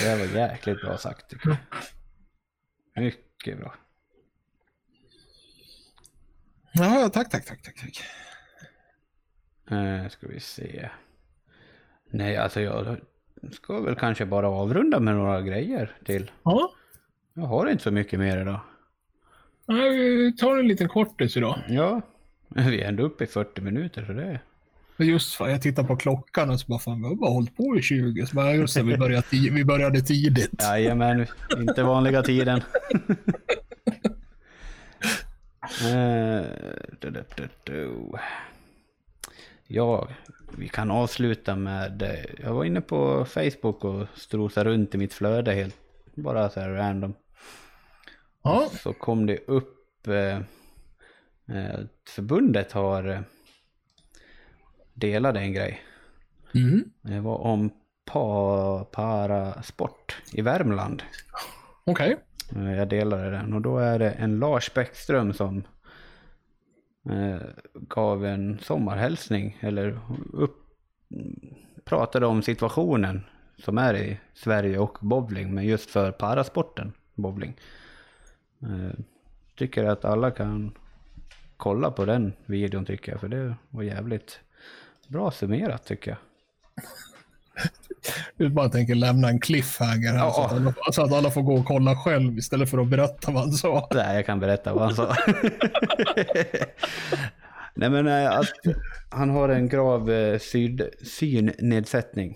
Det 0.02 0.16
var 0.18 0.40
jäkligt 0.40 0.80
bra 0.80 0.96
sagt 0.96 1.30
tycker 1.30 1.48
jag. 1.48 1.58
Mycket 3.04 3.58
bra. 3.58 3.74
Ja, 6.78 7.08
tack, 7.12 7.30
tack, 7.30 7.44
tack, 7.46 7.62
tack. 7.62 7.76
tack. 7.80 8.02
Eh, 9.70 10.08
ska 10.08 10.26
vi 10.28 10.40
se. 10.40 10.88
Nej, 12.10 12.36
alltså 12.36 12.60
jag 12.60 12.96
ska 13.52 13.80
väl 13.80 13.94
kanske 13.94 14.26
bara 14.26 14.48
avrunda 14.48 15.00
med 15.00 15.14
några 15.14 15.42
grejer 15.42 15.96
till. 16.04 16.30
Ja, 16.42 16.72
Jag 17.34 17.42
har 17.42 17.66
inte 17.70 17.82
så 17.82 17.90
mycket 17.90 18.18
mer 18.18 18.40
idag. 18.40 18.60
nej, 19.68 19.98
vi 20.16 20.36
tar 20.36 20.58
en 20.58 20.68
liten 20.68 20.88
kortis 20.88 21.36
idag. 21.36 21.58
Ja, 21.68 22.00
vi 22.48 22.80
är 22.82 22.88
ändå 22.88 23.02
uppe 23.02 23.24
i 23.24 23.26
40 23.26 23.60
minuter 23.60 24.04
så 24.04 24.12
det... 24.12 24.40
Just 24.98 25.34
fan, 25.34 25.50
jag 25.50 25.62
tittar 25.62 25.84
på 25.84 25.96
klockan 25.96 26.50
och 26.50 26.60
så 26.60 26.66
bara 26.66 26.78
fan, 26.78 27.02
vi 27.02 27.08
har 27.08 27.14
bara 27.14 27.30
hållit 27.30 27.56
på 27.56 27.76
i 27.78 27.82
20. 27.82 28.26
Så 28.26 28.36
bara, 28.36 28.54
just 28.54 28.74
det, 28.74 28.82
vi 28.82 28.96
började, 28.96 29.24
vi 29.30 29.64
började 29.64 30.00
tidigt. 30.00 30.62
Jajamän, 30.62 31.26
inte 31.58 31.82
vanliga 31.82 32.22
tiden. 32.22 32.60
Eh, 33.82 34.00
du, 34.00 34.04
du, 34.04 34.04
du, 34.96 35.42
du. 35.42 35.55
Ja, 39.66 40.08
vi 40.58 40.68
kan 40.68 40.90
avsluta 40.90 41.56
med... 41.56 42.02
eh, 42.02 42.24
Jag 42.44 42.54
var 42.54 42.64
inne 42.64 42.80
på 42.80 43.24
Facebook 43.24 43.84
och 43.84 44.06
strosade 44.14 44.70
runt 44.70 44.94
i 44.94 44.98
mitt 44.98 45.12
flöde 45.14 45.52
helt 45.52 45.76
bara 46.14 46.50
så 46.50 46.60
här 46.60 46.70
random. 46.70 47.14
Ja, 48.42 48.70
Så 48.82 48.92
kom 48.92 49.26
det 49.26 49.38
upp 49.46 50.06
eh, 50.06 50.36
eh, 51.56 51.80
förbundet 52.08 52.72
har 52.72 53.08
eh, 53.08 53.20
delat 54.94 55.36
en 55.36 55.52
grej. 55.52 55.82
mm. 56.54 56.84
Det 57.02 57.20
var 57.20 57.36
om 57.38 57.70
pa, 58.04 58.84
parasport 58.84 60.16
i 60.32 60.42
Värmland. 60.42 61.02
okej. 61.84 62.12
Eh, 62.12 62.18
Eh, 62.54 62.76
jag 62.76 62.88
delade 62.88 63.30
den 63.30 63.52
och 63.52 63.60
då 63.60 63.78
är 63.78 63.98
det 63.98 64.10
en 64.10 64.38
Lars 64.38 64.74
Bäckström 64.74 65.32
som 65.32 65.62
eh, 67.10 67.40
gav 67.74 68.24
en 68.24 68.58
sommarhälsning 68.58 69.58
eller 69.60 70.00
upp, 70.32 70.56
pratade 71.84 72.26
om 72.26 72.42
situationen 72.42 73.24
som 73.58 73.78
är 73.78 73.94
i 73.94 74.20
Sverige 74.34 74.78
och 74.78 74.98
bowling 75.00 75.54
men 75.54 75.64
just 75.64 75.90
för 75.90 76.12
parasporten 76.12 76.92
bowling. 77.14 77.56
Eh, 78.62 78.98
tycker 79.54 79.84
att 79.84 80.04
alla 80.04 80.30
kan 80.30 80.78
kolla 81.56 81.90
på 81.90 82.04
den 82.04 82.32
videon 82.46 82.84
tycker 82.84 83.12
jag 83.12 83.20
för 83.20 83.28
det 83.28 83.54
var 83.68 83.82
jävligt 83.82 84.40
bra 85.08 85.30
summerat 85.30 85.84
tycker 85.86 86.10
jag. 86.10 86.18
Du 88.36 88.48
bara 88.48 88.68
tänker 88.68 88.94
lämna 88.94 89.28
en 89.28 89.40
cliffhanger 89.40 90.12
här 90.12 90.18
Ja. 90.18 90.32
så, 90.32 90.42
att 90.42 90.52
alla, 90.52 90.74
så 90.92 91.02
att 91.02 91.12
alla 91.12 91.30
får 91.30 91.42
gå 91.42 91.54
och 91.54 91.64
kolla 91.66 91.96
själv 91.96 92.38
istället 92.38 92.70
för 92.70 92.78
att 92.78 92.88
berätta 92.88 93.32
vad 93.32 93.42
han 93.42 93.52
sa. 93.52 93.88
Nej, 93.94 94.16
jag 94.16 94.26
kan 94.26 94.40
berätta 94.40 94.74
vad 94.74 94.82
han 94.82 94.94
sa. 94.94 95.14
Nej 97.74 97.90
men 97.90 98.06
eh, 98.06 98.38
att 98.38 98.46
han 99.10 99.30
har 99.30 99.48
en 99.48 99.68
grav 99.68 100.10
eh, 100.10 100.38
syd, 100.38 100.82
synnedsättning. 101.02 102.30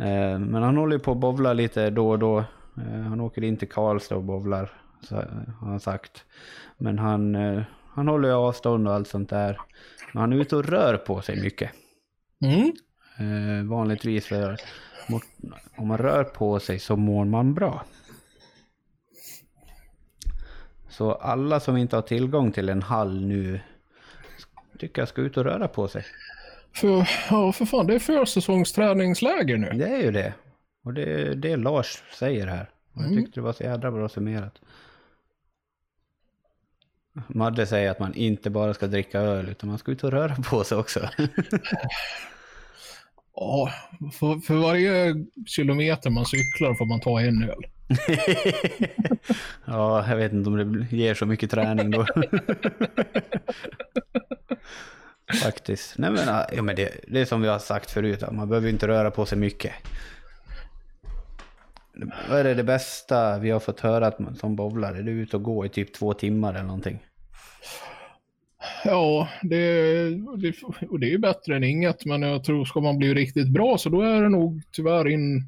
Eh, 0.00 0.38
Men 0.38 0.62
han 0.62 0.76
håller 0.76 0.98
på 0.98 1.12
att 1.12 1.18
bowla 1.20 1.52
lite 1.52 1.90
då 1.90 2.10
och 2.10 2.18
då. 2.18 2.44
Han 3.08 3.20
åker 3.20 3.44
in 3.44 3.56
till 3.56 3.68
Karlstad 3.68 4.16
och 4.16 4.46
eh, 4.46 4.68
har 5.60 5.68
han 5.68 5.80
sagt. 5.80 6.24
Men 6.78 6.98
han, 6.98 7.34
han 7.94 8.08
håller 8.08 8.30
avstånd 8.30 8.88
och 8.88 8.94
allt 8.94 9.08
sånt 9.08 9.30
där. 9.30 9.60
Men 10.12 10.20
han 10.20 10.32
är 10.32 10.36
ute 10.36 10.56
och 10.56 10.64
rör 10.64 10.96
på 10.96 11.22
sig 11.22 11.42
mycket. 11.42 11.70
Mm. 12.44 12.72
Eh, 13.22 13.64
vanligtvis 13.64 14.30
mot, 15.08 15.22
om 15.76 15.86
man 15.88 15.98
rör 15.98 16.24
på 16.24 16.60
sig 16.60 16.78
så 16.78 16.96
mår 16.96 17.24
man 17.24 17.54
bra. 17.54 17.84
Så 20.88 21.12
alla 21.12 21.60
som 21.60 21.76
inte 21.76 21.96
har 21.96 22.02
tillgång 22.02 22.52
till 22.52 22.68
en 22.68 22.82
hall 22.82 23.20
nu 23.24 23.60
tycker 24.78 25.02
jag 25.02 25.08
ska 25.08 25.20
ut 25.20 25.36
och 25.36 25.44
röra 25.44 25.68
på 25.68 25.88
sig. 25.88 26.04
För, 26.74 27.08
ja, 27.30 27.52
för 27.52 27.64
fan, 27.64 27.86
det 27.86 27.94
är 27.94 27.98
försäsongsträningsläger 27.98 29.56
nu. 29.56 29.70
Det 29.70 29.86
är 29.88 30.02
ju 30.02 30.10
det. 30.10 30.34
Och 30.84 30.94
det 30.94 31.02
är 31.02 31.34
det 31.34 31.56
Lars 31.56 32.02
säger 32.18 32.46
här. 32.46 32.70
Och 32.92 33.02
jag 33.02 33.10
Mm. 33.12 33.24
tyckte 33.24 33.40
det 33.40 33.44
var 33.44 33.52
så 33.52 33.62
jävla 33.62 33.90
bra 33.90 34.08
summerat. 34.08 34.60
Madde 37.26 37.66
säger 37.66 37.90
att 37.90 37.98
man 37.98 38.14
inte 38.14 38.50
bara 38.50 38.74
ska 38.74 38.86
dricka 38.86 39.20
öl 39.20 39.48
utan 39.48 39.68
man 39.68 39.78
ska 39.78 39.92
ut 39.92 40.04
och 40.04 40.10
röra 40.10 40.34
på 40.34 40.64
sig 40.64 40.78
också. 40.78 41.00
Ja, 43.34 43.70
för, 44.12 44.38
för 44.38 44.54
varje 44.54 45.14
kilometer 45.46 46.10
man 46.10 46.26
cyklar 46.26 46.74
får 46.74 46.86
man 46.86 47.00
ta 47.00 47.20
en 47.20 47.42
öl. 47.42 47.66
ja, 49.64 50.08
jag 50.08 50.16
vet 50.16 50.32
inte 50.32 50.50
om 50.50 50.56
det 50.56 50.96
ger 50.96 51.14
så 51.14 51.26
mycket 51.26 51.50
träning 51.50 51.90
då. 51.90 52.06
Faktiskt. 55.42 55.98
Nej 55.98 56.10
men, 56.10 56.44
ja, 56.52 56.62
men 56.62 56.76
det, 56.76 56.90
det 57.08 57.20
är 57.20 57.24
som 57.24 57.42
vi 57.42 57.48
har 57.48 57.58
sagt 57.58 57.90
förut, 57.90 58.24
man 58.32 58.48
behöver 58.48 58.68
inte 58.68 58.88
röra 58.88 59.10
på 59.10 59.26
sig 59.26 59.38
mycket. 59.38 59.72
Vad 62.28 62.38
är 62.38 62.44
det, 62.44 62.54
det 62.54 62.64
bästa 62.64 63.38
vi 63.38 63.50
har 63.50 63.60
fått 63.60 63.80
höra 63.80 64.06
att 64.06 64.18
man 64.18 64.36
som 64.36 64.56
bowlare, 64.56 65.02
det 65.02 65.10
är 65.10 65.14
ute 65.14 65.36
och 65.36 65.42
gå 65.42 65.66
i 65.66 65.68
typ 65.68 65.94
två 65.94 66.14
timmar 66.14 66.54
eller 66.54 66.64
någonting. 66.64 66.98
Ja, 68.84 69.28
det, 69.42 70.04
det, 70.36 70.62
och 70.88 71.00
det 71.00 71.06
är 71.06 71.10
ju 71.10 71.18
bättre 71.18 71.56
än 71.56 71.64
inget, 71.64 72.04
men 72.04 72.22
jag 72.22 72.44
tror 72.44 72.64
ska 72.64 72.80
man 72.80 72.98
bli 72.98 73.14
riktigt 73.14 73.48
bra 73.48 73.78
så 73.78 73.88
då 73.88 74.02
är 74.02 74.22
det 74.22 74.28
nog 74.28 74.62
tyvärr 74.72 75.08
in, 75.08 75.42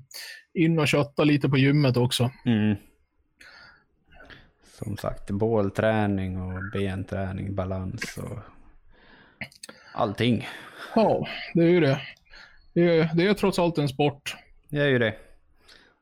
in 0.54 0.78
och 0.78 0.88
kötta 0.88 1.24
lite 1.24 1.48
på 1.48 1.58
gymmet 1.58 1.96
också. 1.96 2.30
Mm. 2.44 2.76
Som 4.78 4.96
sagt, 4.96 5.30
bålträning 5.30 6.42
och 6.42 6.60
benträning, 6.72 7.54
balans 7.54 8.18
och 8.18 8.38
allting. 9.94 10.48
Ja, 10.94 11.28
det 11.54 11.60
är 11.60 11.68
ju 11.68 11.80
det. 11.80 12.00
Det 12.72 12.98
är, 12.98 13.10
det 13.14 13.26
är 13.26 13.34
trots 13.34 13.58
allt 13.58 13.78
en 13.78 13.88
sport. 13.88 14.36
Det 14.68 14.78
är 14.78 14.88
ju 14.88 14.98
det. 14.98 15.14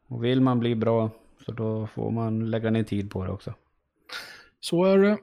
Och 0.07 0.25
vill 0.25 0.41
man 0.41 0.61
bli 0.61 0.75
bra 0.75 1.11
så 1.47 1.53
då 1.53 1.87
får 1.87 2.11
man 2.11 2.51
lägga 2.51 2.71
ner 2.71 2.83
tid 2.83 3.11
på 3.11 3.25
det 3.25 3.33
också. 3.33 3.55
Så 4.61 4.85
är 4.85 4.99
det. 4.99 5.19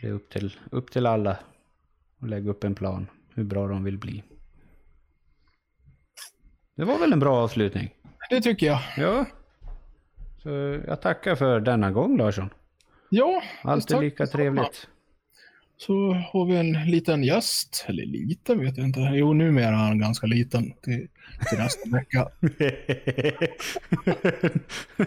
Det 0.00 0.08
är 0.08 0.12
upp 0.12 0.30
till, 0.30 0.56
upp 0.70 0.90
till 0.90 1.06
alla 1.06 1.38
att 2.20 2.28
lägga 2.28 2.50
upp 2.50 2.64
en 2.64 2.74
plan 2.74 3.06
hur 3.34 3.44
bra 3.44 3.68
de 3.68 3.84
vill 3.84 3.98
bli. 3.98 4.22
Det 6.74 6.84
var 6.84 6.98
väl 6.98 7.12
en 7.12 7.18
bra 7.18 7.36
avslutning? 7.36 7.94
Det 8.30 8.40
tycker 8.40 8.66
jag. 8.66 8.80
Ja. 8.96 9.26
Så 10.42 10.48
jag 10.86 11.00
tackar 11.00 11.34
för 11.34 11.60
denna 11.60 11.90
gång 11.90 12.18
Larsson. 12.18 12.50
Ja, 13.10 13.42
Alltid 13.62 14.00
lika 14.00 14.26
trevligt. 14.26 14.88
Så 15.76 16.12
har 16.12 16.46
vi 16.46 16.56
en 16.56 16.90
liten 16.90 17.24
gäst. 17.24 17.84
Eller 17.88 18.06
liten 18.06 18.58
vet 18.58 18.76
jag 18.76 18.86
inte. 18.86 19.00
Jo, 19.00 19.32
numera 19.32 19.68
är 19.68 19.72
han 19.72 19.98
ganska 19.98 20.26
liten 20.26 20.72
till, 20.82 21.08
till 21.48 21.58
nästa 21.58 21.90
vecka. 21.96 22.28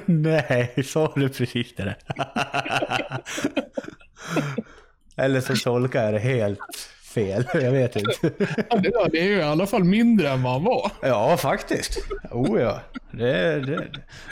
Nej, 0.05 0.83
sa 0.83 1.13
du 1.15 1.29
precis 1.29 1.75
det 1.75 1.83
där? 1.83 1.97
Eller 5.15 5.41
så 5.41 5.55
tolkar 5.55 6.03
jag 6.03 6.13
det 6.13 6.19
helt 6.19 6.59
fel. 7.13 7.45
Jag 7.53 7.71
vet 7.71 7.95
inte. 7.95 8.31
Ja, 8.69 9.07
det, 9.11 9.19
är 9.19 9.25
ju 9.25 9.37
i 9.37 9.41
alla 9.41 9.67
fall 9.67 9.83
mindre 9.83 10.29
än 10.29 10.43
vad 10.43 10.53
han 10.53 10.63
var. 10.63 10.91
Ja, 11.01 11.37
faktiskt. 11.37 11.99
Oh 12.31 12.61
ja. 12.61 12.81
Det, 13.11 13.59
det, 13.59 13.87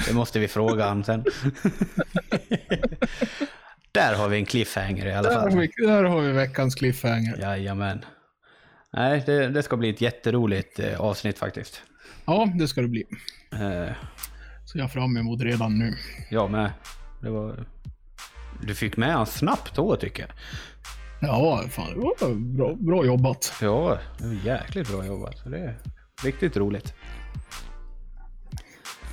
det 0.08 0.14
måste 0.14 0.40
vi 0.40 0.48
fråga 0.48 0.86
han 0.88 1.04
sen. 1.04 1.24
Där 3.92 4.16
har 4.16 4.30
vi 4.30 4.38
en 4.38 4.46
cliffhanger 4.46 5.06
i 5.06 5.14
alla 5.14 5.30
Där 5.30 5.36
har, 5.40 5.50
fall. 5.52 5.60
vi, 5.60 5.86
där 5.86 6.04
har 6.04 6.22
vi 6.22 6.32
veckans 6.32 6.76
cliffhanger. 6.76 7.38
Jajamän. 7.42 8.06
Nej, 8.94 9.24
det, 9.26 9.48
det 9.48 9.64
ska 9.64 9.78
bli 9.78 9.90
ett 9.90 10.02
jätteroligt 10.02 10.80
eh, 10.80 11.02
avsnitt 11.02 11.38
faktiskt. 11.40 11.82
Ja, 12.26 12.52
det 12.56 12.68
ska 12.68 12.82
det 12.82 12.88
bli. 12.88 13.06
Eh, 13.54 13.94
Så 14.66 14.78
jag 14.78 14.92
fram 14.92 15.18
emot 15.18 15.42
redan 15.42 15.80
nu. 15.80 15.94
jag 16.30 16.52
med. 16.52 16.72
Det 17.22 17.30
var... 17.30 17.66
Du 18.62 18.76
fick 18.76 18.97
med 18.97 19.14
han 19.14 19.26
snabbt 19.26 19.76
då 19.76 19.95
tycker 19.95 20.24
jag. 20.24 20.32
Ja, 21.30 21.64
fan, 21.70 21.93
det 21.93 21.99
var 21.99 22.36
bra, 22.36 22.76
bra 22.76 23.05
jobbat. 23.05 23.53
Ja, 23.62 23.97
det 24.18 24.26
var 24.28 24.34
jäkligt 24.34 24.88
bra 24.89 25.05
jobbat. 25.05 25.36
Det 25.45 25.57
är 25.57 25.78
riktigt 26.24 26.57
roligt. 26.57 26.93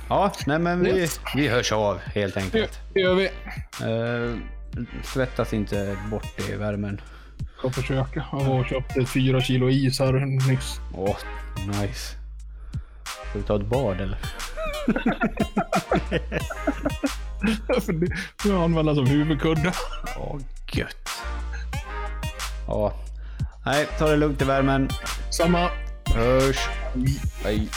Ja, 0.09 0.31
nej 0.47 0.59
men 0.59 0.83
vi, 0.83 1.07
vi 1.35 1.47
hörs 1.47 1.71
av 1.71 1.97
helt 1.99 2.37
enkelt. 2.37 2.79
det 2.93 2.99
gör 2.99 3.15
vi. 3.15 3.25
Eh, 3.25 4.37
svettas 5.03 5.53
inte 5.53 5.97
bort 6.11 6.49
i 6.49 6.55
värmen. 6.55 7.01
Ska 7.57 7.69
försöka. 7.69 8.25
Jag 8.31 8.39
var 8.43 8.59
och 8.59 8.65
köpte 8.65 9.05
fyra 9.05 9.41
kilo 9.41 9.69
is 9.69 9.99
här 9.99 10.13
nyss. 10.49 10.79
Åh, 10.95 11.17
nice. 11.67 12.15
Ska 13.03 13.39
vi 13.39 13.43
ta 13.43 13.55
ett 13.55 13.65
bad 13.65 14.01
eller? 14.01 14.17
För 17.81 17.93
det 17.93 18.07
får 18.37 18.51
jag 18.51 18.63
använda 18.63 18.95
som 18.95 19.05
huvudkudde. 19.05 19.73
Åh, 20.17 20.37
gött. 20.71 21.09
Ja. 22.67 22.93
Nej, 23.65 23.87
ta 23.97 24.07
det 24.07 24.15
lugnt 24.17 24.41
i 24.41 24.45
värmen. 24.45 24.89
Samma. 25.29 25.69
Hörs. 26.15 26.57
Hej. 27.43 27.69